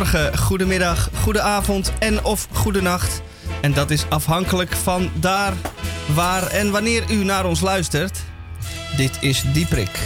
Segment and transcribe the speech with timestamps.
[0.00, 3.22] goedemorgen, goedemiddag, goedenavond en of goedenacht.
[3.60, 5.52] En dat is afhankelijk van daar,
[6.14, 8.18] waar en wanneer u naar ons luistert.
[8.96, 9.98] Dit is Dieprik.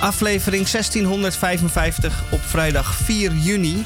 [0.00, 3.84] Aflevering 1655 op vrijdag 4 juni.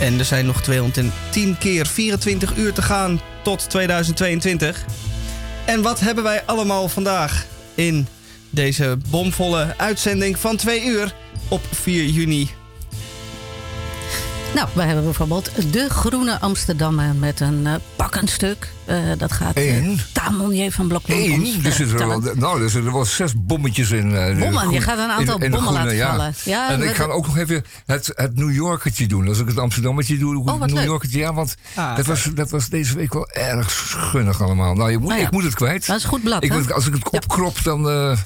[0.00, 4.84] En er zijn nog 210 keer 24 uur te gaan tot 2022.
[5.64, 8.06] En wat hebben wij allemaal vandaag in
[8.50, 11.14] deze bomvolle uitzending van 2 uur
[11.48, 12.55] op 4 juni
[14.56, 18.68] nou, we hebben bijvoorbeeld de Groene Amsterdammer met een uh, pakkend stuk.
[18.88, 20.00] Uh, dat gaat Eén.
[20.52, 21.20] Uh, van Blokland.
[21.20, 21.62] Eén?
[21.62, 24.10] Dus er, wel, nou, dus er was zes bommetjes in.
[24.10, 26.10] Uh, bommen, je gaat een aantal in, bommen laten ja.
[26.10, 26.34] vallen.
[26.44, 29.28] Ja, en ik ga ook nog even het, het New Yorkertje doen.
[29.28, 31.18] Als ik het Amsterdammetje doe, oh, het New Yorkertje.
[31.18, 34.74] Ja, want ah, dat, was, dat was deze week wel erg schunnig allemaal.
[34.74, 35.26] Nou, je moet, nou ja.
[35.26, 35.86] ik moet het kwijt.
[35.86, 38.16] Dat is goed blad, ik moet, Als ik het opkrop, dan, dan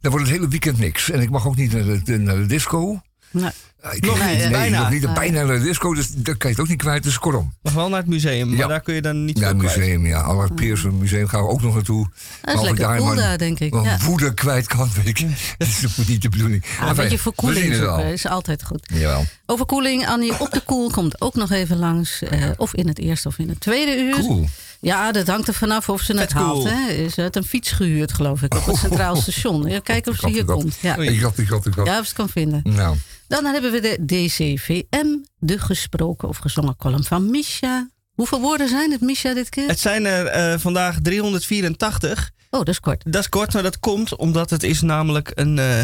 [0.00, 1.10] wordt het hele weekend niks.
[1.10, 3.02] En ik mag ook niet naar de, naar de disco.
[3.30, 3.50] Nee.
[3.82, 4.80] Ik nog niet, nee, bijna.
[4.80, 7.18] Nog niet, bijna naar de disco, dus dat kan je het ook niet kwijt, dus
[7.18, 7.52] kortom.
[7.62, 10.20] Nog wel naar het museum, maar daar kun je dan niet Naar het museum, ja.
[10.20, 12.08] Allard Pearson Museum gaan we ook nog naartoe.
[12.42, 13.74] Dat is lekker daar, daar, denk ik.
[13.74, 13.98] Ja.
[14.04, 15.26] woede kwijt kan, weet ik.
[15.58, 16.64] dat is niet de bedoeling.
[16.80, 18.90] Ah, een beetje verkoeling zoeken is altijd goed.
[18.94, 19.24] Jawel.
[19.46, 22.22] Over koeling, Annie op de koel komt ook nog even langs.
[22.22, 24.14] Uh, of in het eerste of in het tweede uur.
[24.14, 24.48] Cool.
[24.80, 26.68] Ja, dat hangt er vanaf of ze het haalt.
[26.68, 26.92] Hè.
[26.92, 29.68] Is het een fiets gehuurd, geloof ik, op het Centraal Station.
[29.68, 30.76] Ja, kijken of ze hier komt.
[30.80, 30.96] Ja.
[30.96, 31.86] Ik had, ik had, ik had.
[31.86, 32.60] Ja, of ze kan vinden.
[32.64, 32.96] Nou.
[33.28, 35.06] Dan hebben we de DCVM,
[35.38, 37.90] de gesproken of gezongen column van Misha.
[38.14, 39.68] Hoeveel woorden zijn het, Misha, dit keer?
[39.68, 42.30] Het zijn er uh, vandaag 384.
[42.50, 43.02] Oh, dat is kort.
[43.04, 45.78] Dat is kort, maar dat komt omdat het is namelijk een, uh,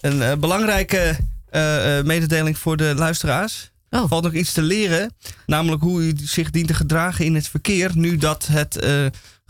[0.00, 1.16] een uh, belangrijke
[2.04, 3.70] mededeling voor de luisteraars.
[3.90, 4.00] Oh.
[4.02, 5.14] Er valt nog iets te leren,
[5.46, 7.90] namelijk hoe u zich dient te gedragen in het verkeer.
[7.94, 8.86] Nu dat het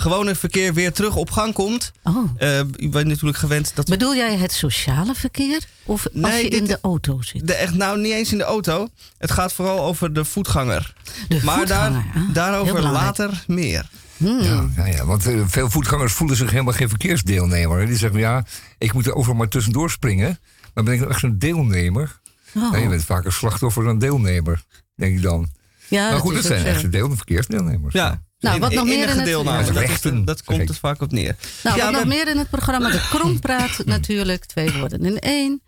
[0.01, 1.93] gewone verkeer weer terug op gang komt.
[2.03, 2.31] Oh.
[2.39, 2.61] Uh,
[2.93, 3.89] natuurlijk gewend dat.
[3.89, 5.65] Bedoel jij het sociale verkeer?
[5.85, 7.47] Of als je in de auto zit?
[7.47, 8.89] De, echt, nou, niet eens in de auto.
[9.19, 10.95] Het gaat vooral over de voetganger.
[11.29, 13.89] De maar voetganger, daar, daarover later meer.
[14.17, 14.41] Hmm.
[14.41, 17.87] Ja, ja, ja, want uh, veel voetgangers voelen zich helemaal geen verkeersdeelnemer.
[17.87, 18.45] Die zeggen, ja,
[18.79, 20.39] ik moet er overal maar tussendoor springen.
[20.75, 22.21] Maar ben ik nou echt een deelnemer?
[22.55, 22.73] Oh.
[22.73, 24.65] Nee, je bent vaak een slachtoffer dan deelnemer,
[24.97, 25.49] denk ik dan.
[25.89, 27.95] Ja, maar goed, dat het zijn deel, verkeersdeelnemers.
[27.95, 28.23] Ja.
[28.41, 29.51] Nou, wat nog meer in het, deel ja.
[29.51, 30.03] namelijk.
[30.03, 31.37] Dat, dat komt het vaak op neer.
[31.63, 32.91] Nou, Ja, wat nog meer in het programma.
[32.91, 34.45] De Krompraat natuurlijk.
[34.45, 35.63] Twee woorden in één.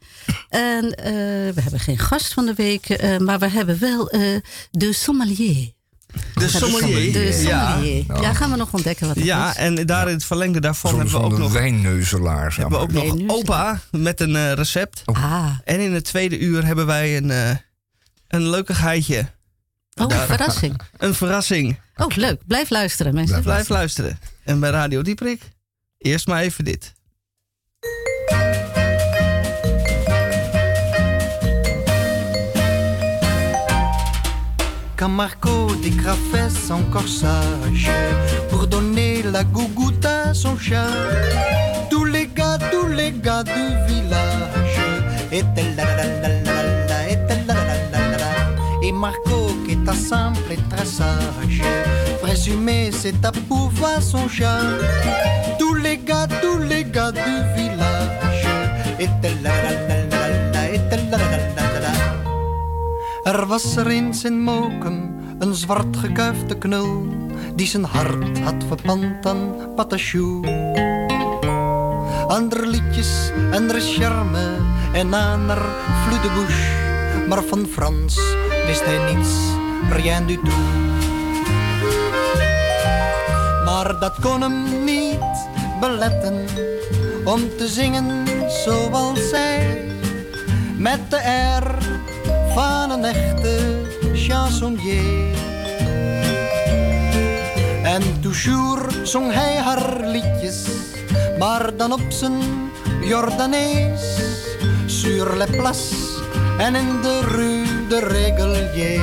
[0.48, 1.12] En eh,
[1.54, 2.88] we hebben geen gast van de week.
[2.88, 4.20] eh, maar we hebben wel eh,
[4.70, 5.72] de sommelier.
[6.34, 7.12] De sommelier.
[7.12, 7.70] De Ja.
[7.70, 8.04] sommelier.
[8.20, 8.34] Ja.
[8.34, 9.56] gaan we nog ontdekken wat dat Ja, is.
[9.56, 12.52] en daar in het verlengde daarvan Soms hebben we ook nog, wijnneuzelaar.
[12.52, 15.02] zeg hebben we ook nog opa met een recept.
[15.04, 17.50] Ah, En in het tweede uur hebben wij een, eh
[18.28, 19.26] een leukigheidje.
[19.94, 20.80] Oh, Daar- verrassing.
[20.98, 21.78] Een verrassing.
[21.96, 22.46] Oh, leuk.
[22.46, 23.42] Blijf luisteren, mensen.
[23.42, 24.18] Blijf Blijf luisteren.
[24.44, 25.42] En bij Radio Dieprik,
[25.98, 26.92] eerst maar even dit.
[34.96, 37.90] Quand Marco décrafait son corsage
[38.50, 40.86] pour donner la gougoute à son chat,
[41.90, 44.78] tous les gars, tous les gars du village
[45.32, 46.91] étaient là, là, là, là, là,
[48.82, 51.62] Et Marco, qui est simple et très sage,
[52.20, 54.60] présumé c'est à pouvoir son chat.
[55.58, 58.02] Tous les gars, tous les gars du village
[59.42, 59.50] là.
[63.24, 67.06] Er was er eens in Mokum een zwart gekuifde knul
[67.54, 70.46] die zijn hart had verpand aan Patachou.
[72.28, 74.56] Ander liedjes en er charme
[74.92, 75.62] en aan er
[76.22, 76.91] de bouche,
[77.34, 78.20] maar van Frans
[78.66, 79.30] wist hij niets,
[79.90, 80.54] rien du tout.
[83.64, 85.18] Maar dat kon hem niet
[85.80, 86.44] beletten
[87.24, 88.26] om te zingen
[88.64, 89.80] zoals zij,
[90.76, 91.16] met de
[91.60, 91.78] R
[92.54, 93.80] van een echte
[94.14, 95.36] chansonnier.
[97.82, 100.66] En toujours zong hij haar liedjes,
[101.38, 102.40] maar dan op zijn
[103.02, 104.20] Jordanees.
[104.86, 106.11] Sur les places
[106.58, 109.00] en in de rue de Régalier.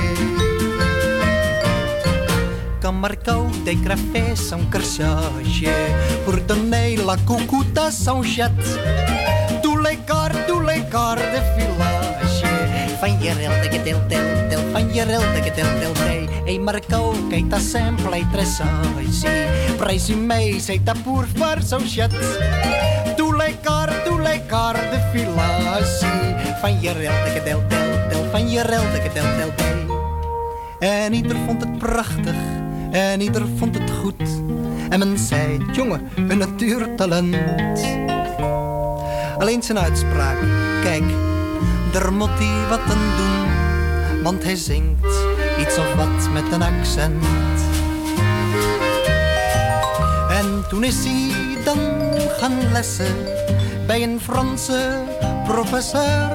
[2.81, 5.67] Quand Marco dégrafait son corsage
[6.25, 7.15] pour donner la
[7.83, 8.51] à son chat.
[9.61, 12.43] Tous les corps, tous les corps de village.
[13.01, 16.29] Van je rel, de del, del, del, van je rel, de del, del, del.
[16.45, 19.27] Ei Marco, que está sempre e tressage.
[19.77, 22.09] Présumé, c'est ta pour faire son chat.
[24.19, 26.05] Corps de village.
[26.61, 27.63] Van je rel, de del,
[28.09, 29.97] del, van je rel, de del, del, del.
[30.79, 32.35] En ieder vond het prachtig
[32.91, 34.21] en ieder vond het goed.
[34.89, 37.35] En men zei, jongen, een natuurtalent.
[39.37, 40.37] Alleen zijn uitspraak,
[40.83, 41.03] kijk,
[41.91, 44.23] daar moet hij wat aan doen.
[44.23, 45.05] want hij zingt
[45.59, 47.23] iets of wat met een accent.
[50.29, 51.31] En toen is hij
[51.63, 51.77] dan
[52.39, 53.15] gaan lessen
[53.89, 55.03] bij een Franse
[55.43, 56.31] professeur.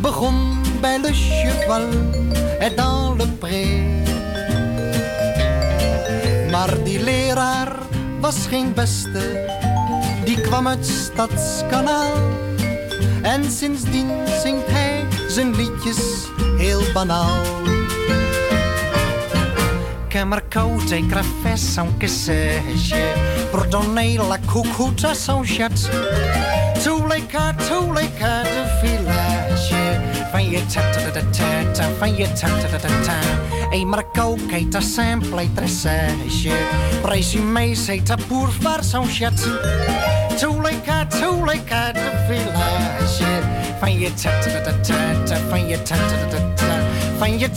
[0.00, 1.88] Begon bij Le Cheval
[2.58, 3.64] et dans le pré.
[6.50, 7.76] Maar die leraar
[8.20, 9.46] was geen beste,
[10.24, 12.12] die kwam uit Stadskanaal.
[13.22, 14.10] En sindsdien
[14.42, 17.62] zingt hij zijn liedjes heel banaal.
[20.12, 22.96] Que marcou tem crafessa que seja
[24.28, 25.72] la cucuta são chat
[26.84, 27.54] tuleika
[28.44, 29.74] de village
[30.30, 36.52] Van je ta-ta-ta-ta-ta Van je ta-ta-ta-ta Ei marcou que ta sempre tressage
[37.00, 39.40] Presume sei ta por far são chat
[40.38, 43.24] Tuleika, tuleika de village
[43.80, 46.76] Van je ta-ta-ta-ta Van je ta-ta-ta-ta
[47.18, 47.48] Van je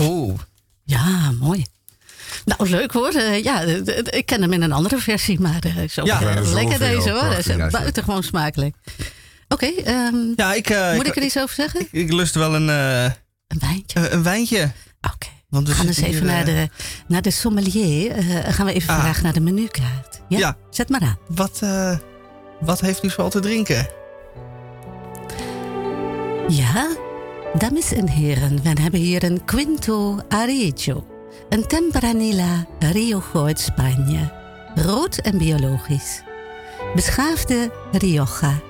[0.00, 0.38] Oeh.
[0.84, 1.66] Ja, mooi.
[2.44, 3.14] Nou, leuk hoor.
[3.14, 3.60] Uh, ja,
[4.04, 7.28] ik ken hem in een andere versie, maar uh, zo ja, lekker deze hoor.
[7.28, 8.76] Dat is buitengewoon smakelijk.
[9.48, 11.80] Oké, okay, um, ja, ik, uh, moet ik, ik, er iets over zeggen?
[11.80, 12.68] Ik, ik lust wel een...
[12.68, 14.10] een wijntje?
[14.10, 14.72] een wijntje.
[15.00, 15.26] Oké.
[15.50, 15.64] Okay.
[15.64, 16.68] we gaan eens even naar, de,
[17.06, 18.12] naar de sommelier.
[18.48, 19.00] gaan we even ah.
[19.00, 20.20] vragen naar de menukaart.
[20.28, 20.38] Ja?
[20.38, 20.56] ja?
[20.70, 21.18] Zet maar aan.
[21.28, 21.60] Wat,
[22.60, 24.02] wat heeft u zoal te drinken?
[26.48, 26.96] Ja,
[27.58, 31.06] dames en heren, we hebben hier een Quinto Arejo.
[31.48, 34.32] Een Tempranilla Rioja uit Spanje.
[34.74, 36.22] Rood en biologisch.
[36.94, 38.60] Beschaafde Rioja.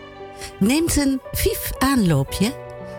[0.59, 2.53] Neemt een vief aanloopje,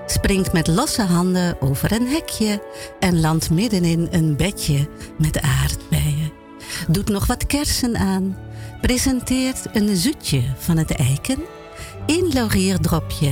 [0.06, 2.64] springt met losse handen over een hekje
[3.00, 4.88] en landt middenin een bedje
[5.18, 6.32] met aardbeien.
[6.88, 8.38] Doet nog wat kersen aan,
[8.82, 11.44] presenteert een zoetje van het eiken,
[12.06, 13.32] een laurierdropje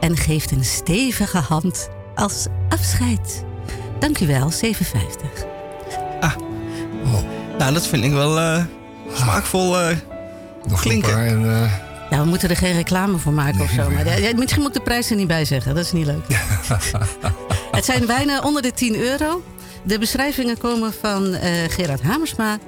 [0.00, 3.44] en geeft een stevige hand als afscheid.
[3.98, 5.44] Dank u wel, 750.
[6.20, 6.32] Ah,
[7.04, 7.22] oh.
[7.58, 8.64] nou dat vind ik wel uh,
[9.12, 9.96] smaakvol uh,
[10.68, 11.26] Nog klinken.
[11.26, 11.72] En, uh...
[12.10, 13.90] Ja, we moeten er geen reclame voor maken nee, of zo.
[13.90, 16.24] Maar ja, misschien moet ik de prijs er niet bij zeggen, dat is niet leuk.
[17.76, 19.42] het zijn bijna onder de 10 euro.
[19.82, 21.36] De beschrijvingen komen van
[21.68, 22.58] Gerard Hamersma.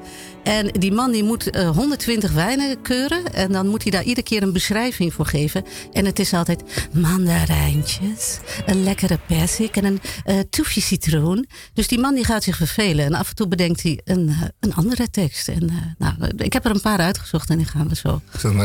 [0.43, 3.35] En die man die moet 120 eh, wijnen keuren.
[3.35, 5.65] En dan moet hij daar iedere keer een beschrijving voor geven.
[5.93, 11.49] En het is altijd mandarijntjes, een lekkere persik en een uh, toefje citroen.
[11.73, 13.05] Dus die man die gaat zich vervelen.
[13.05, 15.49] En af en toe bedenkt hij een, uh, een andere tekst.
[15.49, 18.21] En, uh, nou, ik heb er een paar uitgezocht en die gaan we zo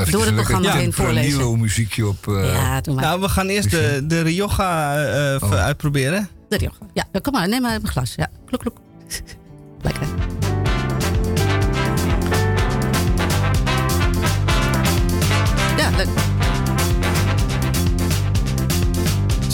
[0.10, 1.42] door het programma heen voorlezen.
[1.42, 2.26] Een muziekje op.
[2.26, 3.04] Ja, doe maar.
[3.04, 5.52] Nou, we gaan eerst de, de Rioja oh.
[5.52, 6.30] uitproberen.
[6.50, 6.78] De Rioja.
[6.94, 8.14] Ja, kom maar, neem maar een glas.
[8.16, 8.78] Ja, kloek, kloek.
[9.82, 10.08] Lekker.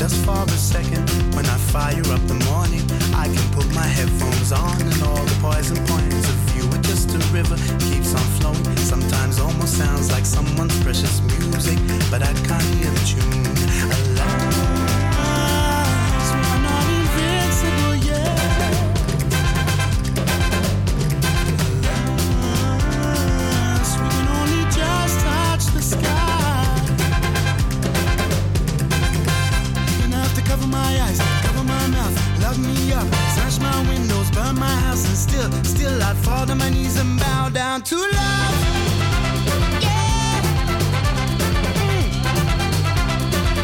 [0.03, 2.83] Just for a second, when I fire up the morning,
[3.15, 7.15] I can put my headphones on and all the poison points of view are just
[7.15, 8.75] a river keeps on flowing.
[8.79, 11.79] Sometimes almost sounds like someone's precious music,
[12.12, 13.52] but I can't hear the tune.
[34.53, 37.95] Burn my house, and still, still I'd fall to my knees and bow down to
[37.95, 38.55] love.
[39.81, 40.41] Yeah.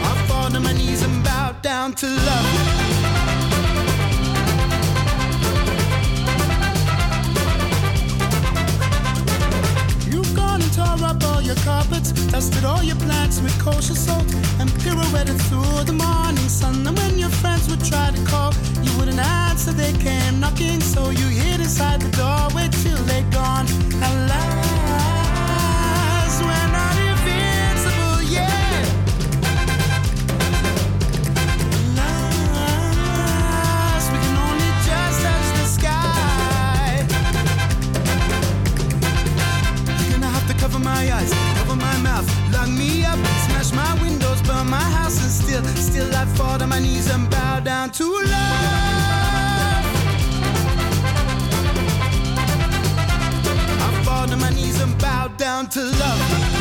[0.04, 2.90] I'd fall to my knees and bow down to love.
[10.76, 14.26] tore up all your carpets, dusted all your plants with kosher salt,
[14.60, 16.86] and pirouetted through the morning sun.
[16.86, 21.12] And when your friends would try to call, you wouldn't answer, they came knocking, so
[21.12, 23.66] you hid inside the doorway till they're gone.
[24.04, 24.69] Alas,
[42.78, 46.80] me up, smash my windows, burn my house, and still, still I'd fall to my
[46.80, 48.30] knees and bow down to love.
[53.86, 56.59] I fall to my knees and bow down to love.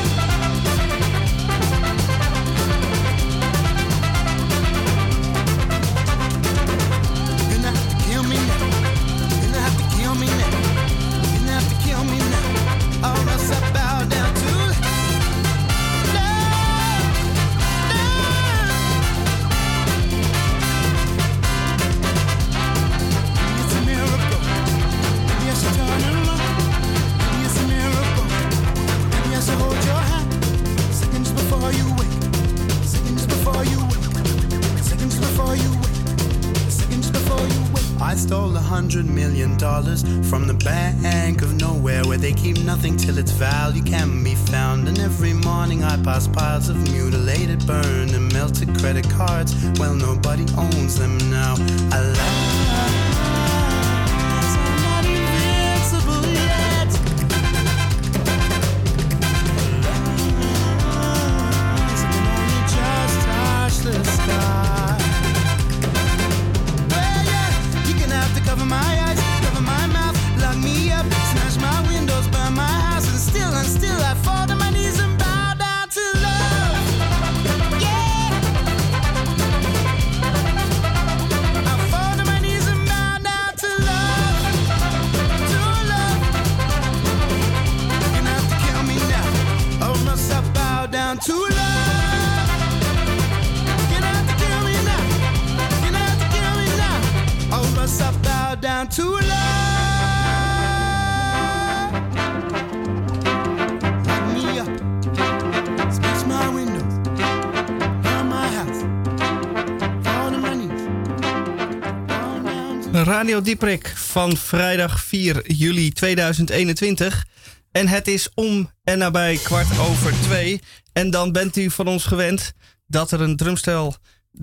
[113.29, 117.27] Radio Dieprik van vrijdag 4 juli 2021.
[117.71, 120.61] En het is om en nabij kwart over twee.
[120.93, 122.53] En dan bent u van ons gewend
[122.87, 123.97] dat er een drumstel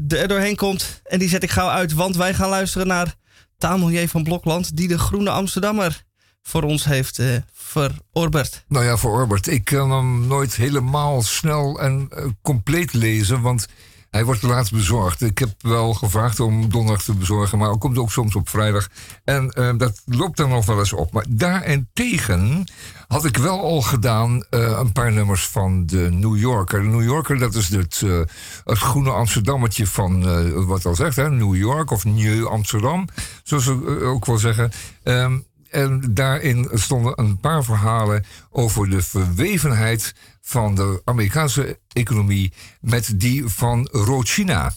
[0.07, 1.01] er doorheen komt.
[1.03, 3.15] En die zet ik gauw uit, want wij gaan luisteren naar
[3.57, 4.77] Tamelier van Blokland...
[4.77, 6.03] die de Groene Amsterdammer
[6.41, 8.63] voor ons heeft uh, verorberd.
[8.67, 9.47] Nou ja, verorberd.
[9.47, 13.67] Ik kan hem nooit helemaal snel en uh, compleet lezen, want
[14.15, 15.21] hij wordt laatst bezorgd.
[15.21, 18.87] Ik heb wel gevraagd om donderdag te bezorgen, maar komt ook soms op vrijdag.
[19.23, 21.11] En uh, dat loopt dan nog wel eens op.
[21.11, 22.63] Maar daarentegen
[23.07, 26.81] had ik wel al gedaan uh, een paar nummers van de New Yorker.
[26.81, 28.21] De New Yorker, dat is het, uh,
[28.63, 33.07] het groene Amsterdammetje van, wat al zegt, hè, New York of New Amsterdam,
[33.43, 34.71] zoals ze ook wel zeggen.
[35.03, 43.19] Um, en daarin stonden een paar verhalen over de verwevenheid van de Amerikaanse economie met
[43.19, 44.73] die van Rochina.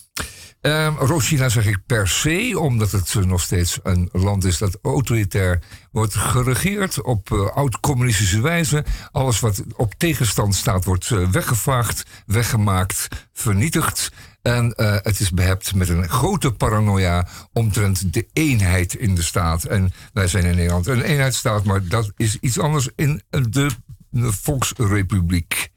[0.61, 5.63] Um, Rochina zeg ik per se, omdat het nog steeds een land is dat autoritair
[5.91, 8.85] wordt geregeerd op uh, oud-communistische wijze.
[9.11, 14.13] Alles wat op tegenstand staat wordt uh, weggevaagd, weggemaakt, vernietigd.
[14.43, 14.73] En
[15.03, 19.65] het is behept met een grote paranoia omtrent de eenheid in de staat.
[19.65, 23.71] En wij zijn in Nederland een eenheidsstaat, maar dat is iets anders in de
[24.11, 25.71] de Volksrepubliek.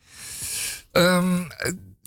[0.91, 1.47] Um,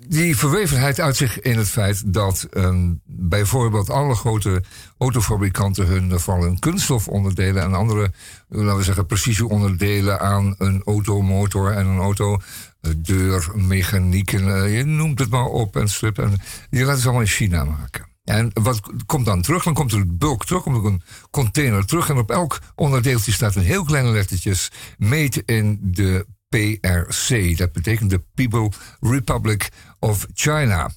[0.09, 4.63] die verwevenheid uit zich in het feit dat um, bijvoorbeeld alle grote
[4.99, 8.13] autofabrikanten hun van hun kunststofonderdelen en andere,
[8.49, 12.41] laten we zeggen, precisieonderdelen aan een automotor en een auto,
[12.81, 16.19] eh, deur, mechaniek, en, uh, je noemt het maar op en strip.
[16.19, 16.41] En
[16.71, 18.14] die laten ze allemaal in China maken.
[18.25, 19.63] En wat komt dan terug?
[19.63, 22.09] Dan komt er een bulk terug, komt een container terug.
[22.09, 24.71] En op elk onderdeeltje staat een heel kleine lettertjes.
[24.99, 27.57] Meet in de PRC.
[27.57, 30.91] Dat betekent de People Republic of China.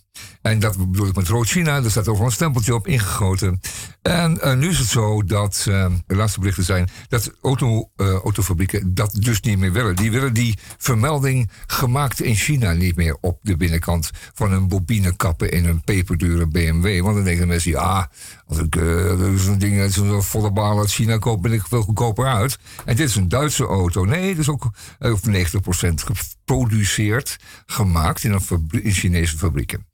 [0.49, 1.83] En dat bedoel ik met rood China.
[1.83, 3.59] Er staat over een stempeltje op ingegoten.
[4.01, 8.13] En uh, nu is het zo dat, uh, de laatste berichten zijn, dat auto, uh,
[8.13, 9.95] autofabrieken dat dus niet meer willen.
[9.95, 15.51] Die willen die vermelding gemaakt in China niet meer op de binnenkant van een bobinekappen
[15.51, 17.01] in een peperdure BMW.
[17.01, 18.09] Want dan denken mensen, ja,
[18.45, 18.75] als ik
[19.37, 22.57] zo'n ding, zo'n volle bal uit China koop, ben ik veel goedkoper uit.
[22.85, 24.05] En dit is een Duitse auto.
[24.05, 29.85] Nee, dat is ook 90% geproduceerd, gemaakt in, een in Chinese fabrieken.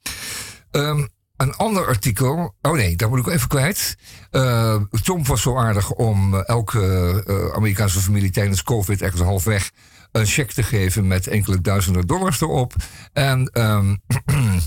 [0.76, 2.56] Um, een ander artikel.
[2.62, 3.98] Oh nee, dat moet ik even kwijt.
[4.32, 9.72] Uh, Tom was zo aardig om elke uh, Amerikaanse familie tijdens COVID ergens halfweg
[10.12, 12.74] een cheque te geven met enkele duizenden dollars erop.
[13.14, 14.02] En um,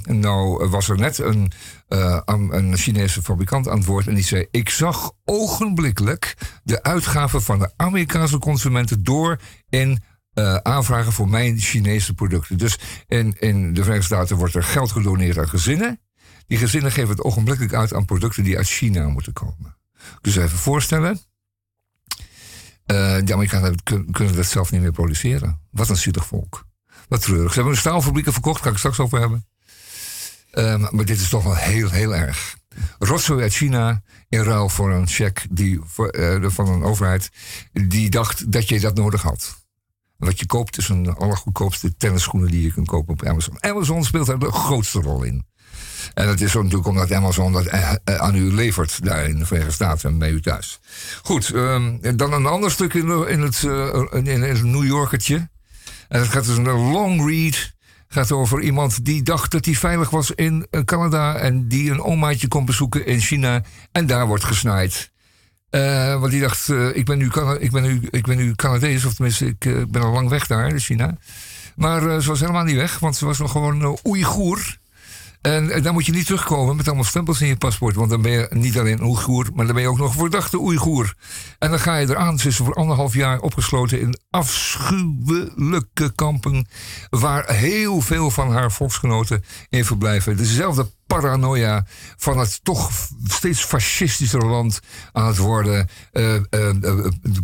[0.23, 1.53] nou was er net een,
[1.89, 6.35] uh, een Chinese fabrikant aan het woord en die zei: Ik zag ogenblikkelijk
[6.65, 10.03] de uitgaven van de Amerikaanse consumenten door in
[10.39, 12.59] uh, aanvragen voor mijn Chinese producten.
[12.59, 16.01] Dus in, in de Verenigde Staten wordt er geld gedoneerd aan gezinnen.
[16.47, 19.77] Die gezinnen geven het ogenblikkelijk uit aan producten die uit China moeten komen.
[20.21, 21.21] Dus even voorstellen.
[22.87, 25.61] Uh, de Amerikanen kunnen dat zelf niet meer produceren.
[25.71, 26.67] Wat een zielig volk.
[27.09, 27.49] Wat treurig.
[27.49, 29.47] Ze hebben een staalfabrieken verkocht, kan ik straks over hebben.
[30.53, 32.57] Uh, maar dit is toch wel heel, heel erg.
[32.99, 37.31] Rotzooi uit China in ruil voor een cheque uh, van een overheid
[37.73, 39.66] die dacht dat je dat nodig had.
[40.19, 43.57] Wat je koopt is een allergoedkoopste tennisschoenen die je kunt kopen op Amazon.
[43.61, 45.47] Amazon speelt daar de grootste rol in.
[46.15, 49.47] En dat is natuurlijk omdat Amazon dat eh, eh, aan u levert daar in de
[49.47, 50.81] Verenigde Staten en bij u thuis.
[51.23, 55.49] Goed, um, dan een ander stuk in, in, het, uh, in, New Yorkertje.
[56.09, 57.75] En dat gaat dus een long read.
[58.09, 61.35] gaat over iemand die dacht dat hij veilig was in Canada.
[61.35, 63.63] En die een omaatje kon bezoeken in China.
[63.93, 65.11] En daar wordt gesnaaid.
[65.77, 69.05] Uh, want die dacht, uh, ik, ben nu ik, ben nu, ik ben nu Canadees,
[69.05, 71.17] of tenminste, ik uh, ben al lang weg daar in China.
[71.75, 74.79] Maar ze was helemaal niet weg, want ze was nog gewoon Oeigoer.
[75.41, 77.95] En dan moet je niet terugkomen met allemaal stempels in je paspoort.
[77.95, 81.15] Want dan ben je niet alleen Oeigoer, maar dan ben je ook nog verdachte Oeigoer.
[81.59, 82.39] En dan ga je eraan.
[82.39, 86.67] Ze is voor anderhalf jaar opgesloten in afschuwelijke kampen.
[87.11, 90.37] Waar heel veel van haar volksgenoten in verblijven.
[90.37, 91.87] Dezelfde paranoia
[92.17, 92.91] van het toch
[93.25, 94.81] steeds fascistischer land
[95.13, 95.89] aan het worden.
[96.13, 96.41] Uh, uh,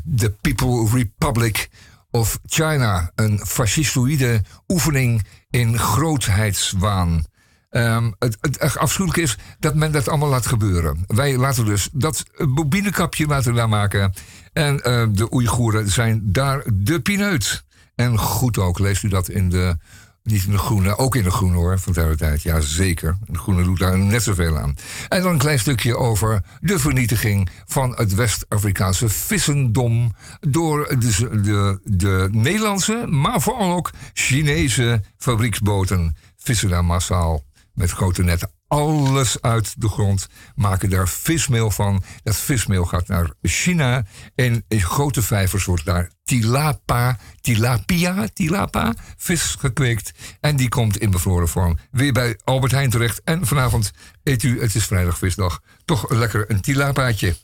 [0.05, 1.71] de People Republic
[2.11, 3.11] of China.
[3.15, 7.25] Een fascistoïde oefening in grootheidswaan.
[7.71, 11.05] Um, het, het afschuwelijke is dat men dat allemaal laat gebeuren.
[11.07, 14.13] Wij laten dus dat bobinekapje laten daar maken.
[14.53, 17.65] En uh, de Oeigoeren zijn daar de pineut.
[17.95, 19.77] En goed ook, leest u dat in de.
[20.23, 22.43] Niet in de groene, ook in de groene hoor, van de tijd.
[22.43, 23.17] Ja, zeker.
[23.27, 24.75] De groene doet daar net zoveel aan.
[25.09, 30.15] En dan een klein stukje over de vernietiging van het West-Afrikaanse vissendom.
[30.41, 36.17] door de, de, de Nederlandse, maar vooral ook Chinese fabrieksboten.
[36.37, 42.03] Vissen daar massaal met grote netten alles uit de grond, maken daar vismeel van.
[42.23, 44.05] Dat vismeel gaat naar China
[44.35, 50.13] en in grote vijvers wordt daar tilapa, tilapia, tilapa, vis gekweekt.
[50.41, 53.21] En die komt in bevroren vorm weer bij Albert Heijn terecht.
[53.25, 53.91] En vanavond
[54.23, 57.37] eet u, het is vrijdag visdag, toch lekker een tilapaatje.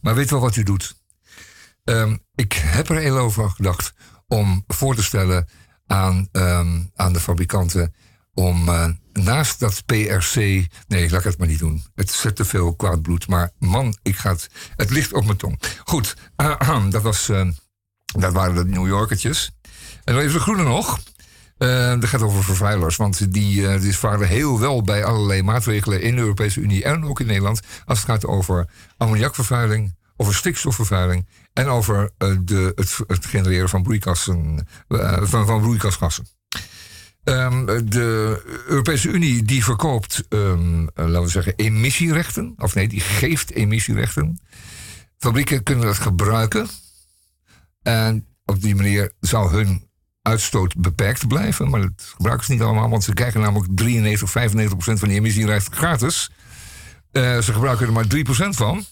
[0.00, 0.96] Maar weet wel wat u doet?
[1.84, 3.92] Um, ik heb er heel over gedacht
[4.26, 5.48] om voor te stellen
[5.86, 7.94] aan, um, aan de fabrikanten
[8.34, 10.34] om uh, naast dat PRC.
[10.34, 11.84] Nee, laat ik het maar niet doen.
[11.94, 13.28] Het zet te veel kwaad bloed.
[13.28, 14.30] Maar man, ik ga
[14.76, 14.90] het.
[14.90, 15.60] Ligt op mijn tong.
[15.84, 17.48] Goed, uh, dat, was, uh,
[18.04, 19.50] dat waren de New Yorkertjes.
[20.04, 21.00] En dan even de groene nog.
[21.58, 22.96] dat gaat over vervuilers.
[22.96, 27.20] Want die, die varen heel wel bij allerlei maatregelen in de Europese Unie en ook
[27.20, 27.60] in Nederland.
[27.84, 32.10] Als het gaat over ammoniakvervuiling, over stikstofvervuiling en over
[32.44, 32.72] de,
[33.06, 33.82] het, genereren van,
[35.22, 36.26] van, van broeikasgassen.
[37.24, 42.54] Um, de Europese Unie die verkoopt, um, laten we zeggen, emissierechten.
[42.56, 44.40] Of nee, die geeft emissierechten.
[45.18, 46.68] Fabrieken kunnen dat gebruiken.
[47.82, 49.88] En op die manier zou hun
[50.22, 51.70] uitstoot beperkt blijven.
[51.70, 55.08] Maar dat gebruiken ze niet allemaal, want ze krijgen namelijk 93 of 95 procent van
[55.08, 56.30] die emissierechten gratis.
[57.12, 58.84] Uh, ze gebruiken er maar 3 procent van.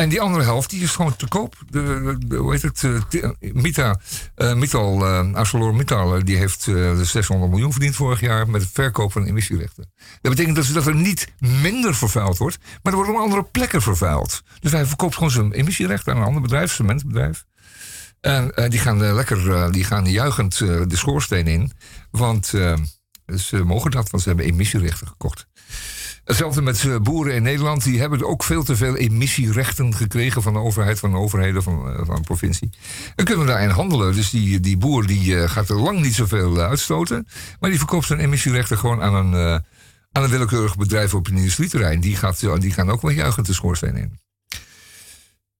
[0.00, 1.56] En die andere helft die is gewoon te koop.
[1.68, 2.82] De, hoe heet het?
[2.82, 4.00] Uh, Mita,
[4.36, 6.62] uh, Mittal, ArcelorMittal, die heeft
[7.02, 9.92] 600 miljoen verdiend vorig jaar met het verkoop van emissierechten.
[10.20, 14.42] Dat betekent dat er niet minder vervuild wordt, maar er wordt op andere plekken vervuild.
[14.60, 17.44] Dus hij verkoopt gewoon zijn emissierechten aan een ander bedrijf, cementbedrijf.
[18.20, 21.72] En die gaan lekker, die gaan juichend de schoorsteen in.
[22.10, 22.46] Want
[23.36, 25.46] ze mogen dat, want ze hebben emissierechten gekocht.
[26.24, 27.84] Hetzelfde met eh, boeren in Nederland.
[27.84, 31.92] Die hebben ook veel te veel emissierechten gekregen van de overheid, van de overheden, van,
[31.92, 32.70] eh, van de provincie.
[33.16, 34.14] En kunnen daarin handelen.
[34.14, 37.26] Dus die, die boer die, eh, gaat er lang niet zoveel uitstoten.
[37.60, 39.62] Maar die verkoopt zijn emissierechten gewoon aan een,
[40.12, 42.00] aan een willekeurig bedrijf op een industrieterrein.
[42.00, 44.18] Die, gaat, die gaan ook wel juichend de schoorsteen in.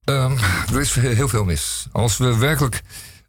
[0.04, 0.36] Um,
[0.72, 1.88] er is heel veel mis.
[1.92, 2.82] Als we werkelijk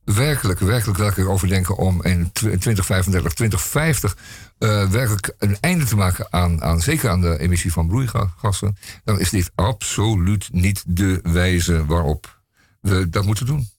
[0.04, 4.18] werkelijk, werkelijk lekker overdenken om in 2035, 2050
[4.64, 9.20] uh, werkelijk een einde te maken aan, aan, zeker aan de emissie van broeigassen, dan
[9.20, 12.42] is dit absoluut niet de wijze waarop
[12.80, 13.70] we dat moeten doen.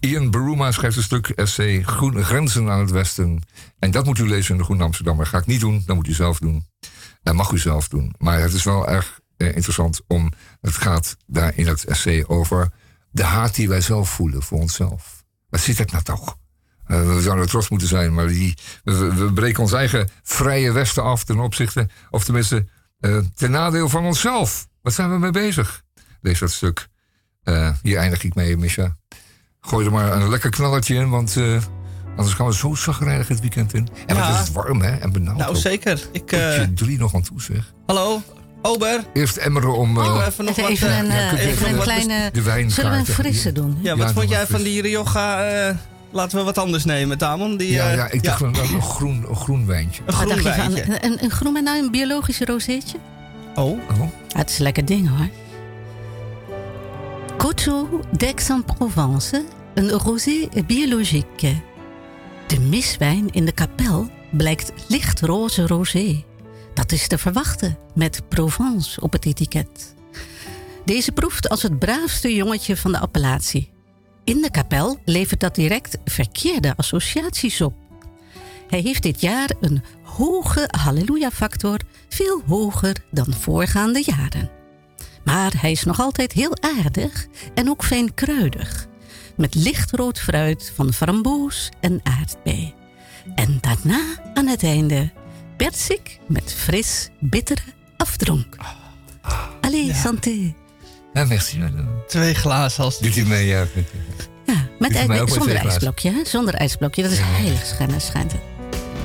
[0.00, 3.42] Ian Baruma schrijft een stuk essay Groene Grenzen aan het Westen.
[3.78, 5.26] En dat moet u lezen in de Groene Amsterdammer.
[5.26, 6.66] Ga ik niet doen, dat moet u zelf doen.
[7.22, 8.14] Dat mag u zelf doen.
[8.18, 10.32] Maar het is wel erg eh, interessant om.
[10.60, 12.72] Het gaat daar in het essay over
[13.10, 15.24] de haat die wij zelf voelen voor onszelf.
[15.48, 16.38] Wat zit dat nou toch?
[16.90, 21.24] Uh, we zouden trots moeten zijn, maar die, we, breken ons eigen vrije westen af
[21.24, 22.66] ten opzichte, of tenminste
[23.00, 24.66] uh, ten nadeel van onszelf.
[24.82, 25.82] Wat zijn we mee bezig?
[26.20, 26.88] Lees dat stuk.
[27.44, 28.96] Uh, hier eindig ik mee, Misha.
[29.60, 31.36] Gooi er maar een lekker knallertje in, want
[32.16, 33.88] anders gaan we zo zagrijnig het weekend in.
[34.06, 34.20] En ja.
[34.20, 34.96] wat is het warm, hè?
[34.96, 35.38] En benauwd.
[35.38, 36.00] Nou, zeker.
[36.12, 37.72] Ik je drie nog aan toe, zeg.
[37.86, 38.22] Hallo,
[38.62, 39.04] Ober.
[39.12, 39.98] Eerst emmeren om...
[39.98, 42.30] Oh, even nog even wat, een, ja, even een kleine...
[42.32, 43.78] De wijn Zullen we een frisse doen?
[43.82, 45.76] Ja, wat vond jij van die Rioja...
[46.12, 47.56] Laten we wat anders nemen, Tamon.
[47.56, 48.46] Die, ja, ja, ik dacht ja.
[48.46, 50.02] Een, een, groen, een groen wijntje.
[50.06, 50.84] Een groen wijntje.
[50.84, 52.98] Een, een, een, groen en nou een biologisch rozeetje?
[53.54, 53.70] Oh.
[53.70, 54.00] oh.
[54.28, 55.28] het is een lekker ding hoor.
[57.36, 59.44] Coteau d'Aix-en-Provence,
[59.74, 61.62] een rosé biologique.
[62.46, 66.24] De miswijn in de kapel blijkt lichtroze rosé.
[66.74, 69.94] Dat is te verwachten met Provence op het etiket.
[70.84, 73.70] Deze proeft als het braafste jongetje van de appellatie
[74.24, 77.74] in de kapel levert dat direct verkeerde associaties op.
[78.68, 81.78] Hij heeft dit jaar een hoge halleluja-factor,
[82.08, 84.50] veel hoger dan voorgaande jaren.
[85.24, 88.88] Maar hij is nog altijd heel aardig en ook fijn kruidig.
[89.36, 92.74] Met lichtrood fruit van framboos en aardbei.
[93.34, 94.02] En daarna
[94.34, 95.12] aan het einde
[95.56, 97.62] persik met fris, bittere
[97.96, 98.56] afdronk.
[99.60, 100.54] Allez, santé.
[101.12, 101.58] Ja, merci.
[101.58, 101.88] madame.
[102.06, 103.66] Twee glazen als Doet u mee, ja.
[104.46, 106.10] Ja, met maar zonder ijsblokje.
[106.10, 106.24] hè?
[106.24, 108.40] Zonder ijsblokje, dat is heilig schijnt, schijnt het.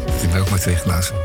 [0.05, 1.15] Doet u mij ook maar twee glazen.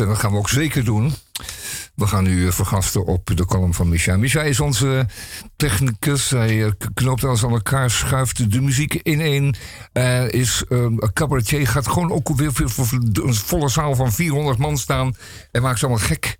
[0.00, 1.12] En dat gaan we ook zeker doen.
[1.94, 4.16] We gaan u eh, vergasten op de column van Micha.
[4.16, 5.06] Micha is onze
[5.56, 6.30] technicus.
[6.30, 9.56] Hij eh, knoopt alles aan elkaar, schuift de muziek in één.
[9.92, 14.58] eh, is ehm, een cabaretier, gaat gewoon ook weer voor, een volle zaal van 400
[14.58, 15.14] man staan.
[15.52, 16.36] En maakt ze allemaal gek.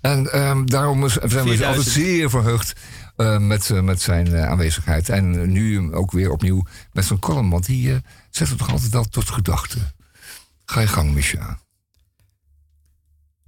[0.00, 1.66] En ehm, daarom is- zijn we 4000.
[1.66, 2.72] altijd zeer verheugd
[3.16, 5.08] eh, met, eh, met zijn eh, aanwezigheid.
[5.08, 7.96] En nu ook weer opnieuw met zijn column, want die eh,
[8.30, 9.92] zet het toch altijd wel tot gedachten.
[10.64, 11.58] Ga je gang, Micha.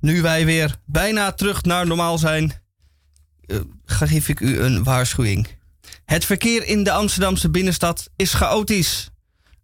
[0.05, 2.53] Nu wij weer bijna terug naar normaal zijn,
[3.47, 5.49] eh, geef ik u een waarschuwing.
[6.05, 9.11] Het verkeer in de Amsterdamse binnenstad is chaotisch.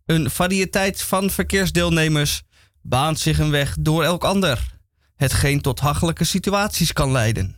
[0.07, 2.43] Een variëteit van verkeersdeelnemers
[2.83, 4.79] baant zich een weg door elk ander,
[5.17, 7.57] hetgeen tot hachelijke situaties kan leiden.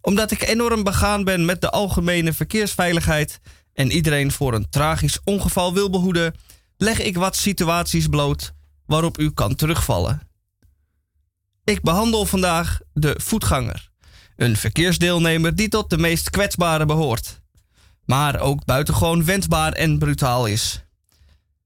[0.00, 3.40] Omdat ik enorm begaan ben met de algemene verkeersveiligheid
[3.72, 6.34] en iedereen voor een tragisch ongeval wil behoeden,
[6.76, 8.52] leg ik wat situaties bloot
[8.86, 10.25] waarop u kan terugvallen.
[11.66, 13.90] Ik behandel vandaag de voetganger,
[14.36, 17.40] een verkeersdeelnemer die tot de meest kwetsbare behoort,
[18.04, 20.84] maar ook buitengewoon wendbaar en brutaal is.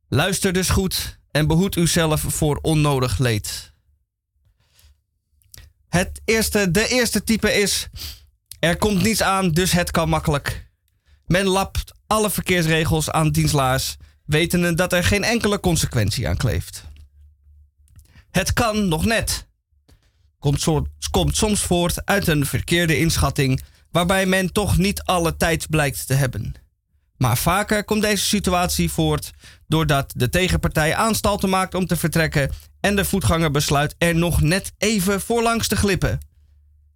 [0.08, 3.72] Luister dus goed en behoed uzelf voor onnodig leed.
[5.88, 7.88] Het eerste, de eerste type is:
[8.58, 10.70] er komt niets aan, dus het kan makkelijk.
[11.26, 16.84] Men lapt alle verkeersregels aan dienstlaars, wetende dat er geen enkele consequentie aan kleeft.
[18.30, 19.48] Het kan nog net.
[20.40, 20.64] Komt,
[21.10, 26.14] komt soms voort uit een verkeerde inschatting, waarbij men toch niet alle tijd blijkt te
[26.14, 26.54] hebben.
[27.16, 29.30] Maar vaker komt deze situatie voort
[29.66, 32.50] doordat de tegenpartij aanstalten maakt om te vertrekken
[32.80, 36.18] en de voetganger besluit er nog net even voorlangs te glippen.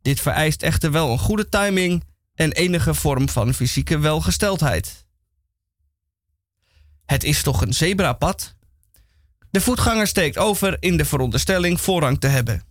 [0.03, 2.05] Dit vereist echter wel een goede timing
[2.35, 5.07] en enige vorm van fysieke welgesteldheid.
[7.07, 8.55] Het is toch een zebrapad?
[9.51, 12.63] De voetganger steekt over in de veronderstelling voorrang te hebben,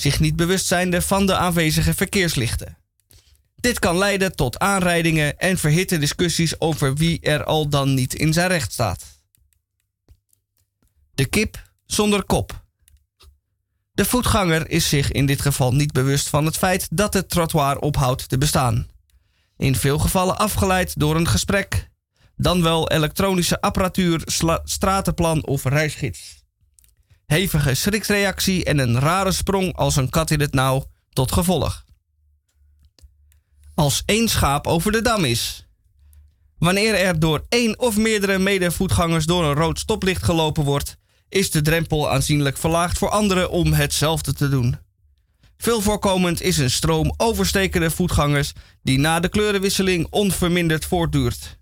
[0.00, 2.76] zich niet bewust zijnde van de aanwezige verkeerslichten.
[3.56, 8.32] Dit kan leiden tot aanrijdingen en verhitte discussies over wie er al dan niet in
[8.32, 9.04] zijn recht staat.
[11.14, 12.64] De kip zonder kop.
[13.92, 17.78] De voetganger is zich in dit geval niet bewust van het feit dat het trottoir
[17.78, 18.88] ophoudt te bestaan.
[19.56, 21.88] In veel gevallen afgeleid door een gesprek,
[22.36, 24.22] dan wel elektronische apparatuur,
[24.64, 26.37] stratenplan of reisgids.
[27.28, 31.86] Hevige schrikreactie en een rare sprong als een kat in het nauw tot gevolg
[33.78, 35.66] als één schaap over de dam is.
[36.58, 40.96] Wanneer er door één of meerdere medevoetgangers door een rood stoplicht gelopen wordt,
[41.28, 44.76] is de drempel aanzienlijk verlaagd voor anderen om hetzelfde te doen.
[45.58, 51.58] Veel voorkomend is een stroom overstekende voetgangers die na de kleurenwisseling onverminderd voortduurt.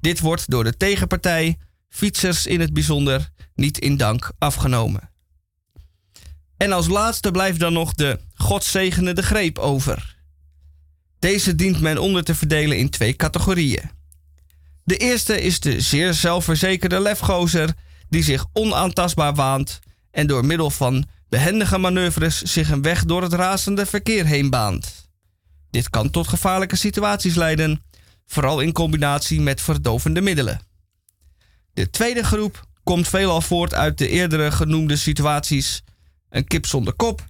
[0.00, 1.58] Dit wordt door de tegenpartij,
[1.94, 5.10] fietsers in het bijzonder, niet in dank afgenomen.
[6.56, 8.20] En als laatste blijft dan nog de
[9.14, 10.16] de greep over.
[11.18, 13.90] Deze dient men onder te verdelen in twee categorieën.
[14.84, 17.74] De eerste is de zeer zelfverzekerde lefgozer
[18.08, 19.80] die zich onaantastbaar waant
[20.10, 25.08] en door middel van behendige manoeuvres zich een weg door het razende verkeer heen baant.
[25.70, 27.84] Dit kan tot gevaarlijke situaties leiden,
[28.26, 30.72] vooral in combinatie met verdovende middelen.
[31.74, 35.82] De tweede groep komt veelal voort uit de eerdere genoemde situaties:
[36.28, 37.24] een kip zonder kop,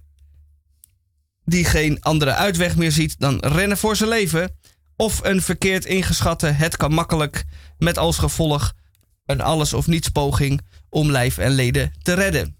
[1.45, 4.57] die geen andere uitweg meer ziet dan rennen voor zijn leven.
[4.95, 7.43] Of een verkeerd ingeschatte het kan makkelijk
[7.77, 8.73] met als gevolg
[9.25, 12.57] een alles of niets poging om lijf en leden te redden.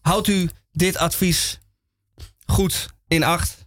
[0.00, 1.58] Houdt u dit advies
[2.46, 3.66] goed in acht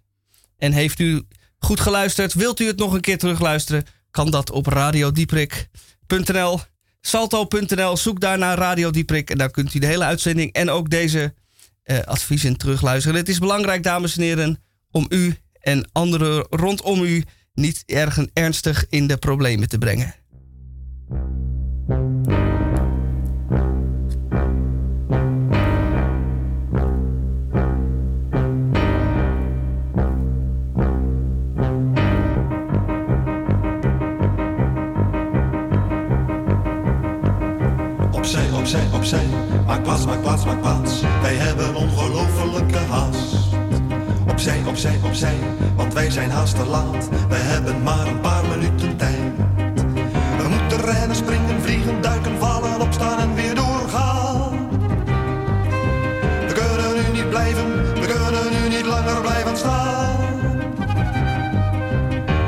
[0.58, 1.28] en heeft u
[1.60, 2.34] goed geluisterd?
[2.34, 3.86] Wilt u het nog een keer terugluisteren?
[4.12, 6.60] Kan dat op radiodieprik.nl,
[7.02, 7.98] salto.nl.
[7.98, 11.34] Zoek daar naar Radio Dieprik en daar kunt u de hele uitzending en ook deze
[11.86, 13.18] uh, adviezen terugluisteren.
[13.18, 18.86] Het is belangrijk, dames en heren, om u en anderen rondom u niet erg ernstig
[18.90, 20.16] in de problemen te brengen.
[39.70, 41.02] Maak plaats, maak plaats, maak plaats.
[41.22, 43.36] Wij hebben ongelofelijke haast.
[44.30, 45.36] Opzij, opzij, opzij,
[45.76, 47.10] want wij zijn haast te laat.
[47.30, 49.34] We hebben maar een paar minuten tijd.
[50.38, 54.70] We moeten rennen, springen, vliegen, duiken, vallen, opstaan en weer doorgaan.
[56.48, 60.16] We kunnen nu niet blijven, we kunnen nu niet langer blijven staan.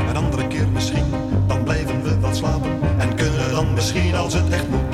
[0.09, 1.13] Een andere keer misschien,
[1.47, 2.71] dan blijven we wat slapen.
[2.97, 4.90] En kunnen dan misschien als het echt moet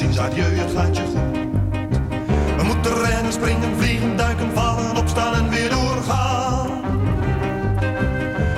[0.00, 1.38] ziens, adieu, het gaat je goed.
[2.56, 6.68] We moeten rennen, springen, vliegen, duiken, vallen, opstaan en weer doorgaan.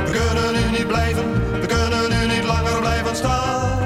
[0.07, 1.25] We kunnen nu niet blijven,
[1.61, 3.79] we kunnen nu niet langer blijven staan.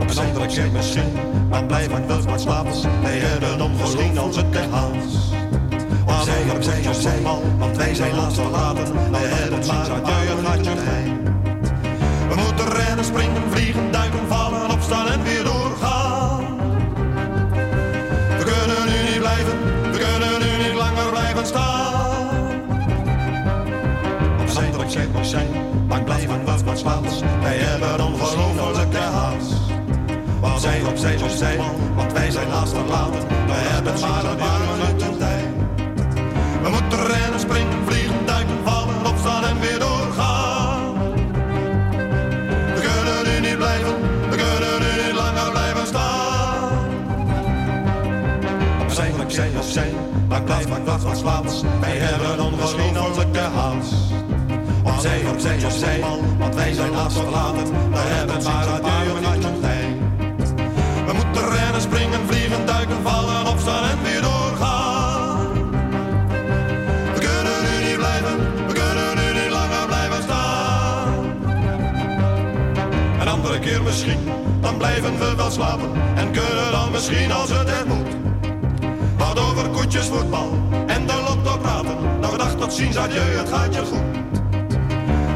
[0.00, 1.12] Op een andere keer misschien,
[1.48, 2.72] maar blijven wel maar slapen.
[3.02, 3.72] Wij hebben om
[4.16, 5.32] als het haast.
[6.06, 7.20] Opzij, opzij, opzij,
[7.58, 9.10] want wij zijn laatst verlaten.
[9.10, 11.33] Wij hebben maar adieu, het gaat je goed.
[12.56, 16.58] Moeten rennen, springen, vliegen, duiken, vallen, opstaan en weer doorgaan.
[18.38, 19.58] We kunnen nu niet blijven,
[19.92, 22.40] we kunnen nu niet langer blijven staan.
[24.40, 25.48] Op zijn, op zijn, op zijn,
[25.88, 27.22] lang blijven wat wat slaat.
[27.42, 29.52] Wij hebben ongelofelijke haast.
[30.40, 31.58] Waar zij op zij,
[31.94, 33.28] want wij zijn haast verlaten.
[33.46, 35.44] Wij hebben maar een paar minuten tijd.
[36.62, 37.73] We moeten rennen, springen,
[50.44, 51.80] Blijf maar wacht wat slapen.
[51.80, 53.92] Wij hebben ongelooflijke haast.
[54.84, 56.00] Opzij, opzij, opzij,
[56.38, 57.66] want wij zijn haast verlaten.
[57.90, 59.96] We hebben maar een paar minuten tijd.
[61.06, 65.52] We moeten rennen, springen, vliegen, duiken, vallen, opstaan en weer doorgaan.
[67.14, 71.08] We kunnen nu niet blijven, we kunnen nu niet langer blijven staan.
[73.20, 74.28] Een andere keer misschien,
[74.60, 75.90] dan blijven we wel slapen.
[76.14, 78.13] En kunnen dan misschien als het er moet.
[79.56, 80.48] Over koetjes, voetbal
[80.86, 81.96] en de lotto praten.
[82.20, 84.06] Nou dag tot ziens, adieu, het gaat je goed.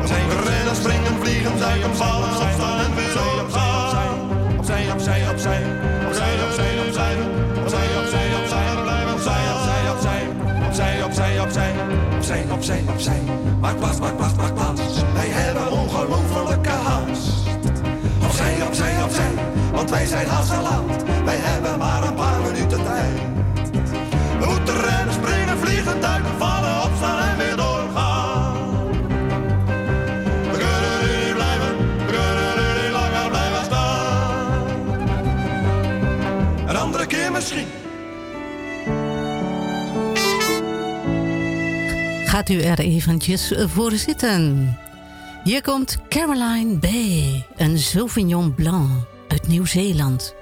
[0.09, 4.19] We moeten rennen, springen, vliegen, duiken, vallen, opstaan en weer doorgaan.
[4.59, 5.61] Opzij, opzij, opzij,
[6.07, 7.15] opzij, opzij, opzij,
[7.63, 11.73] opzij, opzij, opzij, blijven opzij, opzij, opzij, opzij, opzij, opzij,
[12.17, 13.23] opzij, opzij, opzij.
[13.61, 14.83] Maak plaats, maak plaats, maak plaats.
[15.15, 17.29] Wij hebben ongelofelijke haast.
[18.25, 19.33] Opzij, opzij, opzij,
[19.73, 20.51] want wij zijn haast
[42.39, 44.77] Gaat u er eventjes voor zitten.
[45.45, 48.91] Hier komt Caroline Bay, een Sauvignon Blanc
[49.29, 50.35] uit Nieuw-Zeeland.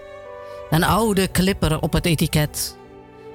[0.70, 2.76] Een oude clipper op het etiket.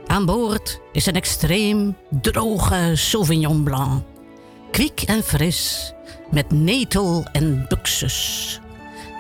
[0.06, 4.04] Aan boord is een extreem droge Sauvignon Blanc.
[4.71, 5.93] Kwiek en fris,
[6.32, 8.60] met netel en buxus.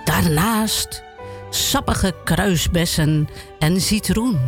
[0.05, 1.03] Daarnaast
[1.49, 4.39] sappige kruisbessen en citroen.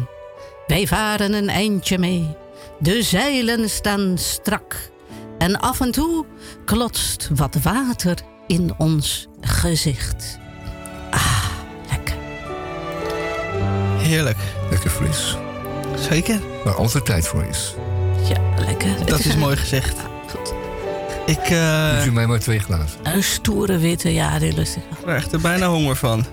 [0.67, 2.41] Wij varen een eindje mee.
[2.79, 4.91] De zeilen staan strak.
[5.37, 6.25] En af en toe
[6.65, 10.37] klotst wat water in ons gezicht.
[11.11, 11.45] Ah,
[11.91, 12.15] lekker.
[13.97, 14.37] Heerlijk.
[14.69, 15.37] Lekker fris.
[16.09, 16.39] Zeker.
[16.63, 17.75] Waar altijd tijd voor is.
[18.29, 19.05] Ja, lekker.
[19.05, 19.95] Dat is mooi gezegd.
[20.29, 20.53] Goed.
[21.25, 22.99] Ik eh, Doet u mij maar twee glazen.
[23.03, 24.83] Een stoere witte, ja, heel lustig.
[25.01, 26.25] krijg er bijna honger van.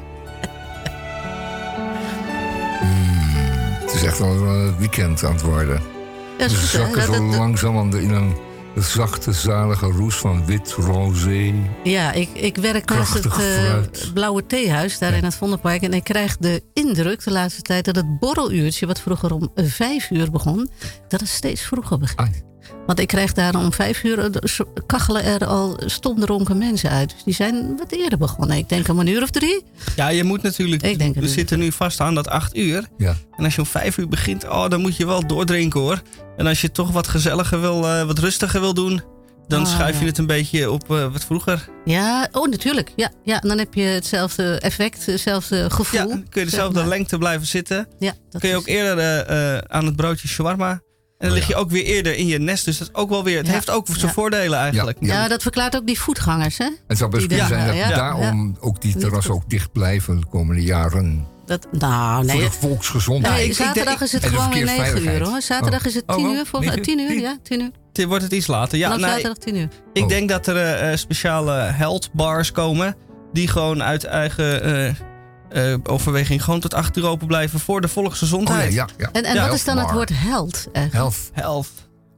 [3.80, 5.82] Het is echt al een weekend aan het worden.
[6.48, 6.66] Ja, hè?
[6.66, 8.34] zakken zo langzaam aan de- in een
[8.76, 11.54] zachte, zalige roes van wit, rosé.
[11.84, 14.12] Ja, ik, ik werk naast het eh.
[14.14, 15.82] Blauwe Theehuis, daar in het Vondelpark.
[15.82, 20.10] En ik krijg de indruk de laatste tijd dat het borreluurtje, wat vroeger om vijf
[20.10, 20.70] uur begon,
[21.08, 22.42] dat het steeds vroeger begint.
[22.86, 24.30] Want ik krijg daar om vijf uur,
[24.86, 27.10] kachelen er al stomdronken mensen uit.
[27.10, 28.56] Dus die zijn wat eerder begonnen.
[28.56, 29.62] Ik denk om een uur of drie.
[29.96, 30.82] Ja, je moet natuurlijk.
[30.82, 32.84] Ik denk we zitten nu vast aan dat acht uur.
[32.98, 33.14] Ja.
[33.36, 36.02] En als je om vijf uur begint, oh, dan moet je wel doordrinken hoor.
[36.36, 39.02] En als je toch wat gezelliger wil, eh, wat rustiger wil doen,
[39.48, 40.06] dan Ah, schuif je ja.
[40.06, 41.68] het een beetje op eh, wat vroeger.
[41.84, 42.92] Ja, oh natuurlijk.
[42.96, 46.00] Ja, ja, en dan heb je hetzelfde effect, hetzelfde gevoel.
[46.00, 46.88] Ja, dan kun je zeg dezelfde maar.
[46.88, 47.88] lengte blijven zitten.
[47.98, 50.80] Ja, dat kun je is- ook eerder eh, aan het broodje shawarma.
[51.20, 52.64] En dan lig je ook weer eerder in je nest.
[52.64, 53.36] Dus dat is ook wel weer.
[53.36, 53.52] Het Ja.
[53.52, 54.12] heeft ook zijn Ja.
[54.12, 54.96] voordelen eigenlijk.
[55.00, 56.68] Ja, Ja, dat verklaart ook die voetgangers, hè?
[56.86, 60.20] Het zou best Die kunnen zijn dat ja, daarom ook die terrassen ook dicht blijven
[60.20, 61.26] de komende jaren.
[61.46, 62.36] Dat, nou, nee.
[62.40, 63.36] Voor de volksgezondheid.
[63.36, 65.40] Nee, zaterdag is het gewoon weer 9 uur hoor.
[65.42, 65.86] Zaterdag Oh.
[65.86, 66.34] is het Oh, 10 wel?
[66.34, 66.46] uur.
[66.46, 66.82] Volgens Negen?
[66.96, 67.70] 10 uur, ja, 10 uur.
[67.92, 68.78] Dit wordt het iets later.
[68.78, 69.68] Ja, nee, zaterdag 10 uur.
[69.92, 70.08] ik Oh.
[70.08, 72.96] denk dat er eh, speciale health bars komen.
[73.32, 74.94] Die gewoon uit eigen eh,
[75.52, 78.72] eh, overweging gewoon tot 8 uur open blijven voor de Oh ja, volksgezondheid.
[78.72, 79.08] ja, ja.
[79.12, 80.68] En, en Ja, wat is dan het woord held?
[80.72, 80.92] eigenlijk?
[80.92, 81.30] Health.
[81.32, 81.68] Health.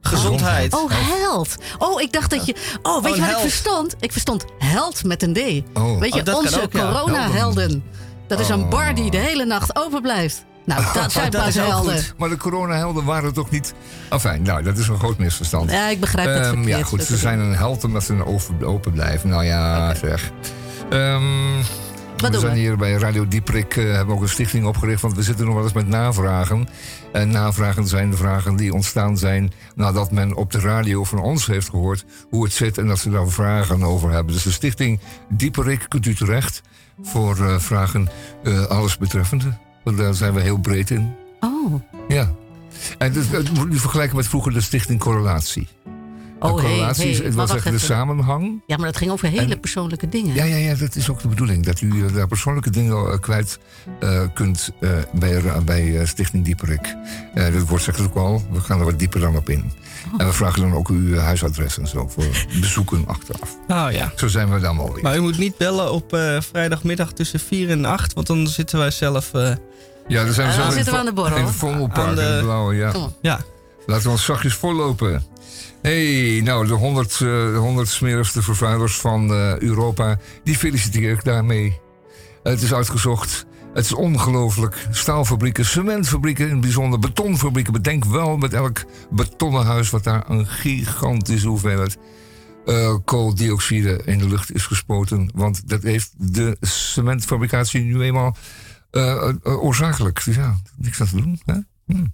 [0.01, 0.73] Gezondheid.
[0.73, 1.55] Oh, held.
[1.77, 2.55] Oh, ik dacht dat je...
[2.81, 3.43] Oh, weet Oh, je wat held.
[3.43, 3.95] ik verstond?
[3.99, 5.37] Ik verstond held met een D.
[5.77, 5.99] Oh.
[5.99, 7.83] Weet Oh, je, kan onze corona-helden.
[8.27, 8.69] Dat is een Oh.
[8.69, 10.45] bar die de hele nacht open blijft.
[10.65, 11.93] Nou, dat zijn dat pas helden.
[11.95, 12.13] goed.
[12.17, 13.73] Maar de coronahelden waren toch niet...
[14.09, 15.71] Enfin, nou, dat is een groot misverstand.
[15.71, 16.65] Ja, ik begrijp het verkeerd.
[16.77, 19.29] ja, goed, ze zijn een held omdat ze open, open blijven.
[19.29, 20.31] Nou ja, zeg.
[22.23, 22.59] We doen zijn we?
[22.59, 25.01] hier bij Radio Dieprik, eh, hebben ook een stichting opgericht...
[25.01, 26.67] want we zitten nog wel eens met navragen.
[27.11, 29.51] En navragen zijn de vragen die ontstaan zijn...
[29.75, 32.77] nadat men op de radio van ons heeft gehoord hoe het zit...
[32.77, 34.33] en dat ze daar vragen over hebben.
[34.33, 34.99] Dus de stichting
[35.29, 36.61] Dieperik kunt u terecht
[37.01, 38.09] voor eh, vragen
[38.43, 39.57] eh, alles betreffende.
[39.83, 41.15] Want daar zijn we heel breed in.
[41.39, 41.73] Oh,
[42.07, 42.31] Ja.
[42.97, 45.67] En dus, dat moet u vergelijken met vroeger de stichting Correlatie.
[46.51, 48.61] Oh hey, correlatie hey, het maar was wacht echt de samenhang.
[48.67, 50.35] Ja, maar dat ging over hele En- persoonlijke dingen.
[50.35, 51.65] Ja, ja, ja, dat is ook de bedoeling.
[51.65, 53.59] Dat u eh, daar persoonlijke dingen eh, kwijt
[53.99, 56.95] eh, kunt eh, bij, bij Stichting Dieperik.
[57.33, 58.43] Eh dat wordt zegt het ook al.
[58.51, 59.71] We gaan er wat dieper dan op in.
[60.13, 60.21] Oh.
[60.21, 63.57] En we vragen dan ook uw huisadres en zo voor bezoeken achteraf.
[63.67, 64.11] Oh ja.
[64.15, 65.03] Zo zijn we dan wel weer.
[65.03, 68.13] Maar u moet niet bellen op eh, vrijdagmiddag tussen 4 en 8.
[68.13, 69.33] Want dan zitten wij zelf.
[69.33, 69.51] eh,
[70.07, 71.37] Ja, dan zijn we dan in zitten we aan de borrel.
[71.37, 72.91] In het Vondelpark, Aan de- in het blauwe, ja.
[73.21, 73.39] Ja.
[73.85, 75.23] Laten we ons zachtjes voorlopen.
[75.83, 81.23] Hey, nou, de 100, eh, de 100 smerigste vervuilers van eh, Europa, die feliciteer ik
[81.23, 81.79] daarmee.
[82.43, 84.87] het is uitgezocht Het is ongelooflijk.
[84.91, 87.73] Staalfabrieken, cementfabrieken, in het bijzonder betonfabrieken.
[87.73, 91.97] Bedenk wel met elk betonnen huis wat daar een gigantische hoeveelheid
[92.65, 95.29] eh, kooldioxide in de lucht is gespoten.
[95.35, 98.35] Want dat heeft de cementfabricatie nu eenmaal
[98.91, 100.25] uh, oorzakelijk.
[100.25, 101.41] Dus ja, niks aan te doen.
[101.85, 102.05] Hm.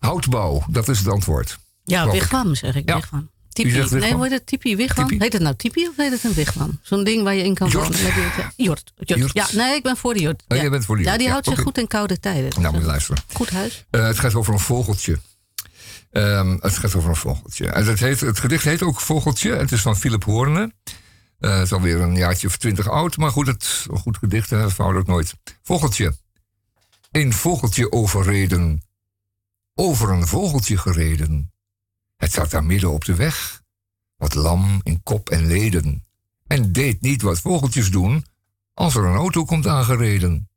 [0.00, 1.58] Houtbouw, dat is het antwoord.
[1.90, 2.88] Ja, wigwam zeg ik.
[2.88, 2.94] Ja.
[2.94, 3.30] Wigwam.
[3.48, 3.96] Tipi.
[3.96, 4.46] Nee, hoe heet het?
[4.46, 5.10] Tipi, wigwam?
[5.18, 6.78] Heet het nou tipi of heet het een wigwam?
[6.82, 7.98] Zo'n ding waar je in kan wonen.
[8.56, 8.92] Jort.
[8.96, 9.30] Jort.
[9.32, 10.42] Ja, nee, ik ben voor de jort.
[10.48, 10.70] Oh, ja.
[10.70, 11.14] bent voor de jort.
[11.14, 12.60] Ja, die houdt zich goed in koude tijden.
[12.60, 13.22] Nou, moet je luisteren.
[13.32, 13.84] Goed huis.
[13.90, 15.18] Uh, het gaat over een vogeltje.
[16.12, 17.66] Um, het gaat over een vogeltje.
[17.66, 19.52] En het, heet, het gedicht heet ook Vogeltje.
[19.52, 20.72] Het is van Philip Hoorne.
[21.40, 23.16] Uh, het is alweer een jaartje of twintig oud.
[23.16, 25.34] Maar goed, het, een goed gedicht, hè, fout nooit.
[25.62, 26.16] Vogeltje.
[27.10, 28.82] Een vogeltje overreden.
[29.74, 31.52] Over een vogeltje gereden.
[32.18, 33.62] Het zat daar midden op de weg.
[34.16, 36.06] Wat lam in kop en leden.
[36.46, 38.26] En deed niet wat vogeltjes doen
[38.74, 40.48] als er een auto komt aangereden.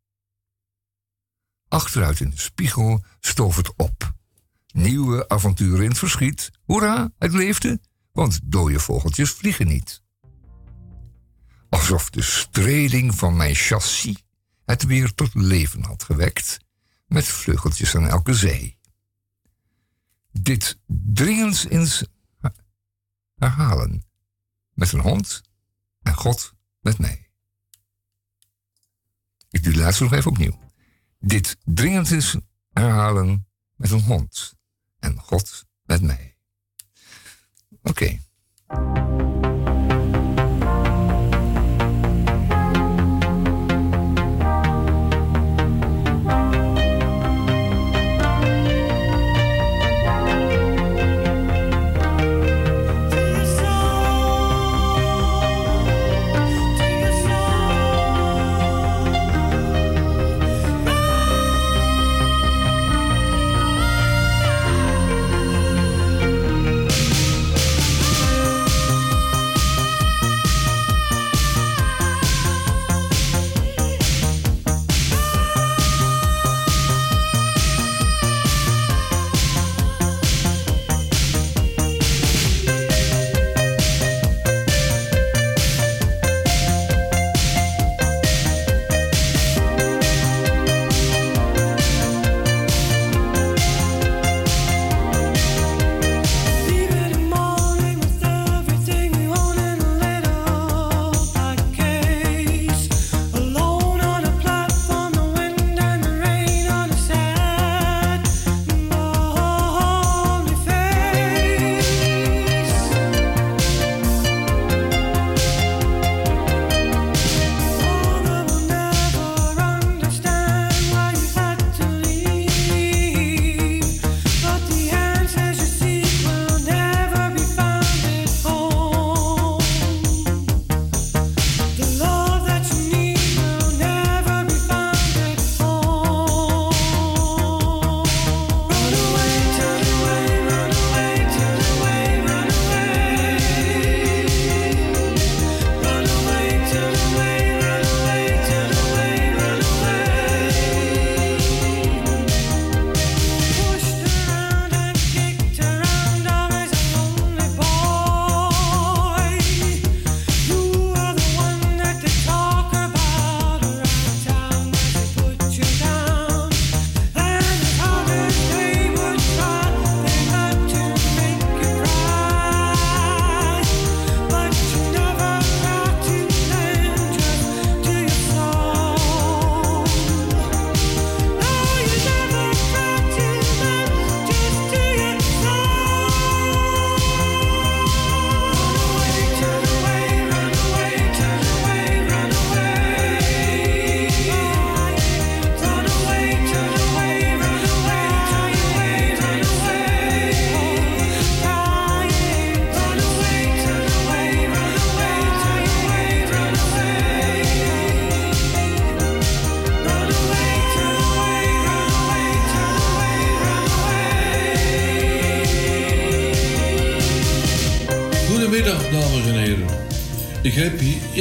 [1.68, 4.14] Achteruit in de spiegel stoof het op.
[4.72, 6.52] Nieuwe avonturen in het verschiet.
[6.66, 7.80] Hoera, het leefde,
[8.12, 10.02] want dode vogeltjes vliegen niet.
[11.70, 14.24] Alsof de streling van mijn chassis
[14.66, 16.58] het weer tot leven had gewekt,
[17.08, 18.78] met vleugeltjes aan elke zij.
[20.32, 22.06] Dit dringend eens
[23.36, 24.06] herhalen,
[24.74, 25.42] met een hond
[26.02, 27.30] en God met mij.
[29.50, 30.60] Ik doe de laatste nog even opnieuw.
[31.20, 32.38] Dit dringend eens
[32.72, 34.54] herhalen met een hond
[35.00, 36.38] en God met mij.
[37.84, 38.20] Oké.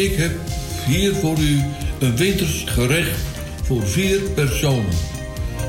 [0.01, 0.33] Ik heb
[0.87, 1.61] hier voor u
[1.99, 3.21] een winters gerecht
[3.63, 4.95] voor vier personen.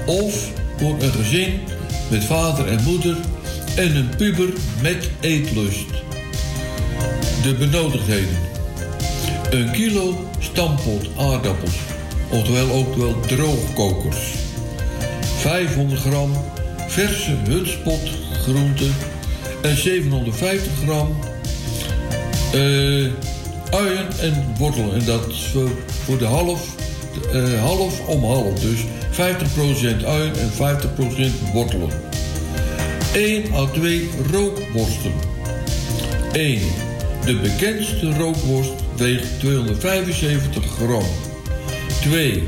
[0.05, 1.59] Of voor een gezin
[2.09, 3.17] met vader en moeder
[3.75, 4.49] en een puber
[4.81, 5.89] met eetlust.
[7.43, 8.37] De benodigdheden.
[9.49, 11.75] Een kilo stampot aardappels.
[12.29, 14.33] oftewel ook wel droogkokers.
[15.37, 16.31] 500 gram
[16.87, 18.95] verse hutspotgroenten
[19.61, 21.19] en 750 gram
[22.53, 23.30] eh
[23.71, 24.93] uien en wortelen.
[24.93, 25.55] En dat is
[26.03, 26.75] voor, de half,
[27.31, 28.59] eh, half om half.
[28.59, 31.89] Dus 50% uien en 50% wortelen.
[33.13, 35.13] 1 à 2 rookworsten.
[36.31, 36.59] 1.
[37.25, 41.05] De bekendste rookworst weegt 275 gram.
[42.01, 42.43] 2.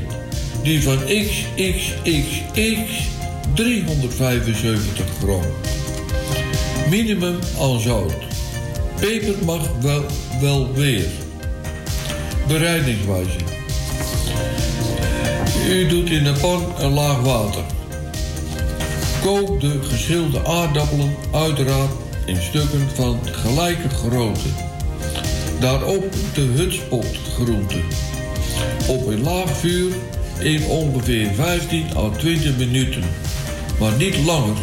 [0.62, 2.52] Die van XXXX
[3.54, 5.42] 375 gram.
[6.90, 8.14] Minimum aan zout.
[9.00, 10.04] Peper mag wel,
[10.44, 11.06] wel weer.
[12.46, 13.38] Bereidingswijze.
[15.68, 17.62] U doet in de pan een laag water.
[19.22, 21.90] Kook de geschilde aardappelen uiteraard
[22.26, 24.48] in stukken van gelijke grootte.
[25.60, 27.82] Daarop de hutspotgroenten.
[28.88, 29.92] Op een laag vuur
[30.38, 33.02] in ongeveer 15 à 20 minuten.
[33.80, 34.56] Maar niet langer,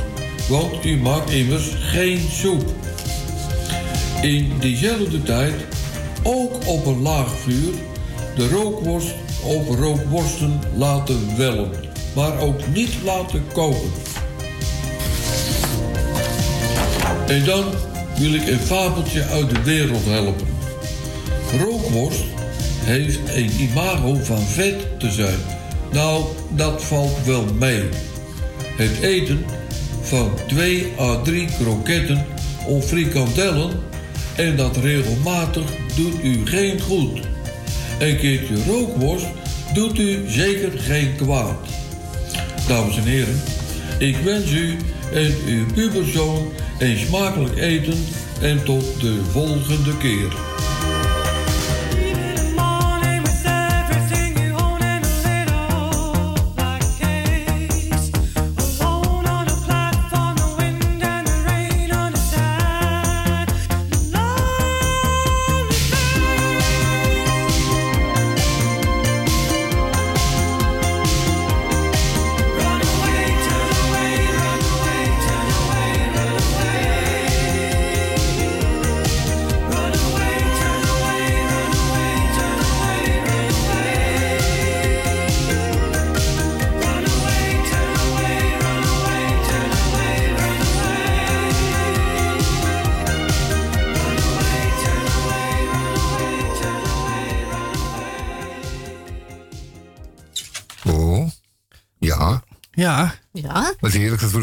[0.49, 2.63] want u maakt immers geen soep.
[4.21, 5.53] In diezelfde tijd,
[6.23, 7.73] ook op een laag vuur,
[8.35, 11.69] de rookworst of rookworsten laten wellen.
[12.15, 13.91] Maar ook niet laten koken.
[17.27, 17.63] En dan
[18.17, 20.47] wil ik een fabeltje uit de wereld helpen.
[21.59, 22.23] Rookworst
[22.83, 25.39] heeft een imago van vet te zijn.
[25.91, 27.83] Nou, dat valt wel mee.
[28.75, 29.45] Het eten
[30.01, 32.25] van 2 à 3 kroketten
[32.67, 33.71] of frikandellen
[34.41, 35.65] en dat regelmatig
[35.95, 37.19] doet u geen goed.
[37.99, 39.27] Een keertje rookworst
[39.73, 41.67] doet u zeker geen kwaad.
[42.67, 43.41] Dames en heren,
[43.99, 44.77] ik wens u
[45.13, 48.05] en uw puberzoon een smakelijk eten
[48.41, 50.50] en tot de volgende keer.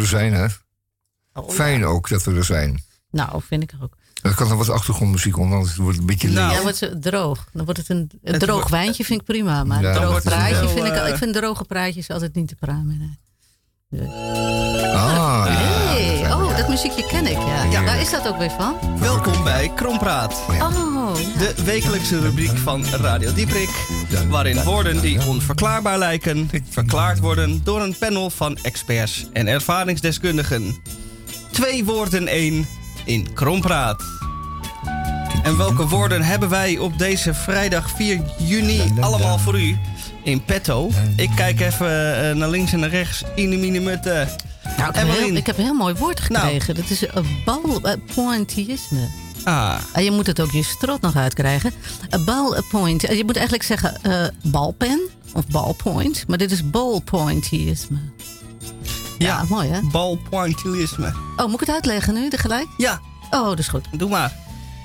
[0.09, 0.47] Zijn, hè?
[1.33, 2.83] Oh, Fijn ook dat we er zijn.
[3.11, 3.97] Nou, vind ik ook.
[4.23, 6.47] Er kan nog wat achtergrondmuziek onder, anders wordt het een beetje Nou.
[6.49, 6.57] leeg.
[6.57, 7.49] Ja, wordt het droog.
[7.53, 9.65] Dan wordt het een, een Het droog wordt- wijntje, vind ik prima.
[9.65, 10.93] Maar Ja, een droog praatje wel, vind ik...
[10.93, 13.19] eh, Ik vind droge praatjes altijd niet te praten.
[13.89, 14.09] nee.
[14.95, 15.78] Ah, ja.
[16.59, 17.65] Dat muziekje ken ik, ja.
[17.71, 17.85] ja.
[17.85, 18.77] Waar is dat ook weer van?
[18.99, 20.33] welkom bij Krompraat.
[20.49, 20.69] Oh, ja.
[21.39, 23.69] De wekelijkse rubriek van Radio Dieprik.
[24.29, 30.77] Waarin woorden die onverklaarbaar lijken, verklaard worden door een panel van experts en ervaringsdeskundigen.
[31.51, 32.67] Twee woorden één
[33.05, 34.03] in Krompraat.
[35.43, 39.79] En welke woorden hebben wij op deze vrijdag 4 juni allemaal voor u
[40.25, 40.91] in petto?
[41.17, 43.23] Ik kijk even eh, naar links en naar rechts.
[43.35, 44.29] Inemine mutte.
[44.77, 46.43] Nou, ik, heb heel, ik heb een heel mooi woord Nou.
[46.45, 46.75] gekregen.
[46.75, 49.09] Dat is een balpointisme.
[49.45, 51.73] Ah, En je moet het ook je strot nog uitkrijgen.
[52.09, 53.01] Een ballpoint.
[53.03, 55.01] Je moet eigenlijk zeggen eh, balpen
[55.33, 56.25] of ballpoint.
[56.29, 57.99] Maar dit is ballpointisme.
[59.19, 59.45] Ja, ja.
[59.49, 59.81] mooi hè?
[59.83, 61.13] Balpointillisme.
[61.37, 62.67] Oh, moet ik het uitleggen nu tegelijk?
[62.77, 63.01] Ja,
[63.31, 63.85] Oh, dat is goed.
[63.93, 64.33] doe maar.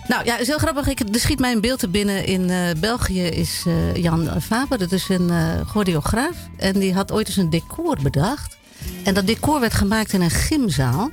[0.07, 0.87] Nou ja, is heel grappig.
[0.87, 2.25] Ik, er schiet mij een beeld te binnen.
[2.25, 6.35] In eh, België is eh, Jan Faber, dat is een eh choreograaf.
[6.57, 8.57] En die had ooit eens een decor bedacht.
[9.03, 11.09] En dat decor werd gemaakt in een gymzaal.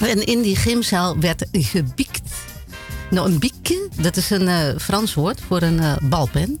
[0.00, 2.30] En in die gymzaal werd gebiekt.
[3.10, 6.60] Nou, een biekje, dat is een eh, Frans woord voor een eh, balpen.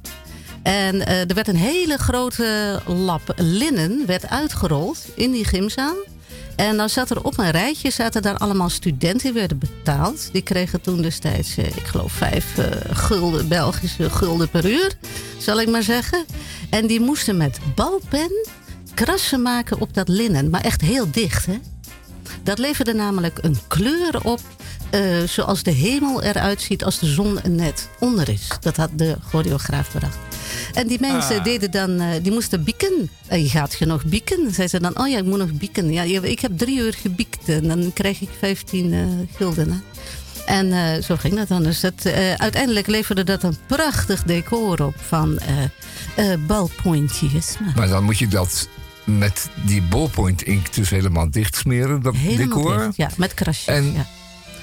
[0.62, 5.94] En eh, er werd een hele grote lap linnen werd uitgerold in die gymzaal.
[6.56, 10.28] En dan zat er op een rijtje, zaten daar allemaal studenten die werden betaald.
[10.32, 12.54] Die kregen toen destijds, ik geloof, vijf
[12.90, 14.92] gulden, Belgische gulden per uur,
[15.38, 16.24] zal ik maar zeggen.
[16.70, 18.30] En die moesten met balpen
[18.94, 21.58] krassen maken op dat linnen, maar echt heel dicht, hè.
[22.42, 24.40] Dat leverde namelijk een kleur op
[24.90, 28.48] eh, zoals de hemel eruit ziet als de zon net onder is.
[28.60, 30.16] Dat had de choreograaf bedacht.
[30.74, 31.44] En die mensen Ah.
[31.44, 33.10] deden dan, eh, die moesten bieken.
[33.26, 34.54] En je gaat je nog bieken?
[34.54, 35.92] Zei ze dan, oh ja, ik moet nog bieken.
[35.92, 39.00] Ja, ik heb drie uur gebiekt en dan krijg ik 15 eh,
[39.36, 39.70] gulden.
[39.70, 39.76] Hè?
[40.46, 41.62] En eh, zo ging dat dan.
[41.62, 45.62] Dus dat, eh, uiteindelijk leverde dat een prachtig decor op van eh
[46.32, 47.66] eh, balpointjesme.
[47.76, 48.68] Maar dan moet je dat
[49.04, 52.78] met die ballpoint ink dus helemaal dicht smeren, dat Helemaal decor.
[52.78, 53.66] dicht, ja, met krasjes.
[53.66, 54.06] En- ja.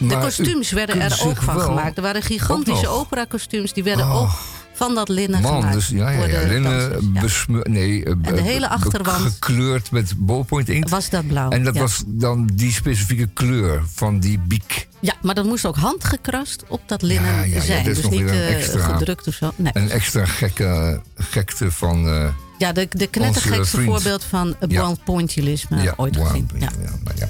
[0.08, 1.98] De kostuums werden er ook van gemaakt.
[1.98, 3.74] Er waren gigantische opera-kostuums.
[3.74, 4.22] Die werden Oh.
[4.22, 4.30] ook
[4.74, 5.74] van dat linnen Man, gemaakt.
[5.74, 7.22] dus ja, ja, Linnen dansers, ja.
[7.22, 10.90] besme- nee, En de hele achterwand- gekleurd met ballpoint ink.
[10.90, 11.50] Was dat blauw?
[11.50, 11.82] En dat ja.
[11.82, 14.88] was dan die specifieke kleur van die biek.
[15.00, 17.84] Ja, maar dat moest ook handgekrast op dat linnen zijn.
[17.84, 19.52] dus niet extra- gedrukt of zo.
[19.56, 19.72] Nee.
[19.76, 22.08] Een extra gekke gekte van...
[22.08, 22.28] eh,
[22.62, 24.82] Ja, de, de knettergekste voorbeeld van Ja.
[24.82, 26.50] ballpointjelisme ja, ooit gezien.
[26.58, 26.70] ja.
[26.84, 26.90] Ja.
[27.04, 27.30] nou ja.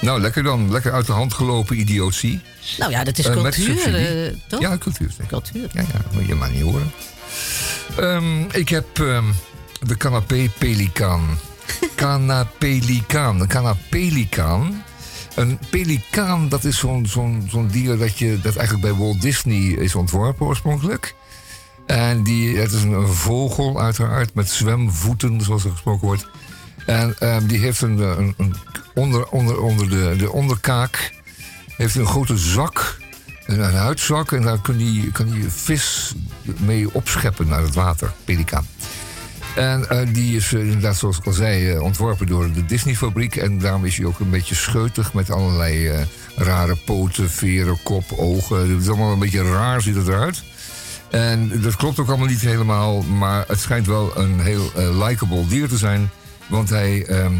[0.00, 0.70] Nou, lekker dan.
[0.70, 2.40] Lekker uit de hand gelopen idiotie.
[2.78, 4.60] Nou ja, dat is Eh, cultuur, eh, toch?
[4.60, 5.10] Ja, cultuur.
[5.10, 5.26] zeker.
[5.26, 5.68] Cultuur.
[5.72, 6.92] Ja, ja, moet je maar niet horen.
[7.96, 9.24] Ehm, ik heb ehm,
[9.86, 11.38] de canapé-pelikaan.
[11.96, 13.40] Canapelikaan.
[13.40, 14.84] Een canapelikaan.
[15.34, 19.60] Een pelikaan, dat is zo'n zo'n zo'n dier dat, je, dat eigenlijk bij Walt Disney
[19.60, 21.14] is ontworpen oorspronkelijk.
[21.86, 26.28] En die, het is een, vogel uiteraard met zwemvoeten, zoals er gesproken wordt.
[26.86, 28.34] En ehm, die heeft een,
[28.94, 31.12] onder, onder, onder de, de onderkaak
[31.76, 32.98] heeft een grote zak,
[33.46, 34.32] een, een huidzak.
[34.32, 36.14] En daar kan die, kan die vis
[36.58, 38.66] mee opscheppen naar het water, pelikaan.
[39.56, 43.36] En eh, die is eh, inderdaad, zoals ik al zei, eh, ontworpen door de Disney-fabriek.
[43.36, 45.90] En daarom is hij ook een beetje scheutig met allerlei
[46.36, 48.70] rare poten, veren, kop, ogen.
[48.70, 50.42] Het is allemaal een beetje raar, ziet het eruit.
[51.10, 55.46] En dat klopt ook allemaal niet helemaal, maar het schijnt wel een heel eh likable
[55.46, 56.10] dier te zijn.
[56.48, 57.32] Want hij ehm,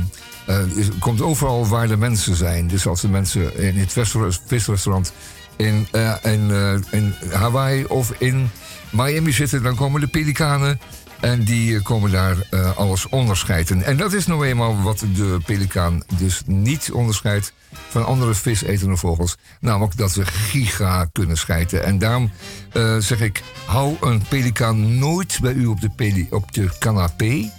[0.46, 0.56] eh,
[0.98, 2.66] komt overal waar de mensen zijn.
[2.66, 5.12] Dus als de mensen in het visre- visrestaurant
[5.56, 6.50] in, eh, in,
[6.90, 8.50] in Hawaii of in
[8.90, 10.80] Miami zitten, dan komen de pelikanen.
[11.20, 13.82] En die eh, komen daar eh, alles onderscheiden.
[13.82, 17.52] En dat is nou eenmaal wat de pelikaan dus niet onderscheidt
[17.88, 19.36] van andere visetende vogels.
[19.60, 21.84] Namelijk dat ze giga kunnen schijten.
[21.84, 22.30] En daarom
[22.72, 27.50] eh, zeg ik, hou een pelikaan nooit bij u op de, peli, op de canapé.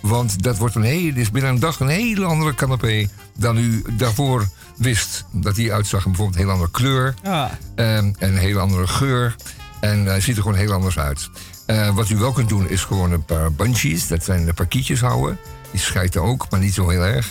[0.00, 3.84] Want dat wordt een hele, is binnen een dag een hele andere canapé dan u
[3.96, 5.24] daarvoor wist.
[5.32, 7.14] Dat die uitzag bijvoorbeeld een hele andere kleur.
[7.22, 9.36] Ehm, en een hele andere geur.
[9.80, 11.30] En hij ziet er gewoon heel anders uit.
[11.66, 14.06] Eh, wat u wel kunt doen is gewoon een paar bunchies.
[14.08, 15.38] Dat zijn de parkietjes houden.
[15.70, 17.28] Die schijten ook, maar niet zo heel erg.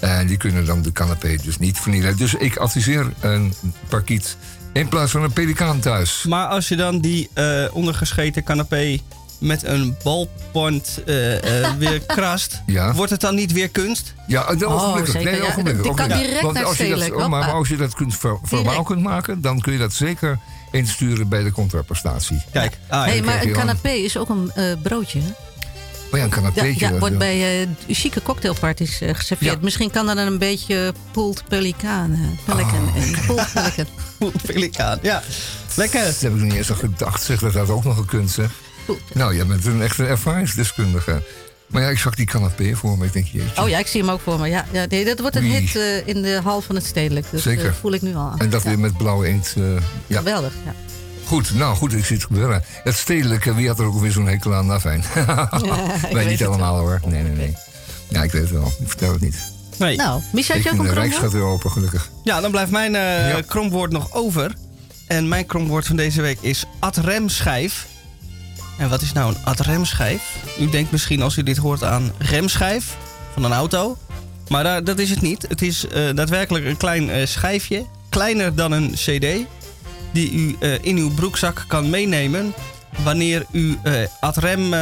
[0.00, 2.16] En die kunnen dan de canapé dus niet vernielen.
[2.16, 3.54] Dus ik adviseer een
[3.88, 4.36] parkiet
[4.72, 6.24] in plaats van een pelikaan thuis.
[6.28, 8.98] maar als je dan die eh, ondergescheten canapé
[9.38, 12.92] met een ballpoint eh, eh, weer krast, Ja.
[12.94, 14.14] wordt het dan niet weer kunst?
[14.26, 15.12] Ja, dat Oh, ogenblikkelijk.
[15.22, 15.46] zeker, Nee, ja.
[15.48, 18.16] ogenblikkelijk, Die kan direct Want als je dat, oh, maar, maar als je dat kunt
[18.16, 18.86] ver, verbaal Direct.
[18.86, 20.38] kunt maken, dan kun je dat zeker
[20.72, 22.42] insturen bij de contraprestatie.
[22.52, 23.22] Kijk, ah, hey, ja.
[23.22, 25.20] maar een canapé is ook een eh, broodje.
[25.20, 25.28] hè?
[26.10, 26.84] Maar ja, een Ja, canapéetje.
[26.84, 29.54] ja, dat- wordt bij eh chique cocktailparties eh, geserveerd.
[29.54, 29.58] Ja.
[29.62, 32.38] Misschien kan dat dan een beetje pooled pelikaan.
[32.44, 32.88] pelican.
[32.88, 33.26] Oh.
[33.26, 33.86] pooled pelican.
[34.46, 34.98] pelikaan.
[35.02, 35.22] Ja,
[35.74, 36.04] lekker.
[36.04, 37.40] Dat heb ik niet eens aan gedacht, zeg.
[37.40, 38.50] Dat had ook nog gekund, zeg.
[39.12, 41.22] Nou, jij bent een echte ervaringsdeskundige.
[41.70, 43.04] Maar ja, ik zag die canapé voor me.
[43.06, 43.62] Ik denk, jeetje.
[43.62, 44.48] Oh ja, ik zie hem ook voor me.
[44.48, 45.56] Ja, ja, nee, dat wordt een Wie?
[45.56, 47.26] hit eh, in de hal van het stedelijk.
[47.30, 47.66] Dus, Zeker.
[47.66, 48.38] eh, voel ik nu al aan.
[48.38, 49.54] En dat Ja, weer met blauwe inkt.
[49.56, 49.62] eh,
[50.06, 50.74] ja, Geweldig, ja.
[51.26, 51.54] goed.
[51.54, 52.62] Nou, goed, ik zie het gebeuren.
[52.84, 54.66] Het stedelijke, wie had er ook weer zo'n hekel aan?
[54.66, 55.04] Nou, fijn.
[55.14, 57.00] Wij weet niet allemaal, hoor.
[57.06, 57.56] Nee, nee, nee.
[58.08, 58.66] Ja, ik weet het wel.
[58.80, 59.36] Ik vertel het niet.
[59.78, 59.96] Nee.
[59.96, 60.92] Nou, Ik je ook een de kromwoord?
[60.96, 62.10] Rijksgat weer open, gelukkig.
[62.24, 63.40] Ja, dan blijft mijn eh, Ja.
[63.46, 64.52] kromwoord nog over.
[65.06, 67.86] En mijn kromwoord van deze week is adremschijf.
[68.80, 70.22] En wat is nou een adremschijf?
[70.60, 72.96] U denkt misschien als u dit hoort aan remschijf
[73.32, 73.96] van een auto.
[74.48, 75.46] Maar dat is het niet.
[75.48, 79.26] Het is eh, daadwerkelijk een klein eh, schijfje, kleiner dan een cd...
[80.12, 82.54] die u eh, in uw broekzak kan meenemen...
[83.02, 83.78] wanneer u
[84.20, 84.72] adrem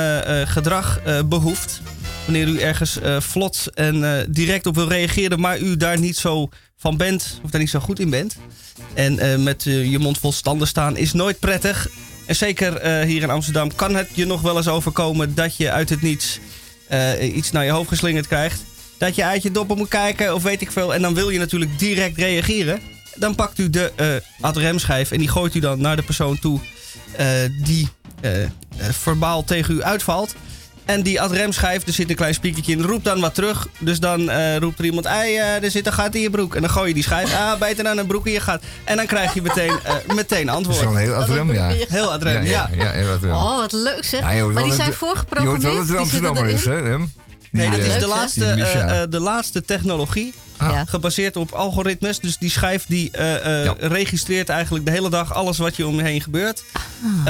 [0.46, 1.80] gedrag eh, behoeft.
[2.24, 5.40] Wanneer u ergens vlot en direct op wil reageren...
[5.40, 8.36] maar u daar niet zo van bent of daar niet zo goed in bent.
[8.94, 11.88] En met je mond vol standen staan is nooit prettig.
[12.28, 15.34] En zeker eh, hier in Amsterdam kan het je nog wel eens overkomen...
[15.34, 16.38] dat je uit het niets
[16.88, 18.62] eh, iets naar je hoofd geslingerd krijgt.
[18.98, 20.94] Dat je uit je doppen moet kijken of weet ik veel.
[20.94, 22.80] En dan wil je natuurlijk direct reageren.
[23.14, 24.06] Dan pakt u de eh
[24.40, 26.60] adremschijf en die gooit u dan naar de persoon toe...
[27.64, 27.88] die
[28.78, 30.34] verbaal tegen u uitvalt.
[30.88, 33.68] En die adremschijf, er zit een klein spiekertje in, roept dan wat terug.
[33.78, 36.54] Dus dan eh, roept er iemand, ei, eh, er zit een gat in je broek.
[36.54, 38.62] En dan gooi je die schijf, ah, beter dan een broek in je gat.
[38.84, 40.80] En dan krijg je meteen, eh, meteen Dat is wel antwoord.
[40.82, 41.68] een heel adrem, ja.
[41.88, 42.70] Heel adrem, ja.
[42.72, 43.30] ja, ja, heel adrem.
[43.32, 44.20] Oh, wat leuk zeg.
[44.20, 45.62] Maar die zijn dat- Je voorgeprogrammeerd.
[45.62, 47.12] hoort wel dat het Amsterdammer is, hè, Rem?
[47.52, 50.34] Nee, dat is de laatste, eh, eh, de laatste technologie.
[50.56, 50.70] Ah.
[50.70, 50.84] Ja.
[50.84, 52.20] Gebaseerd op algoritmes.
[52.20, 53.74] Dus die schijf die eh, eh, Ja.
[53.78, 56.62] registreert eigenlijk de hele dag alles wat je om je heen gebeurt.
[56.72, 56.82] Ah.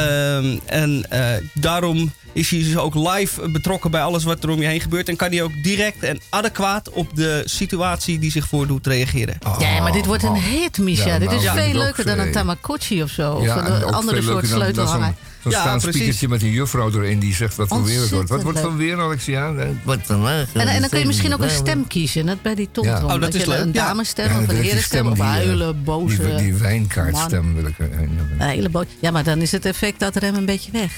[0.04, 4.60] Ehm, en eh, daarom is hij dus ook live betrokken bij alles wat er om
[4.60, 5.08] je heen gebeurt.
[5.08, 9.38] En kan hij ook direct en adequaat op de situatie die zich voordoet reageren.
[9.58, 10.44] Ja, maar dit wordt een Oh.
[10.44, 11.06] hit, Misha.
[11.06, 12.32] Ja, dit nou, is vind veel leuker dan een.
[12.32, 13.42] Tamagotchi of zo.
[13.42, 15.14] Ja, of en een andere soort sleutelhanger.
[15.53, 16.28] Zo'n zo'n Ja, staanspiekertje precies.
[16.28, 18.28] met een juffrouw erin die zegt wat voor weer het wordt.
[18.28, 19.53] Wat Ontzettend wordt voor weer, Alexia?
[19.82, 19.99] Wat?
[20.09, 22.94] En, en dan kun je misschien ook een stem kiezen, net bij die TomTom.
[23.09, 23.14] Ja.
[23.14, 23.61] Oh, dat je is leuk.
[23.61, 26.22] Een damesstem Ja, of een die herenstem stem of een die, eh, huilen, boze...
[26.26, 27.78] Die, die wijnkaartstem wil ik.
[27.78, 27.86] eh.
[28.01, 28.86] Een hele boze...
[29.01, 30.92] Ja, maar dan is het effect dat rem een beetje weg.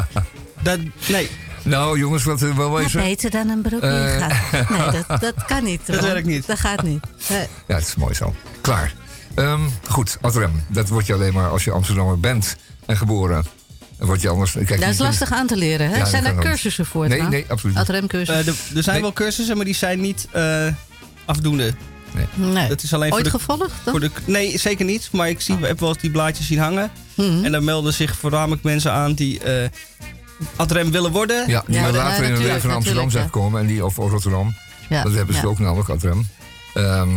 [0.62, 0.78] Dat,
[1.08, 1.28] nee,
[1.62, 3.00] Nou, jongens, wat eh, wel Ja, wezen.
[3.02, 4.14] beter dan een broek Eh.
[4.14, 4.66] ingaan.
[4.78, 5.80] Nee, dat, dat kan niet.
[5.86, 6.46] Dat werkt niet.
[6.46, 7.04] Dat gaat niet.
[7.28, 7.46] Nee.
[7.66, 8.34] Ja, het is mooi zo.
[8.60, 8.94] Klaar.
[9.34, 10.62] Ehm, goed, Adrem.
[10.68, 13.44] Dat word je alleen maar als je Amsterdammer bent en geboren.
[13.98, 14.52] Dan word je anders.
[14.52, 15.96] Kijk, Dat is lastig aan te leren, hè?
[15.96, 16.40] Ja, Zijn daar ook.
[16.40, 17.00] cursussen voor?
[17.08, 17.40] Nee, trouwens?
[17.42, 17.84] nee, absoluut niet.
[17.84, 18.36] Adremcursus?
[18.38, 19.00] eh, de- er zijn Nee.
[19.04, 20.66] wel cursussen, maar die zijn niet eh,
[21.24, 21.74] afdoende.
[22.34, 22.68] nee.
[22.68, 23.92] Dat is alleen Ooit voor de, gevolgd dan?
[23.92, 24.10] voor de.
[24.24, 25.08] Nee, zeker niet.
[25.12, 25.60] Maar ik zie, Oh.
[25.62, 26.90] heb wel eens die blaadjes zien hangen.
[27.14, 27.44] Mhm.
[27.44, 29.68] En dan melden zich voornamelijk mensen aan die eh
[30.56, 31.48] Adrem willen worden.
[31.48, 33.60] Ja, die Ja, later in hun natuurlijk, leven naar Amsterdam zijn gekomen.
[33.60, 34.54] En die, of Rotterdam.
[34.88, 35.46] Ja, Dat hebben ze ja.
[35.46, 36.28] ook namelijk, Adrem.
[36.74, 37.08] Ehm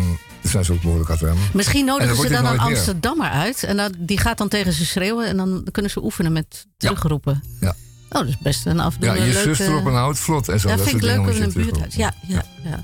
[0.52, 1.38] dat zijn ze ook behoorlijk Adrem.
[1.54, 2.60] Misschien En nodigen ze dan een meer.
[2.60, 3.64] Amsterdammer uit.
[3.64, 5.28] En dan, die gaat dan tegen ze schreeuwen.
[5.28, 7.44] En dan kunnen ze oefenen met terugroepen.
[7.60, 7.76] Ja.
[8.10, 9.56] Oh, dat is best een Ja, afdoende je leuke...
[9.56, 10.70] zus erop een houtvlot en zo.
[10.70, 11.96] Ja, dat vind ik leuk moet een buurthuis.
[11.96, 12.84] Ja, ja, ja.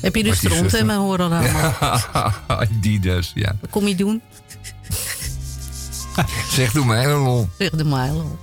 [0.00, 2.30] Heb je dus zus in mijn horen allemaal.
[2.80, 3.56] die dus, ja.
[3.60, 4.22] Wat kom je doen?
[6.50, 7.48] Zeg, doe mij een lol.
[7.58, 8.38] Zeg de mijl.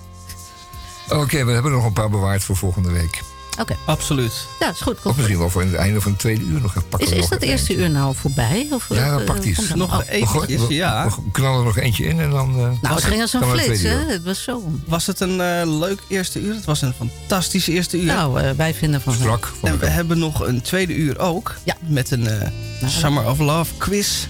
[1.09, 3.21] Oké, we hebben er nog een paar bewaard voor volgende week.
[3.59, 4.47] Oké, Absoluut.
[4.59, 4.97] ja, is goed.
[5.03, 6.73] Of misschien wel voor het einde van het tweede uur nog.
[6.89, 7.85] Pakken Is, is nog dat eerste eentje.
[7.85, 8.67] uur nou voorbij?
[8.71, 9.73] Of, Ja, of, praktisch.
[9.75, 11.05] Nog Oh, eventjes, ja.
[11.05, 12.49] We knallen er nog eentje in en dan...
[12.49, 13.97] eh, Nou, het ging als een flits, hè?
[14.07, 14.63] Het was zo.
[14.85, 16.53] Was het een eh, leuk eerste uur?
[16.55, 18.05] Het was een fantastisch eerste uur.
[18.05, 19.13] Nou, eh, wij vinden van...
[19.13, 19.45] Strak.
[19.45, 21.55] vond en we hebben nog een tweede uur ook.
[21.63, 21.75] Ja.
[21.87, 22.47] Met een eh,
[22.85, 24.25] Summer of Love quiz.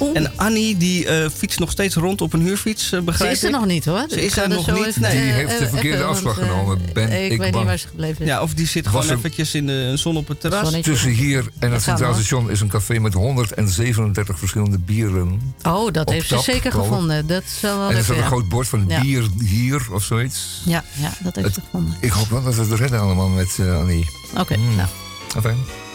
[0.00, 3.32] Oeh, En Annie die eh, fietst nog steeds rond op een huurfiets, eh, ze begrijp
[3.32, 3.54] is er ik.
[3.54, 4.04] nog niet, hoor.
[4.08, 5.00] Ze is er nog niet.
[5.00, 5.10] Nee.
[5.10, 7.78] Die eh, heeft de eh, verkeerde afslag eh, genomen, ben ik ik weet niet waar
[7.78, 8.28] ze gebleven is.
[8.28, 10.62] Ja, of die zit Was gewoon er- eventjes in de zon op het terras.
[10.62, 10.90] Zonnetje.
[10.90, 12.14] Tussen hier en het Centraal.
[12.14, 15.54] Station is een café met 137 verschillende bieren.
[15.62, 16.92] Oh, dat heeft ze tap, zeker geloof ik.
[16.92, 17.26] gevonden.
[17.26, 19.00] Dat zal wel En er staat een groot bord van Ja.
[19.00, 20.60] bier hier of zoiets.
[20.64, 21.94] Ja, ja, dat heeft Het- ze gevonden.
[22.00, 24.06] Ik hoop wel dat we het redden allemaal met eh, Annie.
[24.36, 24.76] Oké, Mm.
[24.76, 24.88] nou,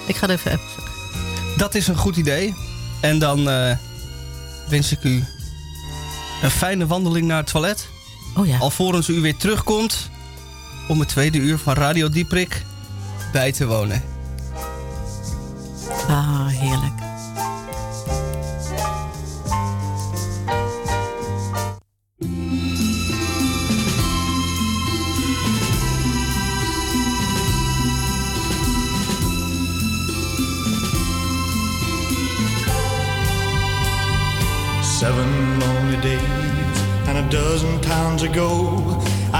[0.07, 0.91] ik ga er even zoeken.
[1.57, 2.53] Dat is een goed idee.
[3.01, 3.76] En dan eh,
[4.69, 5.24] wens ik u
[6.41, 7.88] een fijne wandeling naar het toilet.
[8.36, 8.57] Oh ja.
[8.57, 10.09] Alvorens u weer terugkomt
[10.88, 12.65] om het tweede uur van Radio Dieprik
[13.31, 14.01] bij te wonen.
[16.07, 17.01] Ah, heerlijk.
[34.81, 38.93] Seven lonely days and a dozen towns ago,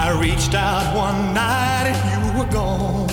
[0.06, 3.08] I reached out one night and you were gone.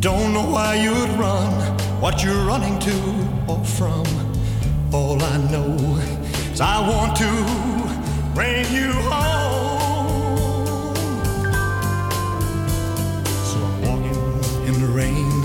[0.00, 1.52] Don't know why you'd run,
[2.00, 2.92] what you're running to
[3.46, 4.04] or from.
[4.92, 5.76] All I know
[6.52, 7.30] is I want to
[8.34, 10.96] bring you home.
[13.50, 14.18] So I'm walking
[14.66, 15.42] in the rain,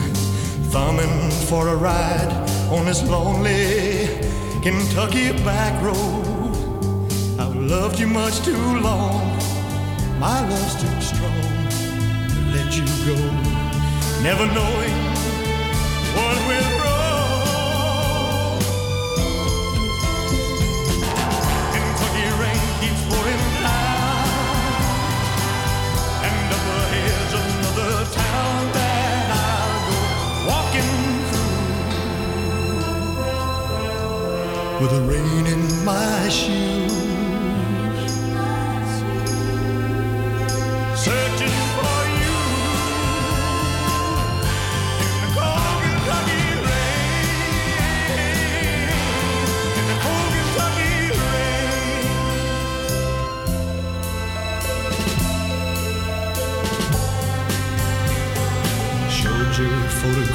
[0.71, 2.31] thumbing for a ride
[2.71, 4.07] on this lonely
[4.63, 6.25] Kentucky back road.
[7.39, 9.34] I've loved you much too long,
[10.25, 11.41] my love's too strong
[12.31, 13.17] to let you go.
[14.27, 14.97] Never knowing
[16.15, 18.57] what went wrong.
[21.73, 24.29] Kentucky rain keeps pouring down,
[26.27, 29.99] and up ahead's another town that I'll go
[30.49, 30.93] walking
[31.29, 31.59] through
[34.81, 36.94] with the rain in my shoes.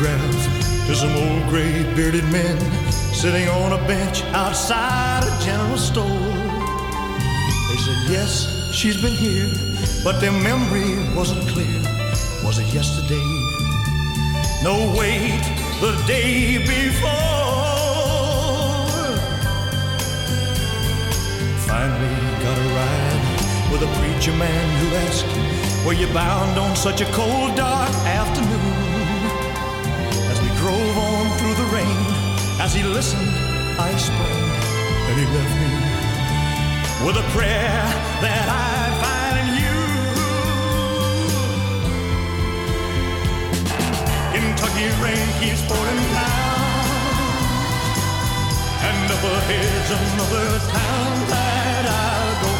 [0.00, 2.58] Photograph to some old gray bearded men
[3.12, 6.06] sitting on a bench outside a general store.
[7.68, 9.50] They said, Yes, she's been here,
[10.02, 11.80] but their memory wasn't clear.
[12.44, 13.28] Was it yesterday?
[14.62, 15.42] No, wait,
[15.80, 17.10] the day before.
[21.68, 27.00] Finally got a ride with a preacher man who asked, Were you bound on such
[27.00, 28.79] a cold, dark afternoon?
[32.70, 33.34] As he listened,
[33.80, 34.54] I spoke,
[35.08, 35.70] and he left me
[37.04, 37.82] with a prayer
[38.22, 39.78] that I'd find in you.
[44.30, 46.86] Kentucky rain keeps pouring down,
[48.86, 52.52] and up ahead's another town that I'll go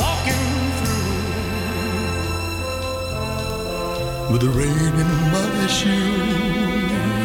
[0.00, 0.48] walking
[0.80, 1.12] through
[4.32, 7.17] with the rain in my shoes.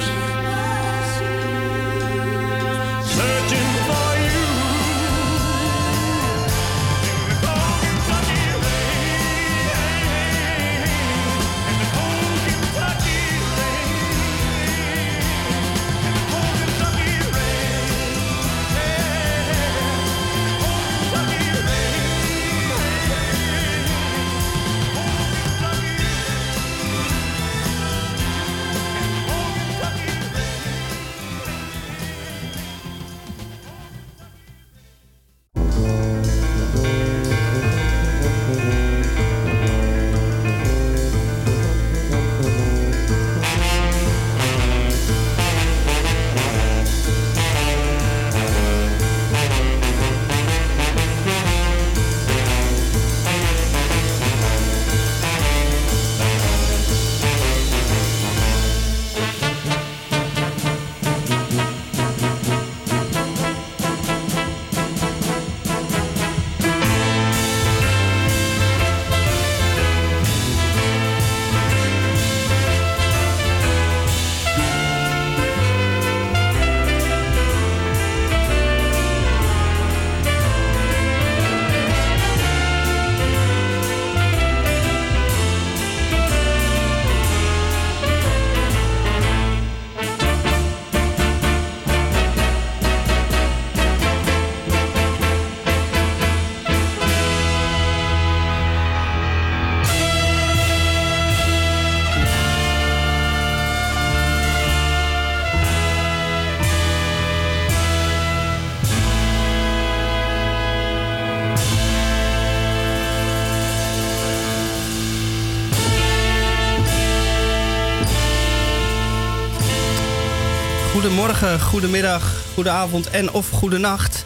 [121.23, 124.25] Goedemorgen, goedemiddag, goedenavond en of goedenacht.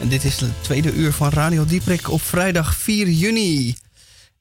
[0.00, 3.76] En dit is het tweede uur van Radio Dieprik op vrijdag 4 juni.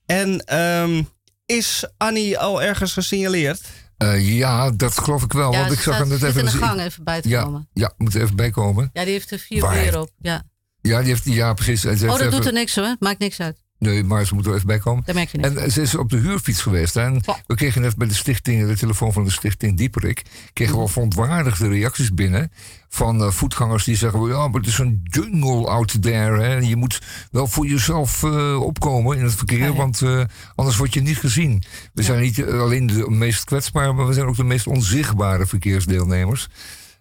[0.05, 1.03] En ehm,
[1.45, 3.61] is Annie al ergens gesignaleerd?
[3.97, 5.51] Eh, ja, dat geloof ik wel.
[5.51, 6.39] Ja, want ze ik zag hem net even...
[6.39, 7.69] in de gang even bij te ja, komen.
[7.73, 8.89] Ja, moet er even bij komen.
[8.93, 9.85] Ja, die heeft er vier Waar?
[9.85, 10.09] uur op.
[10.19, 10.43] Ja.
[10.81, 11.81] Ja, die heeft, ja precies.
[11.81, 12.95] Ze Oh, dat even- doet er niks hoor.
[12.99, 13.61] Maakt niks uit.
[13.79, 15.03] Nee, maar ze moet er even bij komen.
[15.13, 16.95] Merk je En ze is op de huurfiets geweest.
[16.95, 17.37] En Ja.
[17.47, 20.21] we kregen net bij de stichting, de telefoon van de stichting Dieperik,
[20.53, 22.51] kregen we wel verontwaardigde reacties binnen
[22.89, 26.41] van eh, voetgangers die zeggen, ja, maar het is een jungle out there.
[26.41, 26.55] Hè.
[26.57, 27.01] Je moet
[27.31, 29.73] wel voor jezelf eh, opkomen in het verkeer, Ja, ja.
[29.73, 30.23] want eh,
[30.55, 31.63] anders word je niet gezien.
[31.93, 36.47] We zijn niet alleen de meest kwetsbare, maar we zijn ook de meest onzichtbare verkeersdeelnemers.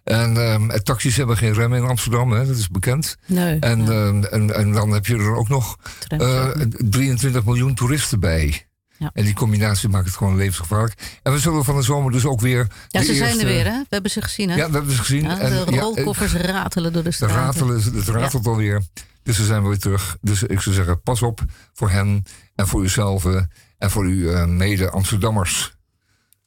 [0.05, 3.17] En eh, taxis hebben geen remmen in Amsterdam, hè, dat is bekend.
[3.25, 3.59] Nee.
[3.59, 3.91] En, ja.
[3.91, 5.77] ehm, en, en dan heb je er ook nog
[6.07, 6.91] Trams eh, ook niet.
[6.91, 8.67] 23 miljoen toeristen bij.
[8.97, 9.09] Ja.
[9.13, 11.19] En die combinatie maakt het gewoon levensgevaarlijk.
[11.23, 12.67] En we zullen van de zomer dus ook weer.
[12.87, 13.79] ja, ze zijn er weer hè.
[13.79, 14.55] We hebben ze gezien hè.
[14.55, 15.23] Ja, we hebben ze gezien.
[15.23, 17.35] Ja, en, de ja, rolkoffers ratelen door de straten.
[17.35, 18.81] ratelen, het ratelt alweer.
[19.23, 20.17] Dus ze zijn weer terug.
[20.21, 21.41] Dus ik zou zeggen, pas op
[21.73, 22.23] voor hen
[22.55, 23.41] en voor uzelf eh,
[23.77, 25.75] en voor uw eh, mede-Amsterdammers.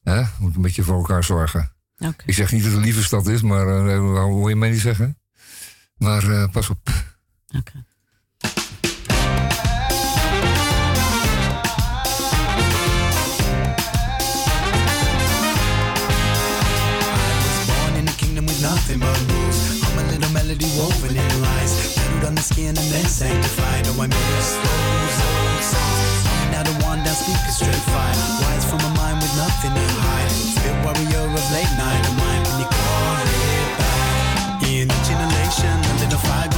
[0.03, 0.23] Hè?
[0.39, 1.71] Moet een beetje voor elkaar zorgen.
[1.99, 2.23] Oké.
[2.25, 4.69] Ik zeg niet dat het een lieve stad is, maar eh, dat wil je mij
[4.69, 5.17] niet zeggen.
[5.97, 6.89] Maar eh, pas op.
[7.57, 7.85] Oké.
[17.67, 19.81] Born in a kingdom with nothing but rules.
[19.83, 21.93] I'm a little melody woven in rise.
[21.95, 23.87] Tattooed on the skin and then sanctified.
[23.87, 26.23] Oh, I miss those old songs.
[26.41, 28.15] I'm now the one that speaks a straight fire.
[28.41, 30.08] Wise from a mind with nothing to hide.
[30.89, 32.43] Warrior of late night mine.
[32.45, 34.63] Can you call it back?
[34.63, 36.48] In each generation, a little fire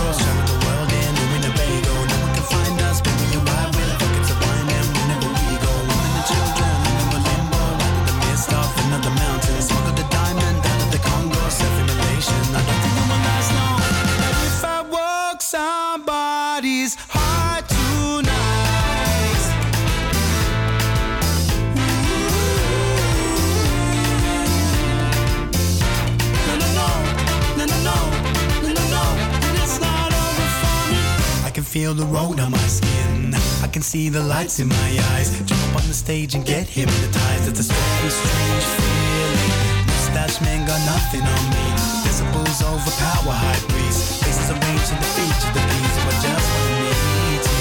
[31.72, 33.34] feel the road on my skin.
[33.63, 35.32] I can see the lights in my eyes.
[35.47, 37.47] Jump on the stage and get hypnotized.
[37.47, 39.51] It's a strange, strange feeling.
[39.88, 41.65] Must mustache man got nothing on me.
[42.03, 44.19] Decibels overpower high breeze.
[44.19, 47.55] Faces arranged in the feature, the beats of just what need to.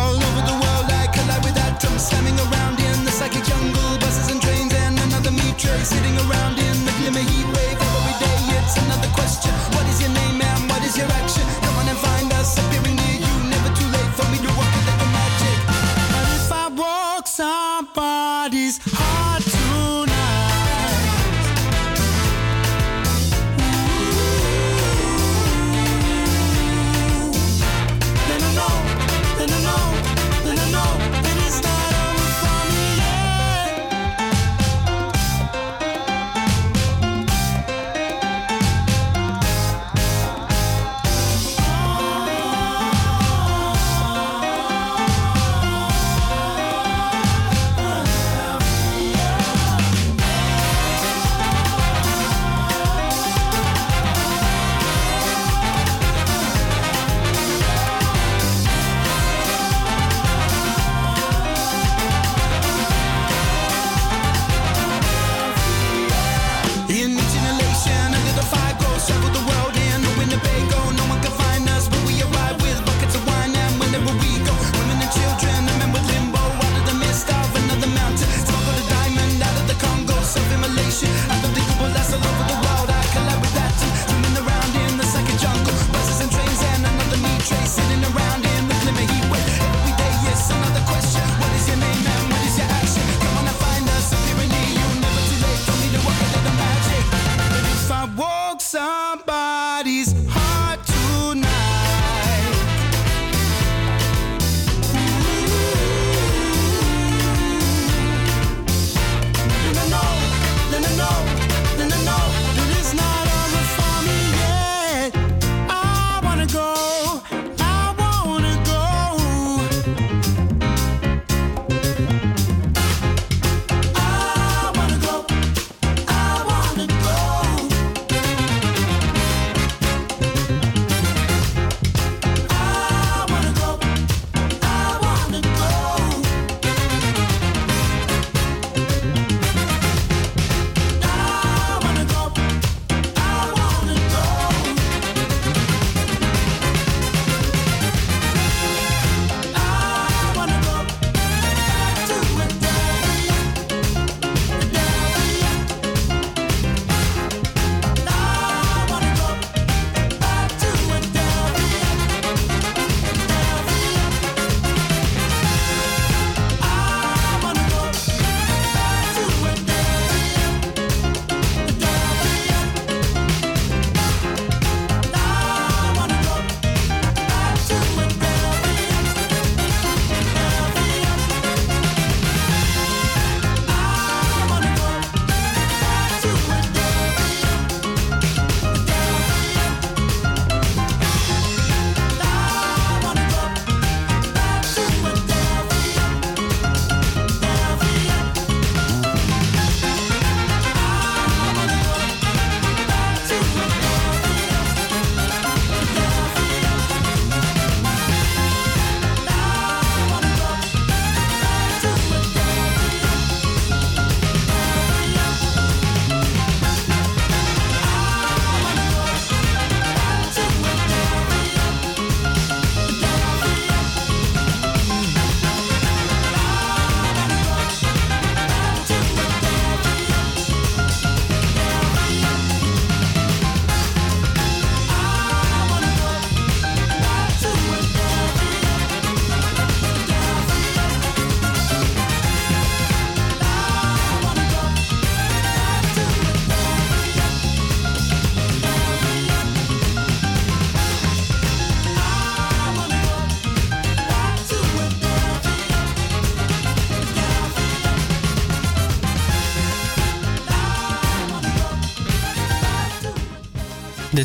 [0.00, 4.00] All over the world, I collide with atoms slamming around in the psychic jungle.
[4.00, 7.45] Buses and trains and another meat tray sitting around in the glimmer heat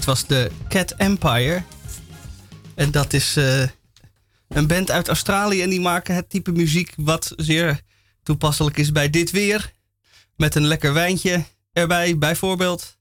[0.01, 1.63] Dit was de Cat Empire.
[2.75, 3.61] En dat is eh,
[4.47, 5.61] een band uit Australië.
[5.61, 7.81] En die maken het type muziek wat zeer
[8.23, 9.71] toepasselijk is bij dit weer.
[10.35, 11.43] Met een lekker wijntje
[11.73, 12.97] erbij, bijvoorbeeld.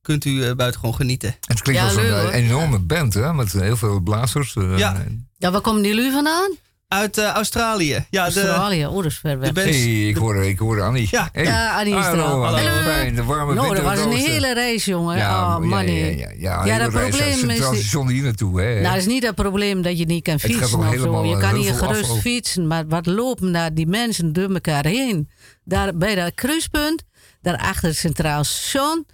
[0.00, 1.36] Kunt u uh, buitengewoon genieten.
[1.40, 2.30] Het klinkt Ja, als een leuk, eh, hoor.
[2.30, 3.34] enorme band, hè?
[3.34, 4.56] Met heel veel blazers.
[4.56, 5.04] eh, Ja.
[5.38, 6.50] Ja, waar komen jullie vandaan?
[6.92, 8.06] Uit eh, Australië.
[8.10, 9.48] Ja, de, Australië, oh, dat is ver weg.
[9.48, 11.08] de band- hey, ik hoor, ik hoor Annie.
[11.10, 11.28] Ja.
[11.32, 11.44] Hey.
[11.44, 12.44] Ja, Annie is er Hallo, al.
[12.56, 12.82] Hallo.
[12.82, 15.16] Fijn, de warme Nou, dat was een hele reis, jongen.
[15.16, 15.86] Ja, oh, ja, man.
[15.86, 18.72] ja, ja, ja, ja, dat probleem is Centraal die- Station hier naartoe, hè?
[18.72, 21.24] Nou, dat is niet het probleem dat je niet kan fietsen of zo.
[21.24, 25.28] Je kan hier gerust fietsen, maar wat lopen daar die mensen door elkaar heen?
[25.64, 27.02] Daar bij dat kruispunt,
[27.42, 29.06] daar achter het Centraal Station.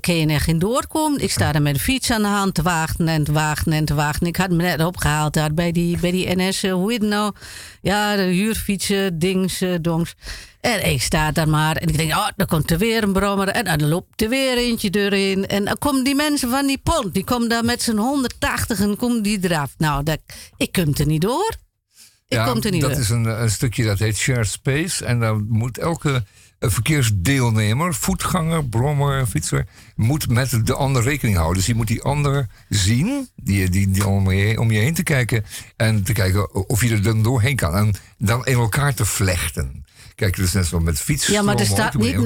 [0.00, 1.20] Kun je echt in doorkomen.
[1.20, 3.84] Ik sta daar met de fiets aan de hand te wachten en te wachten en
[3.84, 4.26] te wachten.
[4.26, 7.34] Ik had me net opgehaald daar bij die, bij die NS, eh, hoe het nou?
[7.80, 10.14] Ja, de huurfietsen, dings, eh, dongs.
[10.60, 13.48] En ik sta daar maar en ik denk, oh, dan komt er weer een brommer.
[13.48, 15.46] En dan loopt er weer eentje erin.
[15.46, 18.96] En dan komen die mensen van die pont, die komen daar met z'n 180 en
[18.96, 19.74] komen die eraf.
[19.78, 20.18] Nou, dat,
[20.56, 21.54] ik kom er niet door.
[22.28, 23.00] Ik ja, kom er niet dat door.
[23.00, 25.04] is een, een stukje dat heet shared space.
[25.04, 26.24] En dan moet elke
[26.62, 31.56] eh, verkeersdeelnemer, voetganger, brommer, fietser, moet met de ander rekening houden.
[31.56, 35.02] Dus die moet die ander zien, die, die, die om, je, om je heen te
[35.02, 35.44] kijken.
[35.76, 37.74] En te kijken of je er dan doorheen kan.
[37.74, 39.84] En dan in elkaar te vlechten.
[40.14, 41.32] Kijk, dus net zoals met fietsen.
[41.32, 42.22] Ja, maar er staat niet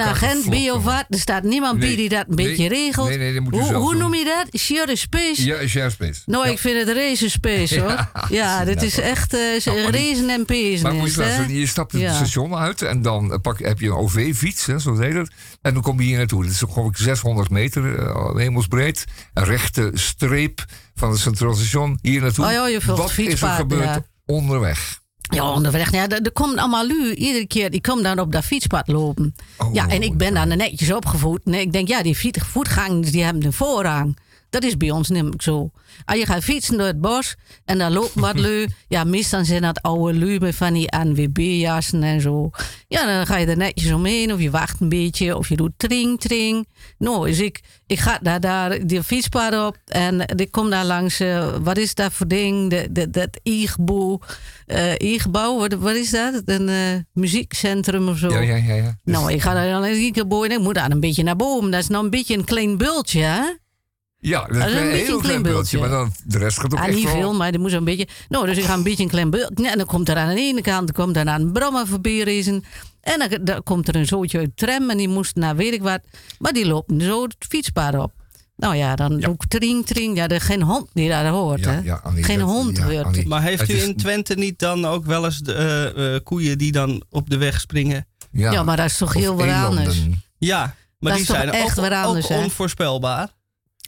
[0.49, 1.05] bij of wat.
[1.09, 3.09] Er staat niemand bij die dat een beetje regelt.
[3.09, 4.01] nee, nee, dat moet u hoe zelf hoe doen.
[4.01, 4.61] noem je dat?
[4.61, 5.45] Shared space?
[5.45, 6.21] Ja, shared space.
[6.27, 8.11] Nou, ik vind het race space hoor.
[8.29, 10.83] Ja, dit is echt uh, Nou, racen en pezen.
[10.83, 13.81] Maar moet je is het, je stapt het station uit en dan eh, pak, heb
[13.81, 15.31] je een OV-fiets, zo heet het.
[15.63, 16.43] En dan kom je hier naartoe.
[16.43, 19.05] Dat is geloof ik 600 meter eh, hemelsbreed.
[19.35, 20.65] Een rechte streep
[20.95, 22.45] van het Centraal Station hier naartoe.
[22.45, 25.05] Oh je Wat is er gebeurd onderweg?
[25.29, 25.93] Ja, onderweg.
[25.93, 27.15] Ja, er, er komt allemaal lu.
[27.15, 29.35] Iedere keer, die komen dan op dat fietspad lopen.
[29.59, 31.41] Oh, ja, en ik ben dan netjes opgevoed.
[31.45, 34.17] Nee, ik denk, ja, die voetgangers die hebben een voorrang.
[34.51, 35.71] Dat is bij ons namelijk zo.
[36.05, 37.35] Als je gaat fietsen door het bos
[37.65, 38.67] en dan loopt wat lui.
[38.89, 42.51] Ja, meestal zijn dat oude lui met van die ANWB-jassen en zo.
[42.89, 45.73] Ja, dan ga je er netjes omheen of je wacht een beetje of je doet
[45.77, 46.69] tring, tring.
[46.99, 51.21] Nou, dus ik, ik ga daar, daar die fietspad op en ik kom daar langs,
[51.21, 52.71] eh, wat is dat voor ding?
[52.71, 53.41] De, de, dat
[54.67, 56.43] eh IGBouw, wat, wat is dat?
[56.45, 56.77] Een eh,
[57.13, 58.29] muziekcentrum of zo?
[58.29, 58.75] Ja, ja, ja.
[58.75, 58.99] ja.
[59.05, 61.23] Dus- Nou, ik ga daar dan een keer boven en ik moet daar een beetje
[61.23, 61.71] naar boven.
[61.71, 63.43] Dat is nou een beetje een klein bultje, hè?
[64.19, 65.79] Ja, dat is dat is een een beetje heel een klein beeldje.
[65.79, 66.13] Maar beeldje.
[66.23, 67.13] dan, de rest gaat ook Ah, echt niet wel...
[67.15, 68.09] veel, maar die moet zo'n beetje...
[68.29, 69.51] Nou, dus ik ga een beetje een klein beeld...
[69.55, 72.45] Ja, en dan komt er aan de ene kant komt er een brommer voorbij.
[73.01, 75.73] En dan, dan komt er een zootje uit de tram en die moest naar weet
[75.73, 76.01] ik wat.
[76.39, 78.13] Maar die loopt zo het fietspad op.
[78.57, 79.29] Nou ja, dan Ja.
[79.29, 80.17] ook tring, tring.
[80.17, 81.81] Ja, er geen hond die daar hoort, Ja, hè?
[81.81, 83.05] ja, Annie, geen dat- hond ja, hoort.
[83.05, 83.27] Annie.
[83.27, 86.59] Maar heeft u is- in Twente niet dan ook wel eens de, eh, eh, koeien
[86.59, 88.07] die dan op de weg springen?
[88.33, 90.03] Ja, maar dat is toch Of heel wat anders.
[90.39, 92.39] Ja, maar Dat die is toch zijn echt ook, ook hè?
[92.43, 93.29] onvoorspelbaar.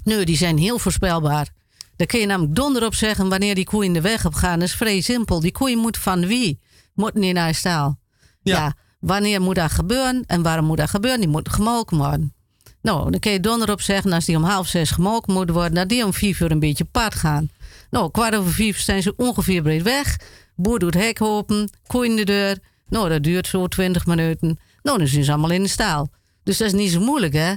[0.04, 1.48] Nee, die zijn heel voorspelbaar.
[1.96, 4.58] Daar kun je namelijk donder op zeggen wanneer die koeien de weg op gaan.
[4.58, 5.40] Dat is vrij simpel.
[5.40, 6.60] Die koeien moeten van wie?
[6.94, 7.98] Moeten niet naar de staal.
[8.42, 8.56] Ja.
[8.56, 8.74] Ja.
[9.00, 11.20] wanneer moet dat gebeuren en waarom moet dat gebeuren?
[11.20, 12.34] Die moeten gemolken worden.
[12.82, 15.74] Nou, dan kun je donder op zeggen als die om half zes gemolken moeten worden,
[15.74, 17.50] dat die om vier uur een beetje pad gaan.
[17.90, 20.16] Nou, kwart over vier zijn ze ongeveer breed weg.
[20.56, 22.58] Boer doet hek open, koeien de deur.
[22.88, 24.58] Nou, dat duurt zo twintig minuten.
[24.82, 26.08] Nou, dan zijn ze allemaal in de staal.
[26.42, 27.54] Dus dat is niet zo moeilijk, hè?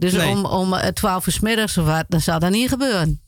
[0.00, 0.28] Dus Nee.
[0.28, 3.20] om, om eh, 12 uur 's middags of wat, dan zal dat niet gebeuren.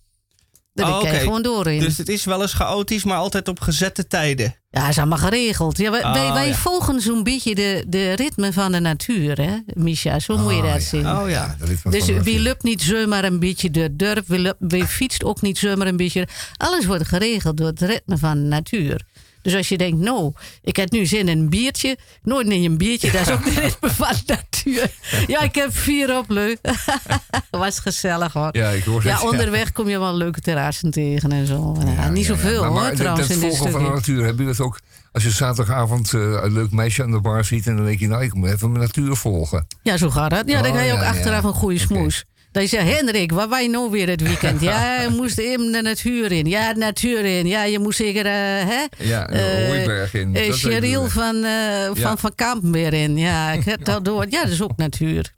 [0.75, 1.81] Dan Oh, kan je gewoon doorheen.
[1.81, 4.57] Dus het is wel eens chaotisch, maar altijd op gezette tijden.
[4.71, 5.79] Ja, dat is allemaal geregeld.
[5.79, 6.55] Ja, wij, Oh, wij, wij ja.
[6.55, 10.19] volgen zo'n beetje de, de ritme van de natuur, hè, Misha?
[10.19, 10.89] Zo moet je Ah, dat ja.
[10.89, 11.11] zien.
[11.11, 11.57] Oh ja.
[11.59, 14.87] dat ritme Dus van de wie loopt niet zomaar een beetje de durf, wie, wie
[14.87, 16.29] fietst ook niet zomaar een beetje.
[16.57, 19.05] Alles wordt geregeld door het ritme van de natuur.
[19.43, 20.33] Dus als je denkt, nou,
[20.63, 21.97] ik heb nu zin in een biertje.
[22.23, 24.91] Nooit neem je een biertje, dat is ook de ritme van de natuur.
[25.27, 26.59] Ja, ik heb vier op, leuk.
[27.51, 28.49] Was gezellig hoor.
[28.57, 29.31] Ja, ik hoor Ja, het.
[29.31, 31.77] onderweg kom je wel leuke terrassen tegen en zo.
[31.85, 33.91] Ja, Ja, niet zoveel Maar- maar hoor, dat- trouwens, dat in dit volgen van de
[33.91, 34.81] natuur, heb je dat ook
[35.13, 38.09] als je zaterdagavond eh, een leuk meisje aan de bar ziet en dan denk je,
[38.09, 39.67] nou, ik moet even mijn natuur volgen.
[39.83, 40.49] Ja, zo gaat dat.
[40.49, 42.25] Ja, dan Oh, ga je ook achteraf een goede smoes.
[42.53, 44.61] Dat je zegt, Hendrik, waar wij nou weer het weekend?
[44.61, 46.47] Ja, je moest in de natuur in.
[46.47, 47.47] Ja, de natuur in.
[47.47, 48.33] Ja, je moest zeker, eh,
[48.69, 48.85] hè?
[48.99, 50.35] Ja, een Eh, hooiberg in.
[50.37, 52.17] eh, Cheryl van, eh, van Ja.
[52.17, 53.17] Van Kampen weer in.
[53.19, 54.27] Ja, ik heb dat door.
[54.29, 55.33] Ja, dat is ook natuur.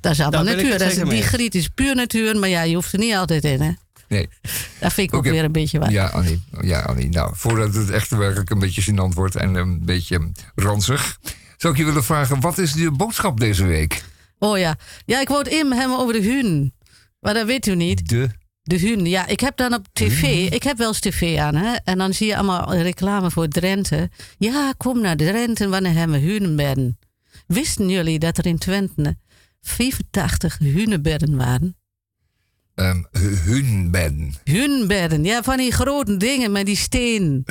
[0.00, 0.78] Dat is allemaal natuur.
[0.78, 3.60] Dat is, die griet is puur natuur, maar ja, je hoeft er niet altijd in,
[3.60, 3.70] hè?
[4.08, 4.28] Nee.
[4.78, 5.90] Dat vind ik ook weer een beetje wat.
[5.90, 6.42] Ja, Annie.
[6.60, 7.08] Ja, Annie.
[7.08, 11.18] Nou, voordat het echt werkelijk een beetje gênant wordt en een beetje ranzig,
[11.56, 14.02] zou ik je willen vragen, wat is de boodschap deze week?
[14.42, 14.76] Oh ja.
[15.04, 16.74] Ja, ik wou het in hebben over de hun.
[17.20, 18.08] Maar dat weet u niet.
[18.08, 18.28] De
[18.62, 21.74] De hun, ja, ik heb dan op tv, ik heb wel eens tv aan, hè,
[21.84, 24.10] en dan zie je allemaal reclame voor Drenthe.
[24.38, 26.98] Ja, kom naar Drenthe, wanneer hebben we hunebedden?
[27.46, 29.16] Wisten jullie dat er in Twente
[29.60, 31.74] 85 hunebedden waren?
[32.74, 33.06] um,
[33.44, 34.34] hunbedden.
[34.44, 37.44] Hunebedden, ja, van die grote dingen met die steen.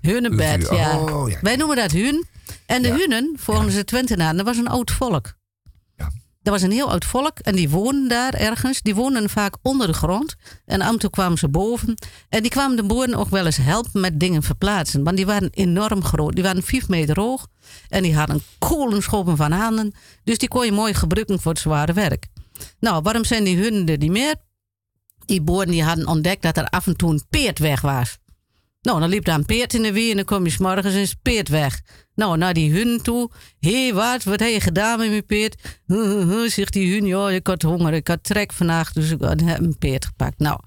[0.00, 0.76] Hunnebedden.
[0.76, 0.98] Ja.
[1.00, 1.38] Oh, ja.
[1.40, 2.26] Wij noemen dat hun.
[2.66, 2.94] En de Ja.
[2.96, 5.36] hunnen, volgens de Twentenaren, dat was een oud volk.
[6.42, 8.82] Dat was een heel oud volk en die woonden daar ergens.
[8.82, 10.34] Die woonden vaak onder de grond.
[10.64, 11.94] En af en toe kwamen ze boven.
[12.28, 15.04] En die kwamen de boeren ook wel eens helpen met dingen verplaatsen.
[15.04, 16.34] Want die waren enorm groot.
[16.34, 17.46] Die waren vijf meter hoog.
[17.88, 19.94] En die hadden kolenschoppen van handen.
[20.24, 22.26] Dus die kon je mooi gebruiken voor het zware werk.
[22.80, 24.34] Nou, waarom zijn die hunden niet meer?
[25.26, 28.18] Die boeren die hadden ontdekt dat er af en toe een peert weg was.
[28.80, 30.94] Nou, dan liep daar een peert in de weer en dan kom je 's morgens
[30.94, 31.80] en het peert weg.
[32.14, 33.30] Nou, naar die hun toe.
[33.60, 34.24] Hé, hey, wat?
[34.24, 35.80] Wat heb je gedaan met mijn peert?
[35.86, 37.06] Huh, huh, huh, zegt die hun.
[37.06, 40.38] Ja, ik had honger, ik had trek vandaag, dus ik heb een peert gepakt.
[40.38, 40.60] Nou,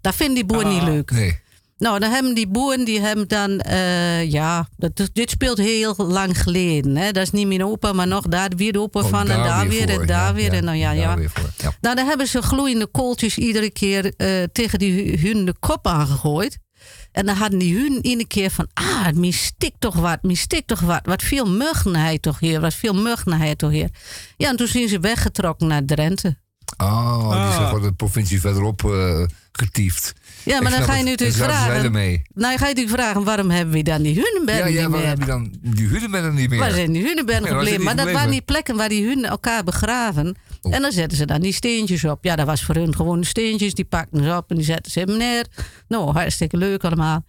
[0.00, 1.10] dat vinden die boeren niet leuk.
[1.10, 1.40] Nee.
[1.78, 6.42] Nou, dan hebben die boeren, die hebben dan, eh, ja, dat, dit speelt heel lang
[6.42, 6.96] geleden.
[6.96, 7.12] Hè?
[7.12, 9.90] Dat is niet mijn opa, maar nog daar weer opa Oh, van en daar weer
[9.90, 10.52] voor, en daar ja, weer.
[10.52, 11.16] En nou ja, daar ja.
[11.16, 11.72] weer voor, ja.
[11.80, 15.86] Nou, dan hebben ze gloeiende kooltjes iedere keer eh, tegen die hu- hun de kop
[15.86, 16.58] aangegooid.
[17.18, 20.66] En dan hadden die hun iedere keer van, ah, het stikt toch wat, het stikt
[20.66, 21.00] toch wat.
[21.02, 23.88] Wat veel muggenheid toch hier, wat veel muggenheid toch hier.
[24.36, 26.36] Ja, en toen zijn ze weggetrokken naar Drenthe.
[26.76, 27.56] Oh, die Ah.
[27.56, 30.12] zijn van de provincie verderop eh getiefd.
[30.42, 31.92] Ja, maar dan ga je nu natuurlijk vragen.
[31.92, 35.06] Nou, ga je natuurlijk vragen, waarom hebben we dan die hunebedden Ja, ja, niet meer?
[35.06, 36.58] heb je dan die hunebedden niet meer?
[36.58, 37.76] Waar zijn die hunebedden gebleven?
[37.76, 40.36] die Maar dat waren die plekken waar die hunden elkaar begraven.
[40.62, 42.24] En dan zetten ze dan die steentjes op.
[42.24, 43.74] Ja, dat was voor hun gewoon steentjes.
[43.74, 45.46] Die pakten ze op en die zetten ze neer.
[45.88, 47.24] Nou, hartstikke leuk allemaal.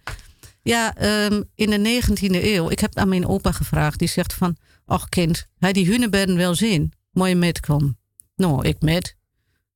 [0.62, 3.98] Ja, ehm, in de 19e eeuw, ik heb aan mijn opa gevraagd.
[3.98, 6.92] Die zegt van, ach kind, hij die hunebedden wel zien?
[7.12, 7.98] Mooi metkom.
[8.36, 9.16] Nou, ik met.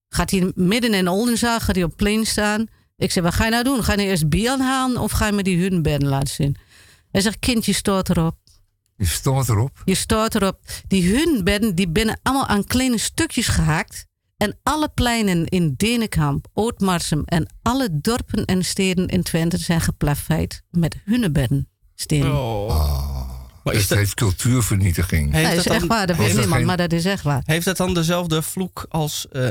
[0.09, 2.67] Gaat hij midden in Oldenzaal, gaat hij op plein staan.
[2.97, 3.85] Ik zeg, wat ga je nou doen?
[3.85, 6.57] Ga je nou eerst bier aanhalen of ga je me die hunebedden laten zien?
[7.11, 8.37] Hij zegt, kindje, stoot erop.
[8.97, 9.83] Je stond erop.
[9.85, 10.59] Je staat erop.
[10.89, 14.07] Die hunebedden die binnen allemaal aan kleine stukjes gehakt.
[14.37, 20.63] En alle pleinen in Denenkamp, Ootmarsum en alle dorpen en steden in Twente zijn geplaveid
[20.71, 21.69] met hunebedden.
[21.95, 22.33] Stenen.
[22.35, 22.69] Oh.
[23.65, 25.33] Maar Het is dat, heet cultuurvernietiging.
[25.33, 27.05] heeft, dat is echt dan, waar, dat weet heeft dat niemand, geen- maar dat is
[27.05, 27.41] echt waar.
[27.45, 29.49] heeft dat dan dezelfde vloek als eh,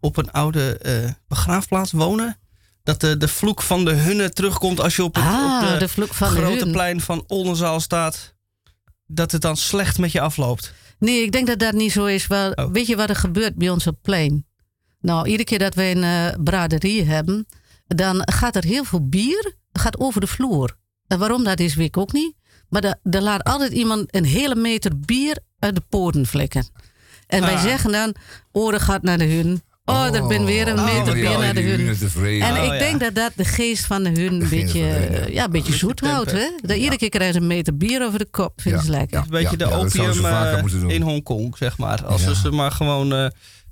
[0.00, 2.38] op een oude eh, begraafplaats wonen?
[2.82, 5.86] Dat de, de vloek van de hunnen terugkomt als je op het Ah, op de,
[5.96, 6.72] de, grote hun.
[6.72, 8.33] plein van Oldenzaal staat.
[9.06, 10.72] Dat het dan slecht met je afloopt.
[10.98, 12.26] Nee, ik denk dat dat niet zo is.
[12.26, 12.72] Wel, Oh.
[12.72, 14.46] Weet je wat er gebeurt bij ons op plein?
[15.00, 16.02] Nou, iedere keer dat wij een
[16.32, 17.46] eh, braderie hebben,
[17.86, 20.76] dan gaat er heel veel bier gaat over de vloer.
[21.06, 22.34] En waarom dat is, weet ik ook niet.
[22.68, 26.66] Maar er laat altijd iemand een hele meter bier uit de poten flikken.
[27.26, 27.62] En wij Ah.
[27.62, 28.14] zeggen dan,
[28.52, 29.62] oren gaat naar de hun.
[29.86, 32.42] Oh, er ben weer een Oh, meter ja, bier naar de hun.
[32.42, 32.78] En Oh, ik ja.
[32.78, 34.80] denk dat dat de geest van de hun een beetje,
[35.30, 36.30] ja, een beetje zoet houdt.
[36.32, 36.48] Hè?
[36.60, 38.60] Dat iedere keer krijgen ze een meter bier over de kop.
[38.60, 39.18] Vinden Ja, ze lekker.
[39.18, 39.24] ja.
[39.24, 40.24] Een beetje de dat ze opium
[40.88, 42.04] eh, in Hongkong, zeg maar.
[42.04, 42.28] Als Ja.
[42.28, 43.24] we ze maar gewoon eh,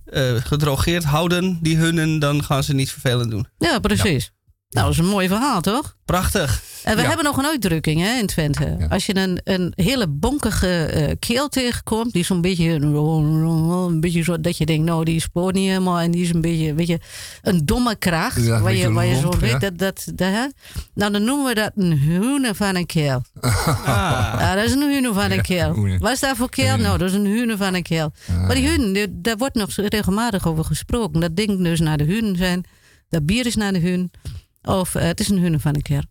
[0.04, 3.46] eh, gedrogeerd houden, die hunnen, dan gaan ze niet vervelend doen.
[3.58, 4.32] Ja, precies.
[4.70, 5.96] Nou, dat is een mooi verhaal, toch?
[6.04, 6.62] Prachtig.
[6.84, 7.06] En we Ja.
[7.08, 8.76] hebben nog een uitdrukking hè, in Twente.
[8.78, 8.86] Ja.
[8.86, 14.40] Als je een, een hele bonkige eh, keel tegenkomt, die zo'n beetje, een beetje zo,
[14.40, 15.98] dat je denkt, nou, die spoort niet helemaal.
[15.98, 16.98] En die is een beetje, weet je,
[17.42, 18.44] een domme kracht.
[18.44, 20.46] Ja, waar, je, waar je zo weet dat, dat, dat hè?
[20.94, 23.22] Nou, dan noemen we dat een hoene van een keel.
[23.84, 24.54] Ah.
[24.54, 25.98] Dat is een hoene van een keel.
[25.98, 26.76] Wat is dat voor keel?
[26.76, 28.12] Nou, dat is een hoene van een keel.
[28.30, 31.20] Ah, maar die hunen, die- daar wordt nog regelmatig over gesproken.
[31.20, 32.64] Dat ding dus naar de hunen zijn.
[33.08, 34.10] Dat bier is naar de hun.
[34.62, 36.02] Of eh, het is een hunen van een keel.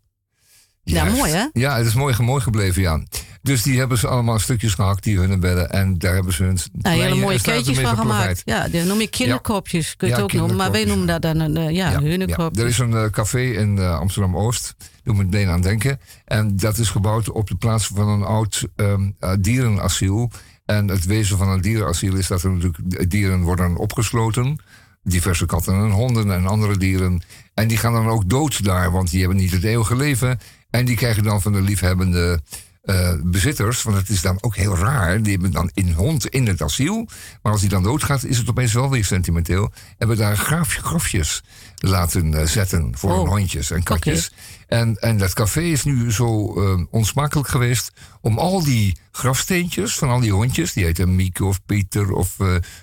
[0.84, 1.18] Ja, Juist.
[1.18, 1.46] mooi hè?
[1.54, 3.04] Ja, het is mooi, mooi gebleven, ja.
[3.42, 5.70] Dus die hebben ze allemaal stukjes gehakt, die hunebedden.
[5.70, 8.42] En daar hebben ze hun Nou, hele mooie keetjes van gemaakt.
[8.46, 9.96] Ja, die noem je kinderkopjes.
[9.96, 10.58] Kun je Ja, het ook noemen.
[10.58, 12.50] Maar wij noemen dat dan een uh, ja, Ja.
[12.54, 14.76] Er is een eh, café in eh, Amsterdam-Oost.
[15.04, 16.00] Doe me meteen aan denken.
[16.26, 20.32] En dat is gebouwd op de plaats van een oud ehm, eh, dierenasiel.
[20.66, 24.62] En het wezen van een dierenasiel is dat er natuurlijk dieren worden opgesloten.
[25.04, 27.24] Diverse katten en honden en andere dieren.
[27.54, 30.40] En die gaan dan ook dood daar, want die hebben niet het eeuwige leven.
[30.72, 32.42] En die krijgen dan van de liefhebbende
[32.82, 35.22] eh, bezitters, want het is dan ook heel raar.
[35.22, 37.08] Die hebben dan een hond in het asiel.
[37.42, 39.72] Maar als die dan doodgaat, is het opeens wel weer sentimenteel.
[39.98, 41.44] Hebben daar graf, grafjes
[41.78, 44.32] laten eh, zetten voor Oh, hun hondjes en katjes.
[44.68, 47.92] En, en dat café is nu zo eh, onsmakelijk geweest
[48.22, 52.38] om al die grafsteentjes van al die hondjes, die heten Mieke of Pieter of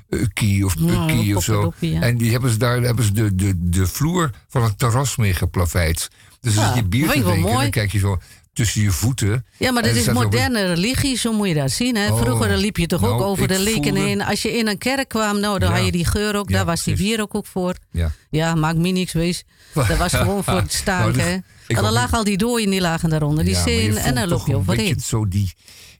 [0.08, 1.72] Uki of Ja, Pukkie of zo.
[1.78, 2.00] ja.
[2.00, 5.34] En die hebben ze daar hebben ze de, de, de vloer van het terras mee
[5.34, 6.08] geplaveid.
[6.40, 8.18] Dus als je bier te ik wel drinken, dan kijk je zo
[8.52, 9.46] tussen je voeten.
[9.56, 11.96] Ja, maar er is een- moderne religie, zo moet je dat zien.
[11.96, 12.12] Hè?
[12.12, 14.22] Oh, Vroeger liep je toch ook nou, over de leken voelde- heen.
[14.24, 15.76] Als je in een kerk kwam, nou, dan Ja.
[15.76, 16.48] had je die geur ook.
[16.48, 17.74] Ja, daar was die bier ook, ook voor.
[17.92, 18.10] Ja.
[18.30, 19.44] Ja, maakt me niks wees.
[19.74, 21.00] Dat was gewoon voor het staan.
[21.00, 21.30] Nou, dus- hè?
[21.66, 23.44] En dan lagen al die dooien, die lagen daaronder.
[23.44, 25.00] Die zin, en dan loop je een beetje overheen.
[25.00, 25.52] Zo die,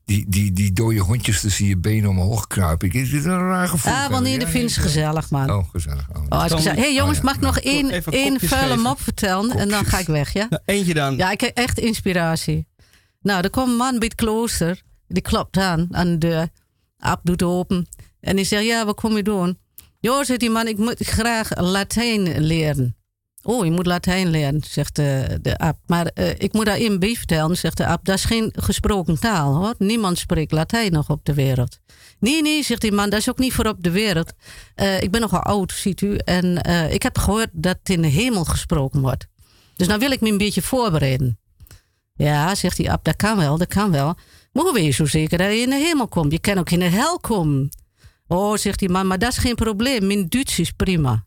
[0.09, 2.89] die, die, die dode hondjes tussen je benen omhoog kruipen.
[2.89, 3.93] Ik is dit een raar gevoel.
[3.93, 4.87] Ah, wanneer Ja, dat vind ze ja.
[4.87, 5.51] gezellig, man.
[5.51, 6.09] Oh, gezellig.
[6.13, 7.31] Oh, Oh, hé hey, jongens, Oh, ja.
[7.31, 8.81] mag ik nog één, één vuile geven.
[8.81, 9.51] mop vertellen?
[9.51, 10.47] En dan ga ik weg, ja?
[10.51, 11.17] Nou, eentje dan.
[11.17, 12.67] Ja, ik heb echt inspiratie.
[13.21, 14.83] Nou, er kwam een man bij het klooster.
[15.09, 16.49] Die klopt aan, aan de deur.
[16.99, 17.89] Ab doet open.
[18.21, 19.59] En die zegt, ja, wat kom je doen?
[20.01, 22.97] Jo, zegt die man, ik moet graag Latijn leren.
[23.49, 25.77] Oh, je moet Latijn leren, zegt de, de Ab.
[25.87, 28.05] Maar eh, ik moet daar bij vertellen, zegt de Ab.
[28.05, 29.75] Dat is geen gesproken taal, hoor.
[29.79, 31.79] Niemand spreekt Latijn nog op de wereld.
[32.21, 34.33] Nee, nee, zegt die man, dat is ook niet voor op de wereld.
[34.75, 36.17] Eh, ik ben nogal oud, ziet u.
[36.17, 39.27] En eh, ik heb gehoord dat het in de hemel gesproken wordt.
[39.77, 41.39] Dus nou wil ik me een beetje voorbereiden.
[42.15, 44.15] Ja, zegt die Ab, dat kan wel, dat kan wel.
[44.53, 46.33] Maar hoe weet je zo zeker dat je in de hemel komt?
[46.33, 47.69] Je kan ook in de hel komen.
[48.27, 50.07] Oh, zegt die man, maar dat is geen probleem.
[50.07, 51.27] Mijn Duits is prima.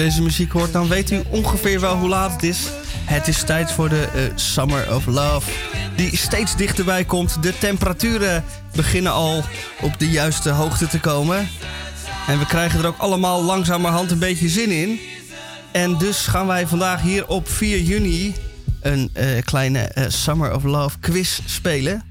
[0.00, 2.68] Deze muziek hoort, dan weet u ongeveer wel hoe laat het is.
[3.04, 5.50] Het is tijd voor de eh, Summer of Love.
[5.96, 7.42] Die steeds dichterbij komt.
[7.42, 8.44] De temperaturen
[8.74, 9.44] beginnen al
[9.80, 11.48] op de juiste hoogte te komen.
[12.26, 15.00] En we krijgen er ook allemaal langzamerhand een beetje zin in.
[15.72, 18.34] En dus gaan wij vandaag hier op 4 juni
[18.80, 22.02] een eh, kleine eh, Summer of Love quiz spelen.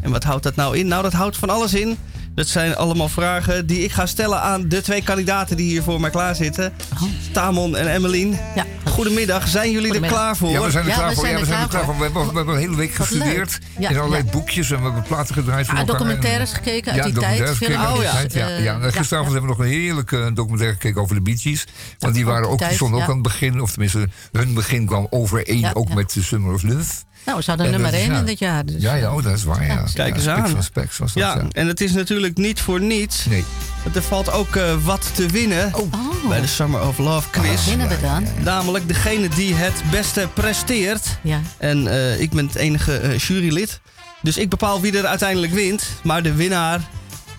[0.00, 0.86] En wat houdt dat nou in?
[0.86, 1.98] Nou, dat houdt van alles in.
[2.34, 6.00] Dat zijn allemaal vragen die ik ga stellen aan de twee kandidaten die hier voor
[6.00, 6.72] mij klaar zitten.
[7.32, 8.36] Tamon en Emmeline.
[8.54, 8.66] Ja.
[8.84, 10.18] Goedemiddag, zijn jullie er Goedemiddag.
[10.18, 10.50] klaar voor?
[10.50, 11.28] Ja, we zijn er Ja, klaar voor.
[11.28, 11.96] Ja, we zijn er klaar voor.
[11.96, 13.58] We hebben, we hebben een hele week gestudeerd.
[13.78, 14.30] Ja, in allerlei ja.
[14.30, 15.98] boekjes en we hebben platen gedraaid voor Ah, elkaar.
[15.98, 17.38] documentaires En- gekeken uit ja, die tijd.
[17.38, 18.32] documentaires gekeken uit die tijd.
[18.32, 18.76] Ja, eh, ja.
[18.78, 21.66] Nou, gisteravond hebben we nog een heerlijke documentaire gekeken over de Bee Gees.
[21.98, 23.10] Want die waren ook, die stonden ook ja.
[23.12, 23.60] aan het begin.
[23.60, 25.94] Of tenminste, hun begin kwam overeen Ja, ook ja.
[25.94, 26.92] met de Summer of Love.
[27.24, 28.20] Nou, we zouden En nummer dat is, 1 ja.
[28.20, 28.64] in dit jaar.
[28.64, 28.82] Dus.
[28.82, 29.66] Ja, ja, oh, dat is waar.
[29.66, 29.84] Ja.
[29.94, 30.36] Kijk eens aan.
[30.36, 31.22] Specs van Specs was dat.
[31.22, 31.44] Ja, Ja.
[31.52, 33.24] en het is natuurlijk niet voor niets.
[33.26, 33.44] Nee.
[33.82, 37.48] Want Er valt ook eh, wat te winnen Oh, bij de Summer of Love quiz.
[37.50, 38.24] wat winnen we dan?
[38.42, 41.06] Namelijk degene die het beste presteert.
[41.22, 41.40] Ja.
[41.58, 43.80] En eh, ik ben het enige eh, jurylid.
[44.22, 45.84] Dus ik bepaal wie er uiteindelijk wint.
[46.02, 46.80] Maar de winnaar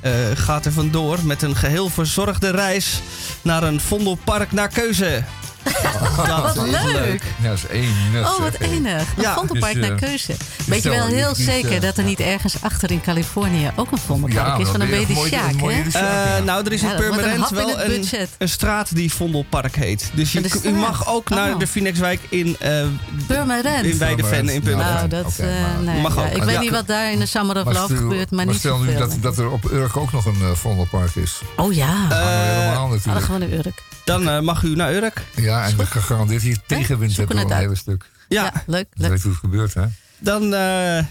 [0.02, 3.02] eh, gaat er vandoor met een geheel verzorgde reis
[3.42, 5.24] naar een vondelpark naar keuze.
[6.44, 7.24] Wat leuk.
[7.42, 8.34] Ja, dat is enig.
[8.34, 9.02] Oh, wat enig.
[9.16, 9.34] Een Ja.
[9.34, 10.34] vondelpark Dus, naar eh, keuze.
[10.66, 13.92] Weet je wel heel niet, zeker eh, dat er niet ergens achter in Californië ook
[13.92, 14.64] een vondelpark is?
[14.66, 15.68] dan Van een beetje Sjaak, hè?
[15.70, 16.40] Eh, ja.
[16.40, 18.06] nou, er is Ja, in wordt een wel een,
[18.38, 20.12] een straat die Vondelpark heet.
[20.14, 21.60] Dus je, Ja, u mag ook naar Oh.
[21.60, 22.86] de Phoenixwijk in, eh
[23.28, 23.86] Purmerend.
[23.86, 24.60] in Weideven in Ja.
[24.60, 24.94] Purmerend.
[24.96, 26.28] Nou, dat, eh, maar- nee, Mag ja, ook.
[26.28, 26.60] ik weet Ja.
[26.60, 29.38] niet wat daar in de Summer of Love gebeurt, maar, niet stel nu dat, dat
[29.38, 31.42] er op Urk ook nog een eh, Vondelpark is.
[31.56, 33.26] Oh ja, helemaal natuurlijk.
[33.26, 33.82] gewoon een Urk.
[34.06, 35.22] Dan eh, mag u naar Urk.
[35.36, 38.06] Ja, en we gegarandeerd hier tegenwind hebben we het een hele stuk.
[38.30, 39.10] Ja, Ja, leuk, leuk.
[39.10, 39.84] weet hoe het gebeurt, hè?
[40.20, 41.04] dan eh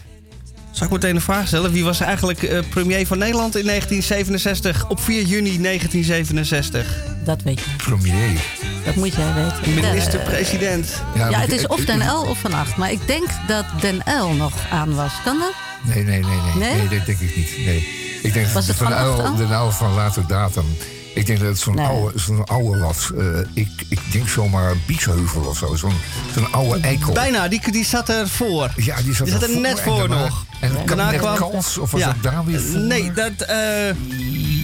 [0.70, 1.72] zal ik meteen een vraag stellen.
[1.72, 6.86] Wie was eigenlijk eh, premier van Nederland in 1967 op 4 juni 1967?
[7.24, 7.66] Dat weet je.
[7.76, 8.40] Premier.
[8.84, 9.74] Dat moet jij weten.
[9.74, 11.02] Minister-president.
[11.14, 12.76] Ja, het is of ik- Den L of Van Acht.
[12.76, 15.12] Maar ik denk dat Den L nog aan was.
[15.24, 15.52] Kan dat?
[15.94, 16.54] Nee, nee, nee, nee.
[16.54, 16.74] Nee?
[16.88, 17.56] Nee, dat denk ik niet.
[17.64, 17.88] Nee.
[18.22, 19.36] Ik denk Was dat het van van uil, acht al?
[19.36, 20.64] de uil van later datum.
[21.14, 21.86] Ik denk dat het zo'n Nee.
[21.86, 23.10] oude, zo'n oude was.
[23.18, 25.74] Eh, ik, ik denk zomaar Biesheuvel of zo.
[25.76, 25.92] Zo'n
[26.34, 27.12] zo'n oude eikel.
[27.12, 28.70] Bijna, die, die zat er voor.
[28.76, 30.44] Ja, die zat, Die zat er ervoor net en voor daarna- nog.
[30.60, 32.06] En Daarna kwam- Kals, of was Ja.
[32.06, 32.78] dat daar weer voor?
[32.80, 33.32] Nee, dat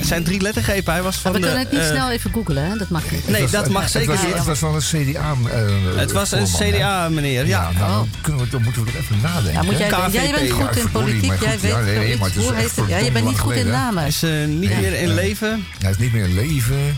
[0.01, 0.93] eh, zijn drie lettergrepen.
[0.93, 2.77] Hij was van we de, kunnen het niet eh, snel even googlen, hè?
[2.77, 3.20] Dat mag niet.
[3.20, 4.35] Het Nee, was- dat mag het zeker was, niet.
[4.35, 5.35] Het was wel een CDA.
[5.51, 6.45] eh, Het was een?
[6.45, 7.47] CDA, meneer.
[7.47, 7.70] Ja.
[7.73, 7.97] nou, Oh.
[7.97, 9.53] dan, kunnen we, dan moeten we er even nadenken.
[9.53, 12.16] Ja, moet jij, KVP, jij bent ja, goed in politiek, maar jij weet ja, nee,
[12.19, 12.89] maar het Hoe heet het?
[12.89, 13.99] Ja, je bent niet goed in namen.
[13.99, 14.81] Hij is eh, niet Nee.
[14.81, 15.65] meer in leven.
[15.79, 16.97] Hij is niet meer in leven.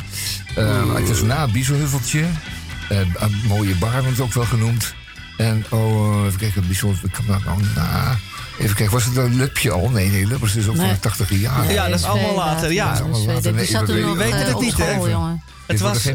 [0.54, 2.24] Eh, het is na Bieselhuffeltje.
[2.88, 4.94] Eh, een mooie Barend ook wel genoemd.
[5.36, 8.18] En, oh, even kijken, Biesel, ik kan dat nou na.
[8.60, 9.88] Even kijken, was het een Lupje al?
[9.90, 10.86] Nee, nee, Luppers is ook Nee.
[10.86, 11.72] van de 80 jaar.
[11.72, 12.86] Ja, dat is allemaal later, ja.
[12.86, 13.42] Dat is allemaal later.
[13.42, 14.98] Die Nee, zat we toen nog weten eh, het niet, hè?
[15.66, 16.14] Het was eh,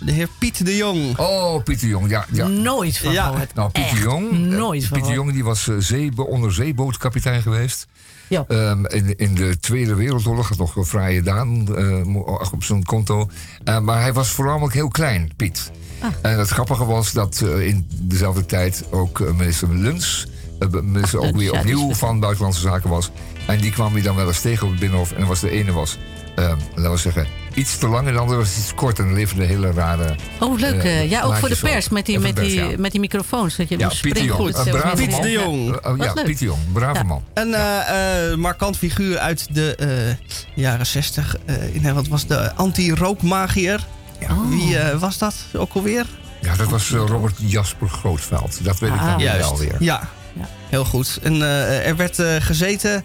[0.00, 1.18] de heer Piet de Jong.
[1.18, 2.24] Oh, Pieter Jong, ja.
[2.32, 2.46] ja.
[2.46, 3.24] Nooit van Ja.
[3.26, 3.54] gehoord.
[3.54, 5.14] Nou, Pieter Echt Jong, eh, Nooit van Pieter gehoord.
[5.14, 7.86] Jong die was zeebo- onderzeebootkapitein geweest.
[8.28, 8.44] Ja.
[8.48, 12.16] Ehm, in, in de Tweede Wereldoorlog had nog wel vrije daan eh,
[12.52, 13.30] op zijn konto.
[13.64, 15.70] Eh, maar hij was voornamelijk heel klein, Piet.
[16.00, 16.08] Ah.
[16.22, 20.26] En het grappige was dat in dezelfde tijd ook minister Luns...
[20.58, 23.10] eh, minister ook weer ja, opnieuw van Buitenlandse Zaken was.
[23.46, 25.12] En die kwam hij dan wel eens tegen op het Binnenhof.
[25.12, 25.96] En was de ene was,
[26.36, 28.06] eh, laten we zeggen, iets te lang...
[28.06, 28.98] en de andere was iets kort.
[28.98, 30.14] En dan leverde hele rare...
[30.40, 30.82] Oh, leuk.
[30.82, 31.92] eh, eh, ja, ook voor de pers op.
[31.92, 32.70] met die, met pers, die, ja.
[32.78, 33.56] met die microfoons.
[33.56, 34.24] Dat je Ja, Pieter.
[34.24, 35.20] Jong, Goed, een zo, brave met die- man.
[35.20, 35.78] Piet de Jong.
[35.82, 36.24] Ja, Wat leuk.
[36.24, 37.02] Pieter Jong, brave Ja.
[37.02, 37.22] man.
[37.34, 42.54] Een eh, eh, markant figuur uit de eh, jaren 60 eh, in Nederland was de
[42.54, 43.86] anti-rookmagier.
[44.22, 44.48] Oh.
[44.48, 46.06] Wie eh, was dat ook alweer?
[46.40, 48.64] Ja, dat was Robert Jasper Grootveld.
[48.64, 49.06] Dat weet ik Ah.
[49.10, 49.48] dan Juist.
[49.48, 49.76] wel weer.
[49.78, 50.48] Ja, Ja.
[50.68, 51.18] heel goed.
[51.22, 53.04] En eh, er werd eh, gezeten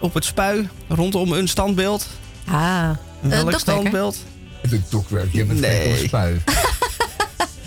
[0.00, 2.06] op het spui rondom een standbeeld.
[2.48, 2.90] Ah,
[3.20, 3.60] Welk dokwerker.
[3.60, 4.16] standbeeld?
[4.70, 5.88] De dokwerk, je bent Nee.
[5.90, 6.40] op spui.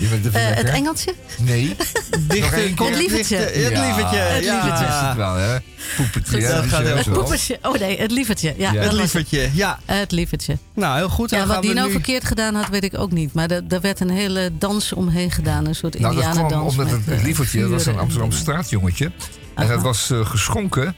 [0.01, 0.67] Je bent de Eh, het?
[0.69, 1.13] Engeltje?
[1.39, 1.75] Nee.
[2.27, 3.35] Dichter, Het lievertje.
[3.37, 4.17] Het Ja, lievertje.
[4.17, 4.53] het ja.
[4.53, 4.85] lievertje.
[4.85, 5.47] Dat is het wel, hè?
[5.51, 7.59] Hè, dat gaat Het poepertje.
[7.61, 8.53] Oh nee, het lievertje.
[8.57, 8.79] Ja, Ja.
[8.81, 9.13] Het dat was het.
[9.13, 9.79] lievertje, ja.
[9.85, 10.57] Het lievertje.
[10.73, 11.29] Nou, heel goed.
[11.29, 11.91] Ja, wat nou nu...
[11.91, 13.33] verkeerd gedaan had, weet ik ook niet.
[13.33, 15.65] Maar er, er werd een hele dans omheen gedaan.
[15.65, 16.71] Een soort Nou, dat kwam indianendans.
[16.77, 18.43] omdat het, met, het eh, lievertje dat was een en Amsterdam dingen.
[18.43, 19.11] straatjongetje.
[19.55, 20.95] En dat was eh, geschonken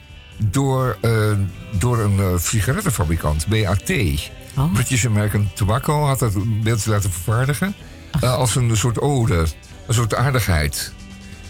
[0.50, 0.98] door,
[1.78, 3.90] door een sigarettenfabrikant, BAT.
[4.56, 4.72] Oh.
[4.72, 6.32] British American Tobacco had dat
[6.62, 7.74] beeldje laten vervaardigen.
[8.20, 9.46] Als een soort ode,
[9.86, 10.92] een soort aardigheid.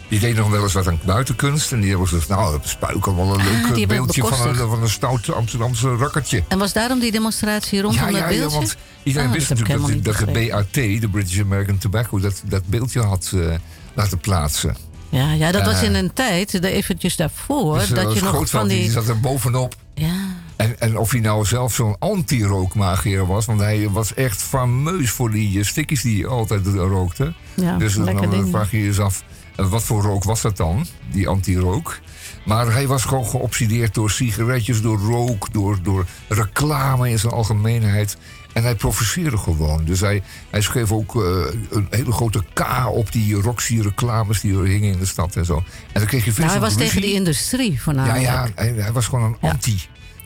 [0.09, 1.73] Die deed nog wel eens wat aan buitenkunst.
[1.73, 4.39] En die was dus, nou, spuiken wel een Ah, leuk eh, hebben beeldje van een,
[4.39, 4.69] bekostigd.
[4.71, 6.43] van een stout Amsterdamse rakkertje.
[6.49, 8.49] En was daarom die demonstratie rondom dat beeldje?
[8.59, 13.01] want iedereen Ah, wist natuurlijk dat, de BAT, de British American Tobacco, dat, dat beeldje
[13.01, 13.55] had eh,
[13.95, 14.77] laten plaatsen.
[15.09, 18.69] Ja, ja, dat was Eh, in een tijd, eventjes daarvoor, Dus, dat je nog van
[18.69, 18.79] die...
[18.81, 19.75] die zat er bovenop.
[19.95, 20.15] Ja,
[20.57, 25.31] En, en of hij nou zelf zo'n anti-rookmagier was, want hij was echt fameus voor
[25.31, 27.35] die eh, stickies die hij altijd rookte.
[27.55, 29.23] ja dus dan eh, vraag je je eens af,
[29.57, 31.99] wat voor rook was dat dan, die anti-rook?
[32.45, 38.17] Maar hij was gewoon geobsedeerd door sigaretjes, door rook, door, door reclame in zijn algemeenheid.
[38.53, 39.85] En hij professeerde gewoon.
[39.85, 41.23] Dus hij, hij schreef ook eh,
[41.71, 42.61] een hele grote K
[42.93, 45.57] op die Roxy-reclames die er hingen in de stad en zo.
[45.57, 48.23] En dan kreeg je veel Nou, hij was tegen die industrie Ja, voornamelijk.
[48.25, 49.51] ja hij, hij was gewoon een Ja.
[49.51, 49.81] anti.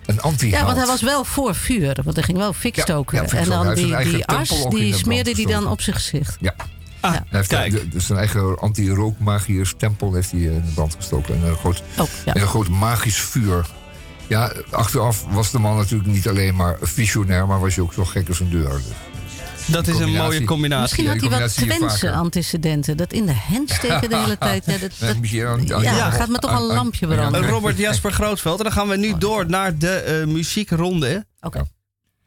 [0.09, 3.17] Een anti Ja, want hij was wel voor vuur, want er ging wel fik stoken.
[3.17, 3.37] ja, en.
[3.37, 6.37] Hij dan die, as, die de smeerde die dan op zijn gezicht.
[6.41, 6.55] Ja.
[7.01, 7.73] Ah, Hij heeft kijk.
[7.73, 11.35] de- dus zijn eigen anti-rookmagiers-tempel heeft hij eh, in de brand gestoken.
[11.35, 12.35] En een groot, Oh, ja.
[12.35, 13.67] en een groot magisch vuur.
[14.27, 18.05] Ja, achteraf was de man natuurlijk niet alleen maar visionair, maar was hij ook zo
[18.05, 18.71] gek als een deur.
[18.71, 18.85] Dus.
[19.70, 21.03] Dat is een mooie combinatie.
[21.05, 22.97] Misschien had hij wat Twentse antecedenten.
[22.97, 24.65] Dat in de hand steken de hele tijd.
[24.66, 27.47] Ja, dat, Dan ja, gaat me toch een lampje branden.
[27.47, 28.59] Robert Jasper Grootveld.
[28.59, 31.27] En dan gaan we nu door naar de eh, muziekronde.
[31.40, 31.66] Oké.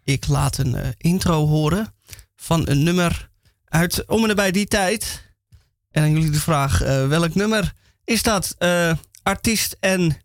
[0.03, 1.93] Ik laat een eh, intro horen
[2.35, 3.29] van een nummer
[3.65, 5.29] uit om en nabij die tijd.
[5.91, 7.73] En aan jullie de vraag, eh, welk nummer
[8.03, 8.55] is dat?
[8.57, 8.93] Eh,
[9.23, 10.17] artiest en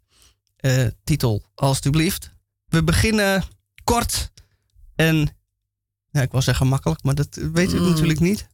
[0.57, 2.35] eh, titel, alstublieft.
[2.67, 3.45] we beginnen
[3.85, 4.31] kort
[4.95, 5.36] en...
[6.17, 7.89] Ja, ik wil zeggen makkelijk, maar dat weet u Mm.
[7.89, 8.47] natuurlijk niet.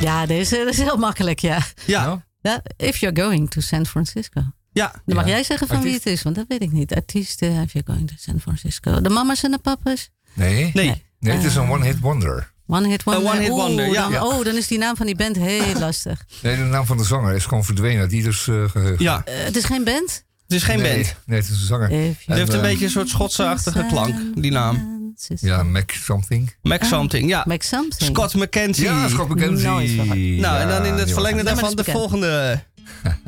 [0.00, 1.58] Ja, deze dat is heel makkelijk, ja.
[1.86, 2.24] Ja.
[2.40, 2.62] ja.
[2.76, 4.40] If you're going to San Francisco.
[4.72, 4.92] Ja.
[5.06, 5.30] Dan mag Ja.
[5.30, 6.94] jij zeggen van wie het is, want dat weet ik niet.
[6.94, 9.00] Artiest, eh, if you're going to San Francisco.
[9.00, 10.10] De mama's en de papa's?
[10.32, 10.70] Nee?
[10.74, 11.02] Nee.
[11.18, 11.70] Nee, het is een Eh.
[11.70, 12.52] one-hit wonder.
[12.66, 13.22] One Hit Wonder.
[13.24, 14.02] Een one-hit Oeh, wonder, ja.
[14.02, 14.24] dan- Ja.
[14.26, 16.24] Oh, dan is die naam van die band heel lastig.
[16.42, 18.08] Nee, de naam van de zanger is gewoon verdwenen.
[18.08, 19.04] Die dus eh geheugen.
[19.04, 20.24] Ja, Eh, het is geen band?
[20.50, 21.14] Het is geen nee, band.
[21.26, 21.90] Nee, het is een zanger.
[21.90, 24.98] Het heeft een eh, beetje een soort Schotse-achtige klank, die naam.
[25.26, 26.54] Ja, Mac something.
[26.62, 27.44] Mac something, ja.
[27.46, 28.10] Make something.
[28.10, 28.84] Scott McKenzie.
[28.84, 30.40] Ja, Scott McKenzie.
[30.40, 32.62] Nou, en dan in het die verlengde daarvan de volgende.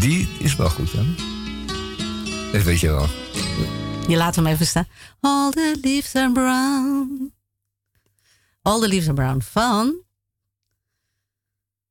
[0.00, 1.02] Die is wel goed, hè?
[2.52, 3.06] Dat weet je wel.
[4.08, 4.86] Je laat hem even staan.
[5.20, 7.32] All the leaves are brown.
[8.62, 10.06] All the leaves are brown van...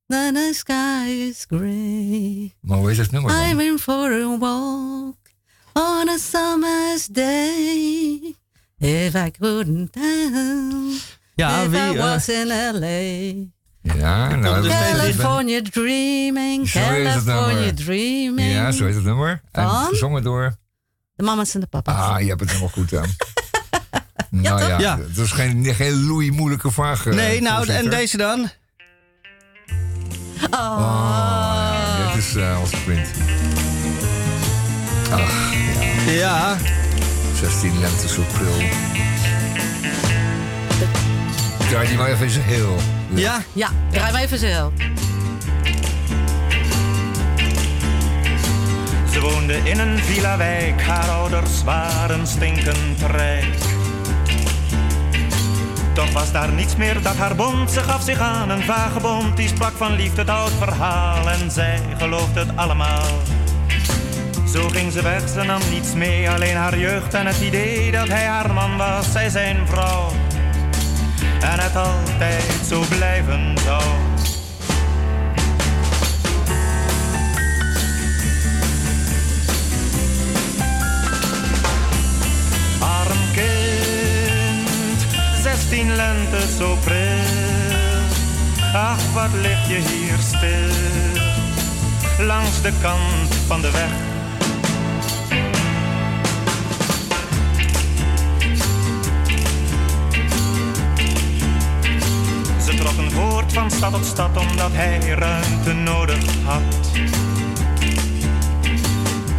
[0.08, 2.54] Then the sky is grey.
[2.62, 3.66] Maar hoe heet het nummer I'm dan?
[3.66, 5.18] in for a walk
[5.74, 8.36] on a summer's day.
[8.78, 10.92] If I couldn't tell.
[11.36, 11.80] Ja, if wie?
[11.80, 13.56] I eh, was in L.A.
[13.96, 18.52] Ja, nou, dus is California dreaming, Zo California dreaming.
[18.54, 19.42] Ja, zo heet het nummer.
[19.52, 20.56] En gezongen door...
[21.16, 21.96] De mama's en de papa's.
[21.96, 23.10] Ah, je hebt het helemaal goed aan.
[24.30, 24.98] nou ja, Ja.
[25.00, 27.06] het is geen, geen Louis moeilijke vraag.
[27.06, 28.50] eh, nee, nou, en deze dan?
[30.52, 33.08] Oh, dit is eh onze print.
[35.12, 35.54] Ach,
[36.06, 36.12] ja.
[36.14, 36.58] Ja,
[37.40, 38.68] 16 lente zo pril.
[41.70, 42.76] Draai die maar even eens heel.
[43.14, 43.42] ja.
[43.54, 44.72] Ja, draai maar even zo.
[49.12, 53.56] Ze woonde in een villa-wijk, haar ouders waren stinkend rijk.
[55.98, 57.72] Toch was daar niets meer dat haar bond.
[57.72, 61.30] Ze gaf zich aan een vagebond, die sprak van liefde het oud verhaal.
[61.30, 63.06] En zij geloofde het allemaal.
[64.54, 68.08] Zo ging ze weg, ze nam niets mee, alleen haar jeugd en het idee dat
[68.08, 70.12] hij haar man was, zij zijn vrouw.
[71.42, 73.84] En het altijd zo blijven zou.
[85.70, 86.96] 16 lente zo pril.
[88.74, 93.92] Ach, wat lig je hier stil, langs de kant van de weg.
[102.66, 106.62] Ze trokken voort van stad tot stad omdat hij ruimte nodig had.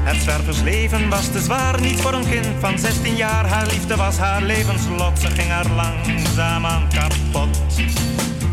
[0.09, 3.47] Het zwerversleven was te zwaar, niet voor een kind van 16 jaar.
[3.47, 7.59] Haar liefde was haar levenslot, ze ging haar langzaamaan kapot.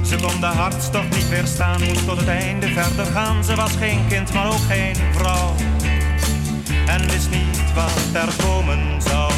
[0.06, 3.44] Ze kon de hartstocht niet weerstaan, moest tot het einde verder gaan.
[3.44, 5.56] Ze was geen kind, maar ook geen vrouw.
[6.88, 9.35] En wist niet wat er komen zou.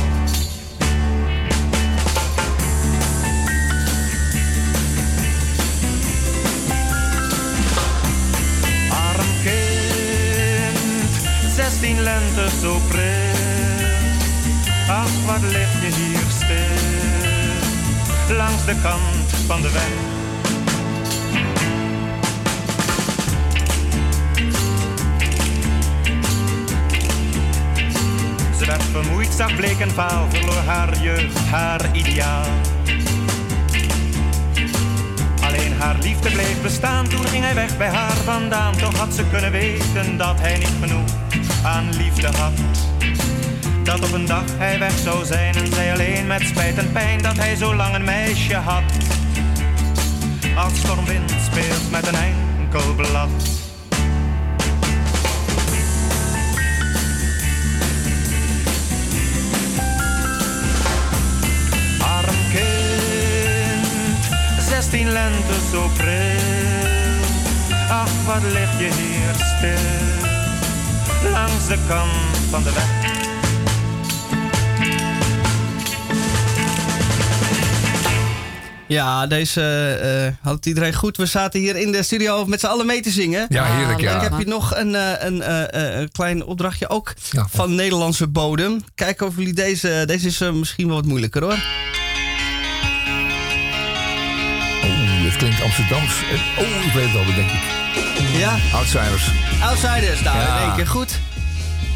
[11.98, 13.36] 16 lente zo pril.
[14.90, 16.56] Ach, wat lig je hier stil,
[18.36, 19.84] langs de kant van de weg.
[28.60, 32.46] Ze werd vermoeid, zag bleek en vaal, verloor haar jeugd, haar ideaal.
[35.44, 38.78] Alleen haar liefde bleef bestaan, toen ging hij weg bij haar vandaan.
[38.78, 41.26] Toch had ze kunnen weten dat hij niet genoeg
[41.68, 42.60] aan liefde had.
[43.84, 47.22] Dat op een dag hij weg zou zijn en zij alleen met spijt en pijn
[47.22, 48.84] dat hij zo lang een meisje had.
[50.56, 53.30] Als stormwind speelt met een enkel blad.
[62.00, 63.88] Arm kind,
[64.70, 66.56] 16 lente zo pril.
[67.90, 70.27] Ach, wat lig je hier stil,
[71.38, 73.16] langs de kant van de weg.
[78.88, 79.62] Ja, deze
[80.02, 81.18] eh, had het iedereen goed.
[81.18, 83.46] We zaten hier in de studio met z'n allen mee te zingen.
[83.50, 84.20] Ja, heerlijk, En ik ja.
[84.22, 87.48] heb hier nog een, eh, een, eh, eh, een klein opdrachtje ook Ja.
[87.50, 88.84] van Nederlandse bodem.
[88.96, 90.04] Kijken of jullie deze...
[90.06, 91.52] Deze is misschien wel wat moeilijker hoor.
[91.52, 91.60] Oh,
[95.26, 96.14] het klinkt Amsterdams.
[96.60, 97.62] Oh, ik weet het al, denk ik.
[98.40, 99.32] Ja, Outsiders.
[99.62, 100.22] Outsiders.
[100.22, 100.58] Nou, Ja.
[100.58, 101.20] in één keer goed.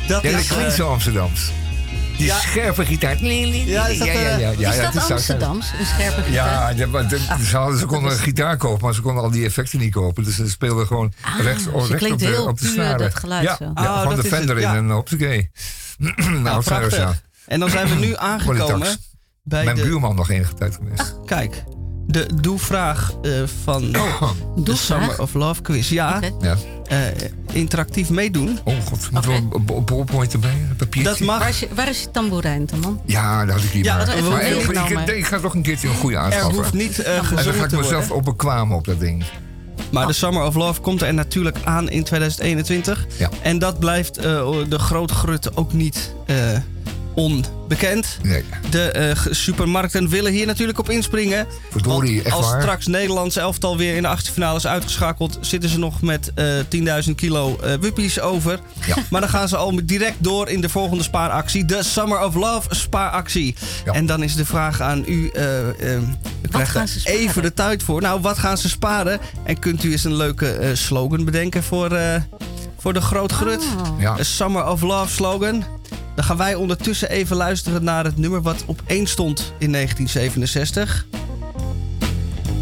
[0.08, 0.48] Dat Ja, dat is...
[0.48, 1.52] klinkt eh, zo Amsterdams.
[2.18, 2.40] Die Ja.
[2.40, 3.24] scherpe gitaar.
[3.24, 5.72] Ja, is dat, ja, ja, eh, ja, ja, is ja, dat Amsterdams?
[5.80, 6.32] Een scherpe gitaar?
[6.34, 7.20] Ja, ja, maar de-
[7.50, 10.24] ze, hadden, ze konden een gitaar kopen, maar ze konden al die effecten niet kopen.
[10.24, 12.98] Dus ze speelden gewoon Ah, rechts, ze recht op klinkt de, heel op de snaren.
[12.98, 13.64] dat geluid ja, zo.
[13.64, 14.72] ja, Oh, gewoon dat de Fender ja.
[14.72, 15.52] in een hoppakee.
[15.98, 17.02] nou, Nou, Outsiders, ja.
[17.02, 17.22] prachtig.
[17.46, 18.98] En dan zijn we nu aangekomen
[19.44, 19.82] bij Mijn de...
[19.82, 21.16] buurman nog enige tijd geweest.
[21.26, 21.64] Kijk,
[22.12, 23.32] de doe-vraag eh,
[23.64, 23.92] van de
[24.56, 24.78] Doe-vraag?
[24.78, 25.90] Summer of Love quiz.
[25.90, 26.32] Ja, Oké.
[26.48, 26.56] Ja.
[26.88, 26.98] eh,
[27.52, 28.60] interactief meedoen.
[28.64, 29.56] Oh god, moeten we Oké.
[29.56, 30.50] een b- ballpoint erbij?
[30.70, 31.12] Een papiertje?
[31.12, 31.40] Dat mag.
[31.40, 33.02] Waar is, je, waar is je tamboerijn, man?
[33.06, 34.06] Ja, dat had ik niet Ja, maar.
[34.06, 36.54] dat even maar ik, ik, ik, ik ga toch een keertje een goede Er aanschaffen.
[36.56, 39.24] hoeft niet eh, en dan ga gezongen ik te mezelf op bekwamen op dat ding.
[39.92, 43.06] Maar de Summer of Love komt er natuurlijk aan in 2021.
[43.18, 43.30] Ja.
[43.42, 44.24] En dat blijft eh,
[44.70, 46.36] de grote grut ook niet eh,
[47.16, 48.18] onbekend.
[48.24, 48.44] Nee.
[48.70, 51.46] De eh, g- supermarkten willen hier natuurlijk op inspringen.
[51.72, 52.62] Verdorie, Want echt als waar?
[52.62, 56.46] straks Nederlands elftal weer in de achtste finale is uitgeschakeld, zitten ze nog met eh
[57.06, 58.60] 10.000 kilo eh wuppies over.
[58.86, 58.96] Ja.
[59.10, 62.76] Maar dan gaan ze al direct door in de volgende spaaractie, de Summer of Love
[62.76, 63.56] spaaractie.
[63.86, 63.92] Ja.
[63.94, 65.32] En dan is de vraag aan u, u
[66.52, 68.02] krijgt er even de tijd voor.
[68.02, 69.20] Nou, wat gaan ze sparen?
[69.44, 72.22] En kunt u eens een leuke eh, slogan bedenken voor, eh,
[72.78, 73.64] voor de Groot Grut?
[73.80, 74.00] Oh.
[74.02, 74.18] Ja.
[74.18, 75.64] Een Summer of Love slogan.
[76.16, 81.06] Dan gaan wij ondertussen even luisteren naar het nummer wat op 1 stond in 1967.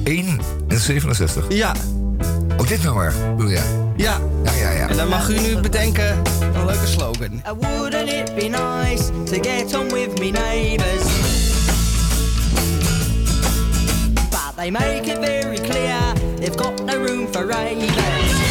[0.03, 1.45] 1 en 67.
[1.49, 1.73] Ja,
[2.57, 3.91] Oh, dit nummer, bedoel je?
[3.97, 4.17] ja.
[4.43, 4.87] Ja, ja, ja.
[4.89, 6.17] En dan mag u nu bedenken
[6.55, 7.33] een leuke slogan.
[7.33, 11.03] Uh, Wouldn't it be nice to get on with me neighbours?
[14.29, 15.97] But they make it very clear
[16.39, 18.48] they've got no room for ravers.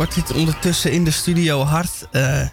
[0.00, 2.46] Wordt dit ondertussen in de studio hard eh,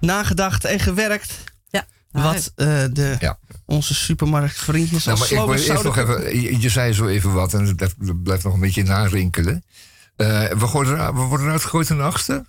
[0.00, 1.34] nagedacht en gewerkt.
[1.68, 1.86] Ja.
[2.10, 3.38] Wat eh, de, Ja.
[3.64, 6.26] onze supermarktvriendjes Nou, als maar ik wil slogans eerst nog zouden...
[6.26, 9.64] even, je, je zei zo even wat en het blijft, nog een beetje narinkelen.
[10.16, 12.44] Eh we, worden, we worden eruit gegooid in de achtste?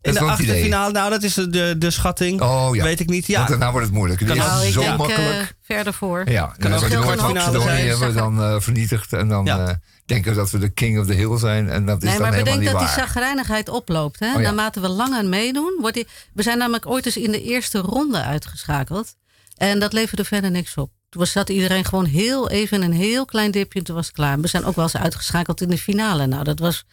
[0.00, 0.62] In de is wel het achtste idee.
[0.70, 2.40] finale, nou dat is de, de schatting.
[2.40, 2.84] Oh ja.
[2.84, 3.26] Weet ik niet.
[3.26, 4.20] Ja, Want daarna wordt het moeilijk.
[4.20, 5.40] Het Kan Nou, ik zo denk makkelijk.
[5.40, 6.30] eh, verder voor.
[6.30, 7.88] ja, kan dan ook Noord- kwartfinale Macedonië zijn.
[7.88, 9.12] hebben we dan eh, vernietigd.
[9.12, 9.66] En dan Ja.
[9.66, 9.74] eh,
[10.06, 11.68] denken we dat we de king of the hill zijn.
[11.70, 14.20] En dat is Nee, dan maar helemaal bedenk niet dat die zagrijnigheid oploopt.
[14.20, 14.26] Hè?
[14.28, 14.40] Oh ja.
[14.40, 16.06] Naarmate we langer meedoen, wordt die...
[16.34, 19.14] We zijn namelijk ooit eens in de eerste ronde uitgeschakeld.
[19.56, 20.90] En dat leverde verder niks op.
[21.10, 24.14] Toen was, zat iedereen gewoon heel even een heel klein dipje en toen was het
[24.14, 24.40] klaar.
[24.40, 26.26] We zijn ook wel eens uitgeschakeld in de finale.
[26.26, 26.84] Nou, dat was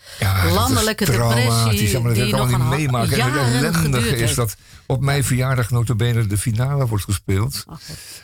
[0.53, 1.89] landelijke Traumatisch, depressie.
[1.89, 3.19] ja, maar dat die kan nog niet meemaken.
[3.19, 4.55] En het ellendige is dat
[4.85, 7.63] op mijn verjaardag notabene de finale wordt gespeeld.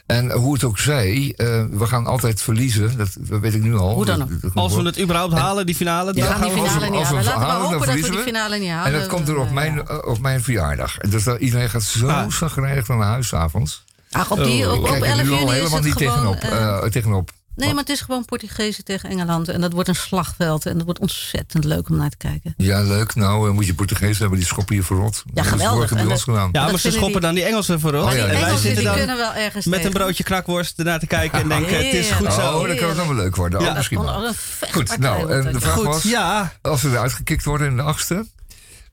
[0.05, 2.97] en hoe het ook zij, eh, we gaan altijd verliezen.
[2.97, 3.93] Dat, dat weet ik nu al.
[3.93, 4.29] Hoe dan ook.
[4.29, 6.57] Dat- dat- Als we het überhaupt halen, die finale, dan We gaan die we...
[6.69, 7.25] finale niet als we halen.
[7.25, 8.37] Laten we halen, dan hopen dat we die verliezen we.
[8.37, 8.99] finale niet En halen.
[8.99, 10.97] dat komt er op mijn, op mijn verjaardag.
[10.97, 12.29] Dus dat, iedereen gaat zo Ah.
[12.31, 13.83] zagrijnig naar huis avonds.
[14.11, 15.83] Ach, op, die, Ik op, op kijk er 11 nu al juni is helemaal het
[15.83, 16.37] niet gewoon...
[16.39, 16.59] tegenop.
[16.59, 17.31] eh, eh, tegenop.
[17.55, 19.47] nee, maar het is gewoon Portugezen tegen Engeland.
[19.47, 20.65] En dat wordt een slagveld.
[20.65, 22.53] En dat wordt ontzettend leuk om naar te kijken.
[22.57, 23.15] Ja, leuk.
[23.15, 25.23] Nou, eh, moet je Portugees hebben, die schoppen je verrot.
[25.25, 25.89] Ja, Dat is geweldig.
[26.23, 26.49] gedaan.
[26.51, 28.03] Ja, maar ze schoppen die- dan die Engelsen voorop.
[28.05, 28.17] Oh, ja.
[28.17, 31.07] En wij Engelsen zitten die dan kunnen wel ergens met een broodje knakworst ernaar te
[31.07, 32.67] kijken en denken, het is goed Oh, zo.
[32.67, 33.59] dan kan het dan wel leuk worden.
[33.59, 33.73] Oh, Ja.
[33.73, 34.33] misschien wel.
[34.71, 36.51] Goed, nou, en de vraag Goed, was, ja.
[36.61, 38.25] als we eruit gekikt worden in de achtste,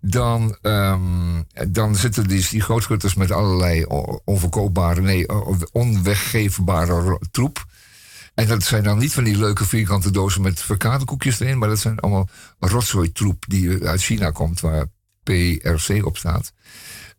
[0.01, 3.85] dan, ehm, dan zitten die, die grootschutters met allerlei
[4.25, 5.27] onverkoopbare, nee,
[5.73, 7.65] onweggeefbare ro- troep.
[8.35, 11.79] En dat zijn dan niet van die leuke vierkante dozen met verkadekoekjes erin, maar dat
[11.79, 14.87] zijn allemaal rotzooi troep die uit China komt, waar
[15.23, 16.53] PRC op staat.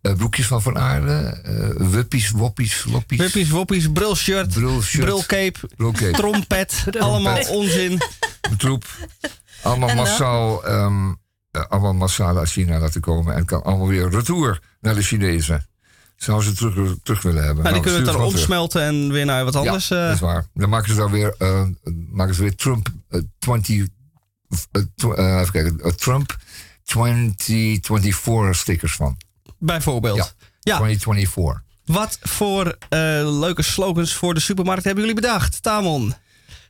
[0.02, 3.18] Eh, broekjes van Van Aarde, eh wuppies, woppies, loppies.
[3.20, 4.48] Wippies, woppies, brilcape,
[5.76, 6.12] Brilcape.
[6.12, 7.98] trompet, allemaal onzin.
[8.58, 8.86] troep.
[9.64, 11.14] Allemaal massaal, ehm,
[11.52, 13.36] eh, allemaal massaal uit China laten komen.
[13.36, 15.68] En kan allemaal weer retour naar de Chinezen.
[16.16, 17.64] Zou ze terug, terug willen hebben.
[17.64, 18.34] Nou, die Nou, kunnen het dan terug.
[18.34, 19.88] omsmelten en weer naar wat anders.
[19.88, 20.46] Ja, eh, dat is waar.
[20.54, 21.64] Dan maken ze daar weer, eh,
[22.10, 23.88] maken ze weer Trump eh, 20,
[24.72, 26.38] eh, tw- eh, even kijken, eh, Trump
[26.84, 29.18] 2024 stickers van.
[29.58, 30.18] bijvoorbeeld.
[30.18, 30.26] Ja.
[30.60, 30.76] Ja.
[30.78, 31.64] 2024.
[31.86, 33.00] Wat voor eh,
[33.40, 35.62] leuke slogans voor de supermarkt hebben jullie bedacht?
[35.64, 36.14] Tamon,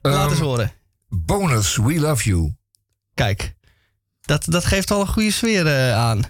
[0.02, 0.72] laat Ehm, eens horen.
[1.10, 2.54] Bonus, we love you.
[3.14, 3.54] Kijk,
[4.30, 6.22] dat, dat geeft al een goede sfeer eh, aan.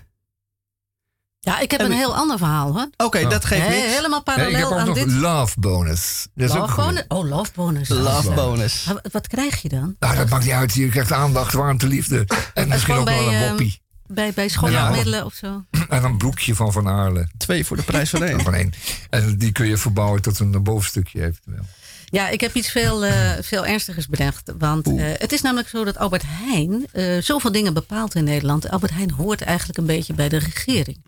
[1.39, 2.89] Ja, ik heb En- een heel ander verhaal hoor.
[2.97, 3.95] Oké, dat geeft He- niks.
[3.95, 5.11] helemaal Nee, ik heb parallel ook aan nog dit.
[5.11, 6.27] love bonus.
[6.35, 6.83] Dat is ook Love goed.
[6.83, 7.05] bonus?
[7.07, 7.89] Oh, love bonus.
[7.89, 8.83] Love bonus.
[8.83, 9.95] Maar Wat krijg je dan?
[9.99, 10.73] Nou, dat maakt niet uit.
[10.73, 12.27] Je krijgt aandacht, warmte, liefde.
[12.53, 13.81] En misschien ook wel bij, een woppie.
[14.07, 15.63] Bij, bij schoonmaakmiddelen of zo?
[15.89, 17.27] En een broekje van Van Aarle.
[17.37, 18.41] Twee voor de prijs van één.
[18.41, 18.73] Van één.
[19.09, 21.65] En die kun je verbouwen tot een bovenstukje eventueel.
[22.11, 24.51] Ja, ik heb iets veel, eh, veel ernstigers bedacht.
[24.57, 28.69] Want eh, het is namelijk zo dat Albert Heijn eh, zoveel dingen bepaalt in Nederland.
[28.69, 31.03] Albert Heijn hoort eigenlijk een beetje bij de regering.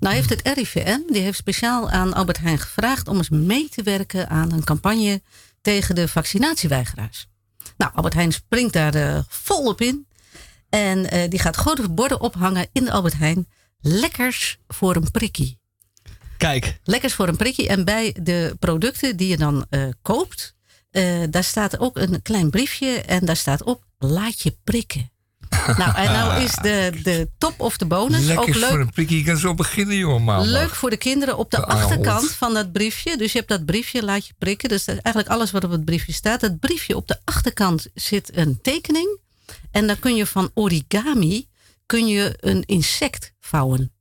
[0.00, 3.08] Nou heeft het RIVM, die heeft speciaal aan Albert Heijn gevraagd...
[3.08, 5.22] om eens mee te werken aan een campagne
[5.60, 7.26] tegen de vaccinatieweigeraars.
[7.76, 10.06] Nou, Albert Heijn springt daar volop in.
[10.68, 13.48] En die gaat grote borden ophangen in de Albert Heijn.
[13.80, 15.59] Lekkers voor een prikkie.
[16.40, 17.68] Kijk, Lekkers voor een prikkie.
[17.68, 20.54] En bij de producten die je dan eh, koopt,
[20.90, 25.10] eh, daar staat ook een klein briefje en daar staat op: laat je prikken.
[25.80, 28.68] nou, en nou is de, de top of de bonus Lekker ook leuk.
[28.68, 29.18] voor een prikkie.
[29.18, 30.24] Je kan zo beginnen, jongen.
[30.24, 30.46] maandag.
[30.46, 33.16] Leuk voor de kinderen op de De achterkant van dat briefje.
[33.16, 34.68] Dus je hebt dat briefje, laat je prikken.
[34.68, 36.40] Dus eigenlijk alles wat op het briefje staat.
[36.40, 39.18] Dat briefje op de achterkant zit een tekening.
[39.70, 41.48] En dan kun je van origami
[41.86, 43.92] kun je een insect vouwen.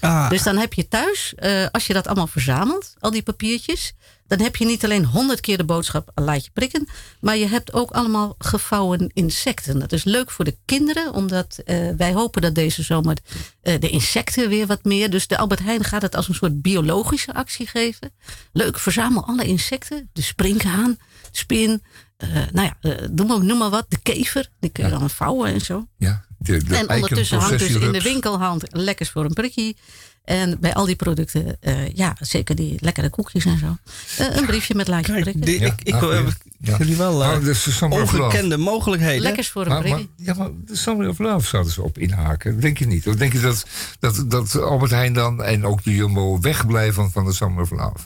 [0.00, 3.94] Ah, Dus dan heb je thuis, eh, als je dat allemaal verzamelt, al die papiertjes,
[4.26, 6.88] dan heb je niet alleen honderd keer de boodschap laat je prikken,
[7.20, 9.78] maar je hebt ook allemaal gevouwen insecten.
[9.78, 13.16] Dat is leuk voor de kinderen, omdat eh, wij hopen dat deze zomer
[13.62, 15.10] eh, de insecten weer wat meer.
[15.10, 18.12] Dus de Albert Heijn gaat het als een soort biologische actie geven.
[18.52, 20.10] Leuk, verzamel alle insecten.
[20.12, 20.96] De sprinkhaan,
[21.30, 21.82] spin,
[22.52, 23.86] nou ja, noem, maar, noem maar wat.
[23.88, 25.88] De kever, die kun je dan vouwen en zo.
[25.96, 29.76] Ja, de, de En ondertussen hangt dus in de winkelhand lekkers voor een prikkie.
[30.24, 33.76] En bij al die producten, eh, ja, zeker die lekkere koekjes en zo.
[34.18, 35.44] eh, een briefje met laatje kijk prikken.
[35.44, 36.32] die, Ja, ik, ik ah, wil goeie.
[36.58, 36.76] Ja.
[36.78, 38.22] jullie wel eh, Oh, dus of Love.
[38.22, 39.22] ongekende mogelijkheden.
[39.22, 40.10] Lekkers voor een prikkie.
[40.16, 42.60] ja, maar de Summer of Love zouden ze op inhaken.
[42.60, 43.06] Denk je niet?
[43.06, 43.66] Of denk je dat,
[44.00, 47.70] dat, dat Albert Heijn dan en ook de Jumbo wegblijven van, van de Summer of
[47.70, 47.98] Love?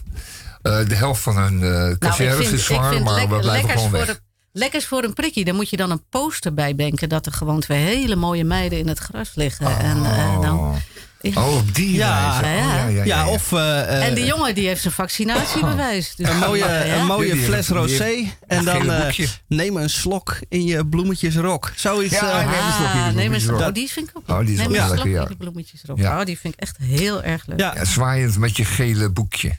[0.63, 1.61] Eh, de helft van hun uh,
[1.99, 4.21] Nou, vind, is zwaar, maar we blijven lekkers, gewoon voor weg.
[4.59, 5.45] Lekkers voor een prikkie.
[5.45, 8.79] Dan moet je dan een poster bij denken dat er gewoon twee hele mooie meiden
[8.79, 9.79] in het gras liggen.
[9.79, 10.77] En, eh, dan, Oh.
[11.21, 11.47] Ja.
[11.49, 12.65] Oh, op die Ja, wijze.
[12.65, 12.87] Oh, ja.
[12.87, 16.15] ja, ja, ja, of eh, eh, en die jongen die heeft zijn vaccinatiebewijs.
[16.15, 16.99] Dus, een mooie, ja.
[16.99, 18.25] een mooie fles rosé.
[18.47, 19.27] En dan eh, boekje.
[19.49, 21.73] neem een slok in je bloemetjesrok.
[21.77, 22.15] Zoiets.
[22.15, 22.61] Ja, eh, ja.
[22.61, 23.61] neem een slok in je Ah, neem bloemetjesrok.
[23.61, 24.29] Oh, die vind ik ook.
[24.29, 25.23] Oh, die is neem wel een lekker, slok ja.
[25.23, 25.99] in die bloemetjes erop.
[25.99, 26.19] Ja.
[26.21, 27.61] Oh, die vind ik echt heel erg leuk.
[27.61, 29.59] ja, Ja, zwaaiend met je gele boekje.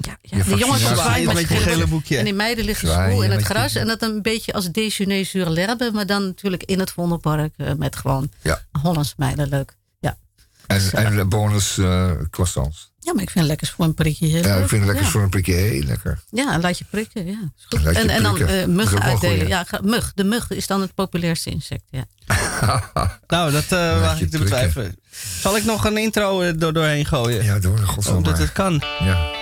[0.00, 0.36] Ja, ja.
[0.36, 2.16] Je De jongens zwaaien met je gele boekje.
[2.16, 3.74] En die meiden liggen school in het gras.
[3.74, 5.90] En dat een beetje als déjeuner sur l'herbe.
[5.92, 7.52] Maar dan natuurlijk in het Vondelpark.
[7.56, 8.62] eh, met gewoon Ja.
[8.82, 9.76] Hollands meiden leuk.
[10.00, 10.16] Ja.
[10.66, 12.92] En, en de bonus eh croissants.
[12.98, 14.62] ja, maar ik vind lekkers voor een prikje heel Ja, leuk.
[14.62, 15.10] ik vind het lekker ja.
[15.10, 16.20] voor een prikje heel lekker.
[16.30, 17.26] Ja, laat je prikken.
[17.26, 17.96] Ja, is goed.
[17.96, 19.36] En, en dan eh, is muggen uitdelen.
[19.36, 19.48] goeie.
[19.48, 20.12] Ja, ga- mug.
[20.14, 21.82] De mug is dan het populairste insect.
[21.90, 22.04] Ja.
[23.26, 24.96] nou, dat eh waag je ik te betwijfelen.
[25.40, 27.44] Zal ik nog een intro door, doorheen gooien?
[27.44, 28.42] Ja, door godsnaam Omdat maar.
[28.42, 28.82] het kan.
[28.98, 29.38] Ja.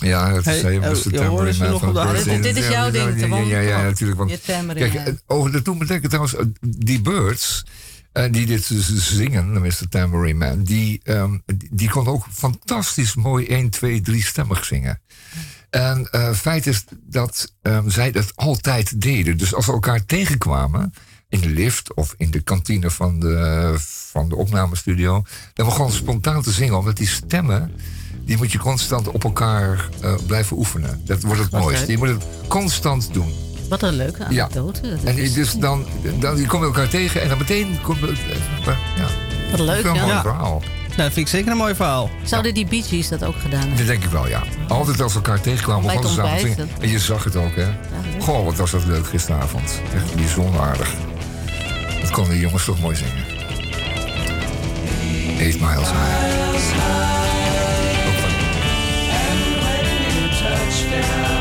[0.00, 1.98] Ja, dat Hey, van op de Birds.
[1.98, 2.42] achtergrond?
[2.42, 3.36] Dit is Ja, jouw ja, ding, ja.
[3.36, 4.18] Ja, ja, ja, natuurlijk.
[4.18, 4.40] Want,
[4.74, 7.64] kijk, over me denken trouwens, eh, die Birds,
[8.12, 9.88] eh, die dit dus zingen, de Mr.
[9.88, 15.00] Tambourine Man, die, ehm, die, die kon ook fantastisch mooi 1, 2, 3 stemmig zingen.
[15.70, 19.38] En eh feit is dat ehm, zij dat altijd deden.
[19.38, 20.92] Dus als ze elkaar tegenkwamen
[21.28, 23.74] in de lift of in de kantine van de,
[24.10, 25.22] van de opnamestudio,
[25.54, 27.72] dan begon ze spontaan te zingen, omdat die stemmen,
[28.30, 31.00] die moet je constant op elkaar eh, blijven oefenen.
[31.04, 31.80] Dat wordt het Wat mooiste.
[31.86, 31.90] leuk.
[31.90, 33.32] Je moet het constant doen.
[33.68, 34.42] Wat een leuke Ja.
[34.42, 34.80] anekdote.
[34.80, 35.84] Dat En is- dus dan,
[36.18, 38.10] dan je kom je elkaar tegen en dan meteen komt het.
[38.10, 39.06] eh, Ja,
[39.50, 40.20] Wat leuk, Wel een mooi ja.
[40.20, 40.62] verhaal.
[40.86, 42.10] Nou, dat vind ik zeker een mooi verhaal.
[42.24, 43.76] Zouden die Bee Gees dat ook gedaan hebben?
[43.78, 44.42] Dat denk ik wel, ja.
[44.68, 46.68] Altijd als we elkaar tegenkwamen, begonnen ze samen zingen.
[46.80, 47.66] En je zag het ook, hè.
[48.20, 49.80] Goh, wat was dat leuk gisteravond.
[49.94, 50.94] Echt bijzonder aardig.
[52.00, 53.24] Dat konden die jongens toch mooi zingen.
[55.38, 57.39] Eight Miles High.
[60.90, 61.39] down.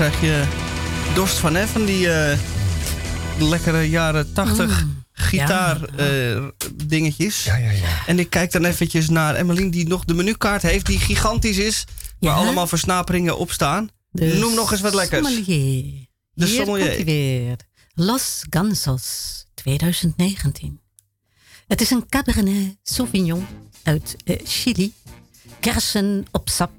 [0.00, 0.44] Krijg je
[1.14, 1.66] dorst van, hè?
[1.66, 2.38] Van die eh,
[3.38, 7.44] lekkere jaren 80 gitaar eh, dingetjes.
[7.44, 8.06] Ja, ja, ja.
[8.06, 11.84] En ik kijk dan eventjes naar Emmeline, die nog de menukaart heeft, die gigantisch is.
[12.18, 13.88] Waar allemaal versnaperingen op staan.
[14.12, 15.26] Noem nog eens wat lekkers.
[15.26, 16.06] Sommelier.
[16.32, 17.04] De Hier sommelier.
[17.04, 17.56] weer.
[17.94, 20.80] Los Gansos 2019.
[21.66, 23.46] Het is een Cabernet Sauvignon
[23.82, 24.92] uit eh, Chili.
[25.60, 26.70] Kersen op sap.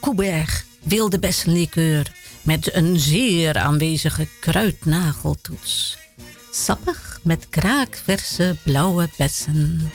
[0.00, 2.12] Coubert wilde bessenlikeur
[2.46, 5.98] met een zeer aanwezige kruidnageltoets.
[6.50, 9.90] Sappig met kraakverse blauwe bessen.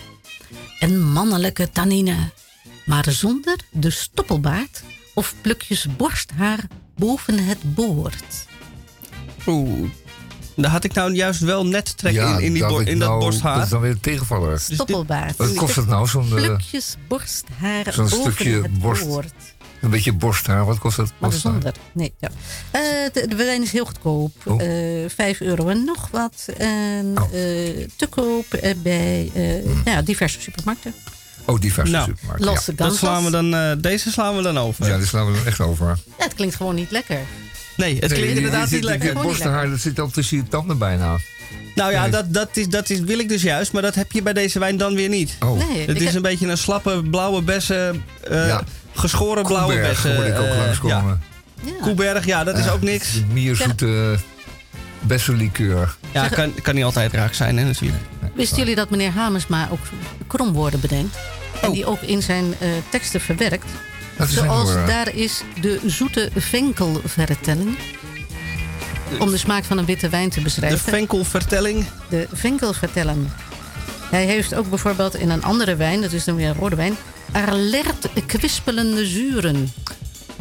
[0.79, 2.15] En mannelijke tannine,
[2.85, 4.83] maar zonder de stoppelbaard
[5.13, 6.59] of plukjes borsthaar
[6.95, 8.45] boven het boord.
[9.47, 9.89] Oeh,
[10.55, 13.19] daar had ik nou juist wel net trek in, in, die dat in dat nou-
[13.19, 13.55] borsthaar.
[13.55, 14.59] Dat is dan weer een tegenvaller.
[14.59, 15.37] Stoppelbaard.
[15.37, 16.25] Wat kost het nou, zo'n...
[16.37, 19.05] eh, Plukjes borsthaar zo'n boven stukje het borst?
[19.07, 19.33] boord.
[19.81, 21.11] Een beetje borsthaar, wat kost dat?
[21.17, 21.73] Maar zonder.
[21.93, 22.29] Nee, ja.
[22.71, 22.81] Eh,
[23.13, 24.31] de, de wijn is heel goedkoop.
[24.45, 24.61] Oh.
[24.61, 26.47] Eh 5 euro en nog wat.
[26.57, 27.23] En Oh.
[27.23, 29.81] eh, te koop eh, bij eh, Hmm.
[29.85, 30.93] ja, diverse supermarkten.
[31.45, 32.75] Oh, diverse Nou, supermarkten.
[32.77, 32.83] Ja.
[32.87, 34.87] Dat slaan we dan, eh, deze slaan we dan over.
[34.87, 35.87] ja, daar slaan we dan echt over.
[36.17, 37.19] Ja, het klinkt gewoon niet lekker.
[37.77, 39.13] Nee, het Nee, klinkt die- inderdaad die niet lekker.
[39.13, 41.17] Die borstenhaar, dat zit al tussen je tanden bijna.
[41.75, 42.11] Nou ja, Nee.
[42.11, 44.59] dat, dat, is, dat is, wil ik dus juist, maar dat heb je bij deze
[44.59, 45.35] wijn dan weer niet.
[45.39, 48.63] Oh, Nee, Het is heb- een beetje een slappe blauwe bessen, eh, Ja.
[48.93, 50.15] Geschoren blauwe Koeberg bessen.
[50.15, 51.21] hoorde ik ook eh, langskomen.
[51.63, 51.71] ja.
[51.71, 51.81] ja.
[51.81, 53.13] Koeberg, ja, dat is Eh, ook niks.
[53.31, 54.17] Mierzoete
[54.99, 55.95] bessenlikeur.
[56.11, 58.03] Ja, kan, kan niet altijd raak zijn, hè, natuurlijk.
[58.35, 59.79] Wisten jullie dat meneer Hamersma ook
[60.27, 61.15] kromwoorden bedenkt?
[61.61, 61.73] En Oh.
[61.73, 63.65] die ook in zijn eh, teksten verwerkt?
[64.17, 67.77] Dat Zoals eh, daar is de zoete venkelvertelling.
[69.19, 70.79] Om de smaak van een witte wijn te De beschrijven.
[70.79, 71.85] venkelvertelling.
[72.09, 73.27] de venkelvertelling.
[74.09, 76.95] Hij heeft ook bijvoorbeeld in een andere wijn, dat is dan weer een rode wijn,
[77.31, 79.73] alert kwispelende zuren.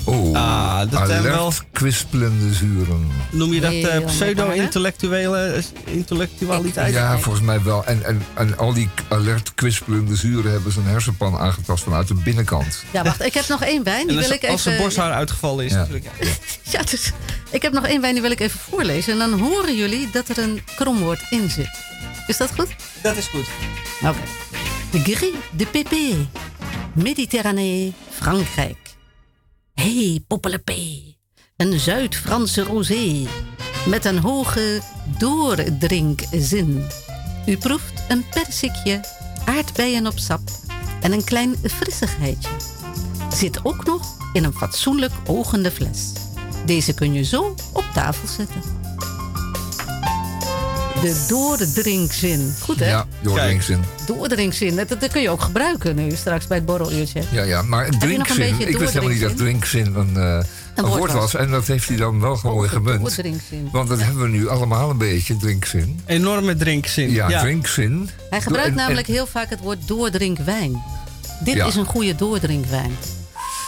[0.05, 3.11] Oh, Ah, dat zijn alert wel- kwispelende zuren.
[3.31, 5.63] Noem je dat eh, pseudo-intellectuele eh,
[5.95, 6.95] intellectualiteit?
[6.95, 7.85] Ja, volgens mij wel.
[7.85, 12.85] En, en, en al die alert kwispelende zuren hebben zijn hersenpan aangetast vanuit de binnenkant.
[12.91, 14.01] Ja, wacht, ik heb nog één wijn.
[14.01, 14.83] En Die als, wil ik als de even.
[14.83, 15.77] borsthaar uitgevallen is, Ja.
[15.77, 16.05] natuurlijk.
[16.21, 16.27] Ja.
[16.79, 17.13] Ja, dus,
[17.51, 19.13] ik heb nog één wijn die wil ik even voorlezen.
[19.13, 21.71] En dan horen jullie dat er een kromwoord in zit.
[22.27, 22.69] Is dat goed?
[23.03, 23.47] Dat is goed.
[24.03, 24.19] Oké.
[24.91, 26.27] De Gris de Pépé.
[26.95, 28.97] Méditerranée, Frankrijk.
[29.75, 31.15] Hey, poppelepé.
[31.57, 33.27] Een Zuid-Franse rosé.
[33.87, 34.81] Met een hoge
[35.19, 36.87] doordrinkzin.
[37.47, 39.01] U proeft een persikje,
[39.45, 40.41] aardbeien op sap
[41.01, 42.51] en een klein frissigheidje.
[43.33, 46.13] Zit ook nog in een fatsoenlijk ogende fles.
[46.67, 48.80] Deze kun je zo op tafel zetten.
[51.03, 52.55] De doordrinkzin.
[52.61, 52.89] Goed hè?
[52.89, 53.81] Ja, doordrinkzin.
[54.07, 54.77] Doordrinkzin.
[54.77, 57.23] Dat, dat kun je ook gebruiken nu straks bij het borreluurtje.
[57.31, 58.37] Ja, ja, maar drinkzin.
[58.37, 60.23] beetje Ik wist helemaal niet dat drinkzin een, eh,
[60.75, 61.21] een woord woord was.
[61.33, 61.35] was.
[61.35, 63.01] En dat heeft hij dan wel gewoon Hoge gemunt.
[63.01, 63.69] doordrinkzin.
[63.73, 66.01] Want dat hebben we nu allemaal een beetje, drinkzin.
[66.07, 67.11] Enorme drinkzin.
[67.11, 68.11] Ja, drinkzin.
[68.31, 70.83] Hij gebruikt En- en- namelijk heel vaak het woord doordrinkwijn.
[71.45, 71.67] Dit Ja.
[71.67, 72.97] is een goede doordrinkwijn.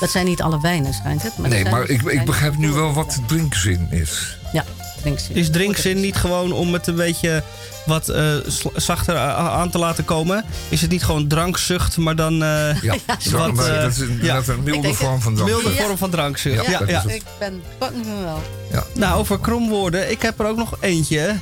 [0.00, 1.38] Dat zijn niet alle wijnen, schijnt het.
[1.38, 4.38] Maar Nee, maar ik, ik begrijp nu wel wat drinkzin is.
[4.52, 4.64] Ja,
[5.02, 5.36] drinkzin.
[5.36, 7.42] Is drinkzin niet gewoon om het een beetje
[7.86, 8.34] wat eh,
[8.76, 10.44] zachter aan te laten komen?
[10.68, 12.94] Is het niet gewoon drankzucht, maar dan eh, Ja,
[13.30, 14.34] wat, maar eh, dat is een, ja.
[14.34, 15.80] dat is een Ik milde vorm van milde drankzucht.
[15.84, 16.66] vorm van drankzucht?
[16.66, 17.02] Ja, Ja, ja.
[17.06, 18.42] Ik ben bang van wel.
[18.72, 18.84] Ja.
[18.94, 20.10] Nou, over kromwoorden.
[20.10, 21.34] Ik heb er ook nog eentje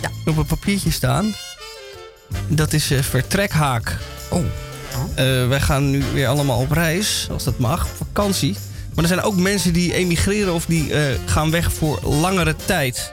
[0.00, 0.10] Ja.
[0.26, 1.34] op een papiertje staan.
[2.48, 3.96] Dat is eh, vertrekhaak.
[4.30, 4.44] Oh,
[5.14, 8.56] Eh, wij gaan nu weer allemaal op reis, als dat mag, op vakantie.
[8.94, 13.12] Maar er zijn ook mensen die emigreren of die eh, gaan weg voor langere tijd.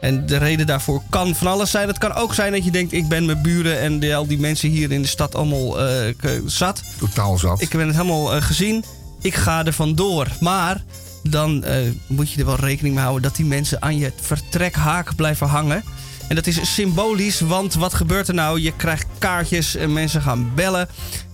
[0.00, 1.88] En de reden daarvoor kan van alles zijn.
[1.88, 4.38] Het kan ook zijn dat je denkt, ik ben mijn buren en de, al die
[4.38, 6.14] mensen hier in de stad allemaal eh,
[6.46, 6.82] zat.
[6.98, 7.60] totaal zat.
[7.60, 8.84] Ik heb het helemaal eh, gezien.
[9.20, 10.26] Ik ga er vandoor.
[10.40, 10.84] Maar
[11.22, 11.64] dan
[12.06, 15.84] moet je er wel rekening mee houden dat die mensen aan je vertrekhaak blijven hangen.
[16.28, 18.60] En dat is symbolisch, want wat gebeurt er nou?
[18.60, 20.88] Je krijgt kaartjes en mensen gaan bellen.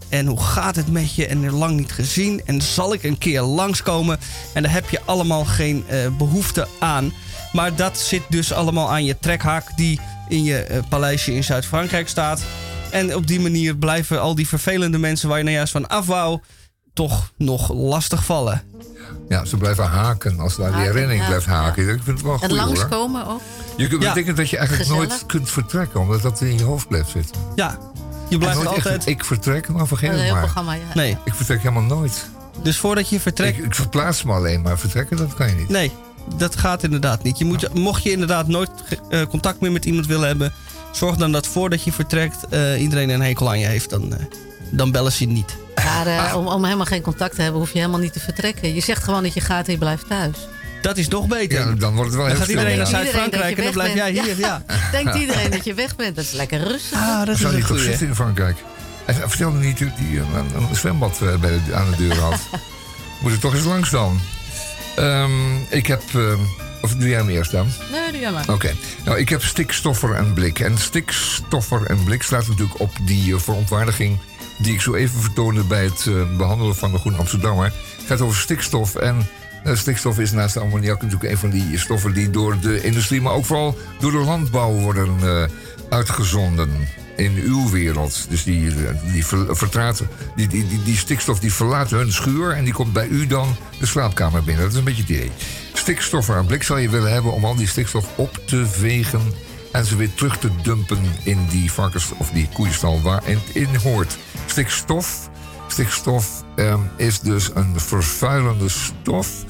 [0.08, 1.26] En hoe gaat het met je?
[1.26, 2.42] En er lang niet gezien.
[2.44, 4.18] En zal ik een keer langskomen?
[4.54, 7.12] En daar heb je allemaal geen eh, behoefte aan.
[7.52, 12.08] Maar dat zit dus allemaal aan je trekhaak die in je eh, paleisje in Zuid-Frankrijk
[12.08, 12.40] staat.
[12.90, 16.06] En op die manier blijven al die vervelende mensen waar je nou juist van af
[16.06, 16.40] wou,
[16.94, 18.62] toch nog lastig vallen.
[19.28, 21.82] Ja, ze blijven haken als daar die herinnering ja, blijft haken.
[21.88, 23.40] Ik vind het wel En goed langskomen ook.
[23.76, 24.08] Je kunt Ja.
[24.08, 25.08] betekent dat je eigenlijk Gezellig.
[25.08, 27.40] nooit kunt vertrekken, omdat dat in je hoofd blijft zitten.
[27.54, 27.78] Ja,
[28.28, 29.06] je blijft nooit echt, altijd.
[29.06, 30.40] ik vertrek, maar vergeet het maar.
[30.40, 30.80] programma, ja.
[30.94, 32.26] Nee, Ik vertrek helemaal nooit.
[32.62, 33.58] dus voordat je vertrekt.
[33.58, 35.68] Ik, ik verplaats me alleen, maar vertrekken, dat kan je niet.
[35.68, 35.92] Nee,
[36.36, 37.38] dat gaat inderdaad niet.
[37.38, 38.70] Je moet, mocht je inderdaad nooit
[39.08, 40.52] eh, contact meer met iemand willen hebben,
[40.92, 43.90] zorg dan dat voordat je vertrekt eh, iedereen een hekel aan je heeft.
[43.90, 44.24] Dan, eh,
[44.70, 45.56] dan bellen ze je niet.
[45.74, 46.36] Maar Ah.
[46.36, 48.74] om, om helemaal geen contact te hebben, hoef je helemaal niet te vertrekken.
[48.74, 50.36] Je zegt gewoon dat je gaat en je blijft thuis.
[50.86, 51.58] Dat is nog beter.
[51.58, 52.86] Ja, dan wordt het wel Dan heel gaat iedereen naar.
[52.86, 54.38] Zuid-Frankrijk en dan blijf jij hier.
[54.38, 54.62] Ja.
[54.90, 56.16] Denkt iedereen dat je weg bent.
[56.16, 56.98] Dat is lekker rustig.
[56.98, 57.82] Ah, dat is Zou toch goeie.
[57.82, 58.56] zitten in Frankrijk?
[59.04, 62.40] En vertelde niet die die een, zwembad eh, bij de, aan de deur had.
[63.22, 64.20] Moet er toch eens langs dan.
[64.96, 66.02] Ehm, ik heb...
[66.14, 66.38] ehm,
[66.82, 67.68] of doe jij hem eerst dan?
[67.92, 68.48] Nee, doe jij maar.
[68.48, 68.74] Oké.
[69.04, 70.60] Nou, ik heb stikstoffer en blik.
[70.60, 74.18] En stikstoffer en blik slaat natuurlijk op die eh, verontwaardiging...
[74.58, 77.72] die ik zo even vertoonde bij het eh, behandelen van de Groen Amsterdammer.
[77.96, 79.28] Het gaat over stikstof en...
[79.66, 83.20] eh, stikstof is naast de ammoniak natuurlijk een van die stoffen die door de industrie,
[83.20, 85.44] maar ook vooral door de landbouw worden eh,
[85.88, 86.70] uitgezonden
[87.16, 88.26] in uw wereld.
[88.28, 92.64] Dus die, eh, die, ver- vertraten, die, die, die, stikstof die verlaat hun schuur en
[92.64, 94.62] die komt bij u dan de slaapkamer binnen.
[94.62, 95.30] Dat is een beetje het idee.
[95.72, 99.20] Stikstof aan blik zou je willen hebben om al die stikstof op te vegen
[99.72, 103.74] en ze weer terug te dumpen in die varkens of die koeienstal waar het in
[103.82, 104.16] hoort.
[104.46, 105.30] Stikstof
[105.76, 109.44] Stikstof ehm, is dus een vervuilende stof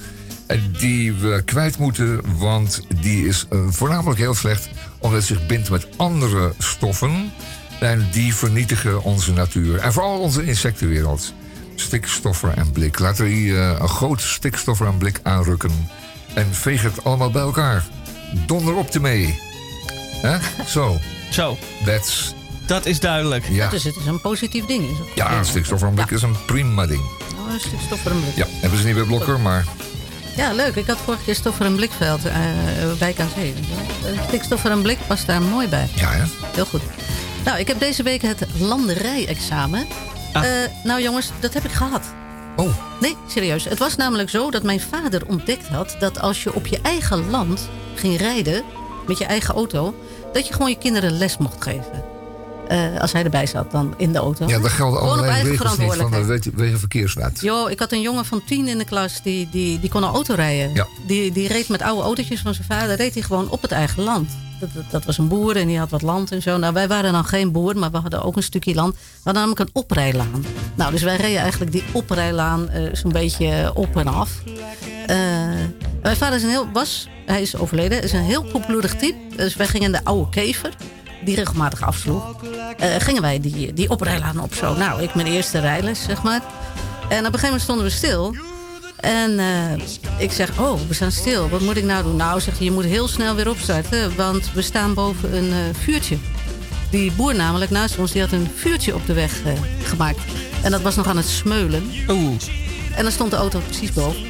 [0.47, 5.47] en die we kwijt moeten, want die is eh, voornamelijk heel slecht omdat het zich
[5.47, 7.33] bindt met andere stoffen
[7.81, 11.33] en die vernietigen onze natuur en vooral onze insectenwereld.
[11.75, 12.99] Stikstoffer en blik.
[12.99, 15.89] Laten we hier eh, een groot stikstoffer en blik aanrukken
[16.35, 17.85] en veeg het allemaal bij elkaar.
[18.47, 19.41] Donder op ermee.
[20.23, 20.39] Hè?
[20.67, 20.99] Zo.
[21.31, 21.59] Zo.
[21.85, 22.35] That's,
[22.67, 23.45] Dat is duidelijk.
[23.51, 23.69] ja.
[23.69, 24.91] Dus het is een positief ding.
[24.91, 27.01] Is ook Ja, een stikstoffer en blik is een prima ding.
[27.47, 28.37] Oh, een stikstof voor een blik.
[28.37, 29.65] Ja, hebben ze niet bij Blokker, maar
[30.37, 30.75] Ja, leuk.
[30.75, 32.33] Ik had vorige keer stof voor een blikveld eh,
[32.99, 33.37] bij KC.
[33.37, 33.53] Eh,
[34.27, 35.89] Stikstof voor een blik past daar mooi bij.
[35.95, 36.25] ja, hè?
[36.55, 36.81] Heel goed.
[37.45, 39.87] Nou, ik heb deze week het landerijexamen.
[40.33, 40.45] Ah.
[40.45, 42.03] Eh, nou jongens, dat heb ik gehad.
[42.57, 42.71] Oh,
[43.01, 43.65] Nee, serieus.
[43.65, 45.97] Het was namelijk zo dat mijn vader ontdekt had...
[45.99, 48.63] dat als je op je eigen land ging rijden
[49.07, 49.95] met je eigen auto...
[50.33, 52.05] dat je gewoon je kinderen les mocht geven.
[52.69, 54.47] Eh, als hij erbij zat dan in de auto.
[54.47, 57.41] ja, gelden Gewoon op allerlei regels niet van de wegenverkeerswet.
[57.41, 60.13] Jo, ik had een jongen van tien in de klas, die, die, die kon een
[60.13, 60.75] auto rijden.
[60.75, 60.87] Ja.
[61.07, 64.03] Die, die reed met oude autootjes van zijn vader, reed hij gewoon op het eigen
[64.03, 64.31] land.
[64.61, 66.57] Dat, dat, dat was een boer en die had wat land en zo.
[66.57, 68.95] Nou, wij waren dan geen boer, maar we hadden ook een stukje land.
[68.95, 70.45] We hadden namelijk een oprijlaan.
[70.75, 74.31] Nou, dus wij reden eigenlijk die oprijlaan eh, zo'n beetje op en af.
[75.07, 75.17] Eh,
[76.03, 79.37] mijn vader is een heel, was, hij is overleden, is een heel koelbloedig type.
[79.37, 80.77] Dus wij gingen in de oude kever,
[81.25, 82.35] die regelmatig afsloeg.
[82.79, 84.77] eh, gingen wij die, die oprijlaan op zo.
[84.77, 86.41] Nou, ik mijn eerste rijles, zeg maar.
[87.09, 88.35] En op een gegeven moment stonden we stil.
[88.97, 89.73] En eh,
[90.19, 91.49] ik zeg, oh, we staan stil.
[91.49, 92.17] Wat moet ik nou doen?
[92.17, 94.17] Nou, zegt hij, je moet heel snel weer opstarten.
[94.17, 96.17] Want we staan boven een eh, vuurtje.
[96.91, 99.41] Die boer namelijk naast ons, die had een vuurtje op de weg
[99.83, 100.19] gemaakt.
[100.63, 101.91] En dat was nog aan het smeulen.
[102.09, 102.41] Oeh.
[102.97, 104.23] En dan stond de auto precies boven.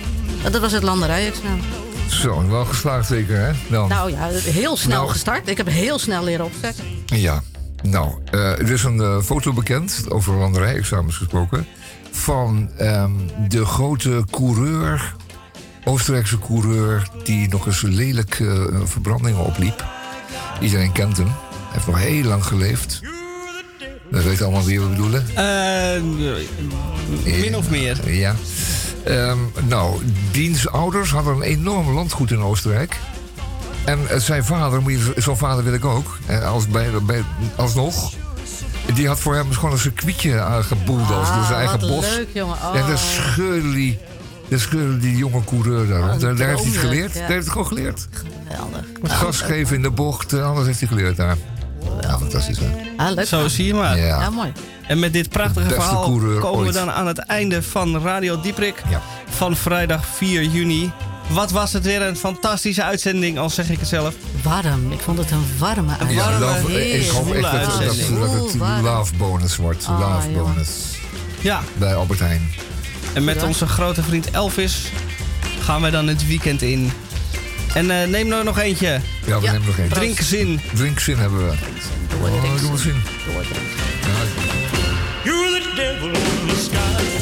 [0.45, 1.86] En dat was het landerijexamen.
[2.09, 3.53] Zo, wel geslaagd zeker, hè?
[3.71, 3.89] Dan.
[3.89, 5.11] Nou ja, heel snel Nou.
[5.11, 5.49] gestart.
[5.49, 6.85] Ik heb heel snel leren opstarten.
[7.07, 7.43] Ja,
[7.83, 11.67] nou, eh, er is een eh, foto bekend, over landerij-examens gesproken,
[12.11, 13.11] van ehm,
[13.49, 15.15] de grote coureur,
[15.85, 19.85] Oostenrijkse coureur, die nog eens lelijk eh, verbrandingen opliep.
[20.61, 21.27] Iedereen kent hem.
[21.27, 21.35] Hij
[21.73, 23.01] heeft nog heel lang geleefd.
[24.11, 25.27] We weten allemaal wie we bedoelen.
[25.35, 26.03] Eh,
[27.41, 28.11] min of meer.
[28.13, 28.35] Ja.
[29.07, 29.39] Ehm,
[29.69, 30.01] nou,
[30.31, 32.97] diens ouders hadden een enorm landgoed in Oostenrijk.
[33.85, 34.83] En eh, zijn vader,
[35.17, 37.25] zo'n vader wil ik ook, eh, als bij, bij,
[37.57, 38.13] alsnog.
[38.95, 42.07] Die had voor hem gewoon een circuitje aangeboeldozed door zijn Ah, eigen wat bos.
[42.17, 42.57] leuk, jongen.
[42.57, 42.77] Oh.
[42.77, 43.99] En dan scheurde die,
[44.49, 46.03] dan scheurde die jonge coureur daar.
[46.11, 47.13] een daar, daar heeft hij het geleerd.
[47.15, 47.21] ja.
[47.21, 48.09] Daar heeft hij gewoon geleerd.
[48.11, 48.85] Geweldig.
[49.03, 51.37] Gas geven in de bocht, eh, alles heeft hij geleerd daar.
[52.01, 52.67] Ja, fantastisch hè.
[52.97, 53.27] Ah, leuk.
[53.27, 53.99] Zo zie je maar.
[53.99, 54.07] Ja.
[54.21, 54.53] Ja, mooi.
[54.87, 56.03] En met dit prachtige verhaal
[56.41, 59.01] komen we dan aan het einde van Radio Dieprik Ja.
[59.29, 60.91] van vrijdag 4 juni.
[61.29, 64.15] Wat was het weer een fantastische uitzending, al zeg ik het zelf.
[64.43, 64.93] Warm.
[64.93, 66.39] Ik vond het een warme Ja, uitzending.
[66.41, 68.21] love- ik hoop echt dat, dat, uitzending.
[68.21, 69.87] dat het love bonus wordt.
[69.87, 70.71] Ah, love bonus.
[71.41, 72.49] Ja, Bij Albert Heijn.
[73.15, 74.91] en met onze grote vriend Elvis
[75.61, 76.93] gaan wij dan het weekend in.
[77.77, 79.01] En eh, neem nou nog eentje.
[79.27, 79.95] Ja, we nemen nog eentje.
[79.95, 80.61] Drinkzin.
[80.75, 81.55] Drinkzin hebben we.
[82.41, 82.69] Drinkzin.
[82.69, 82.95] Drinkzin.
[83.29, 83.43] Oh,
[85.25, 87.16] You're the devil the sky.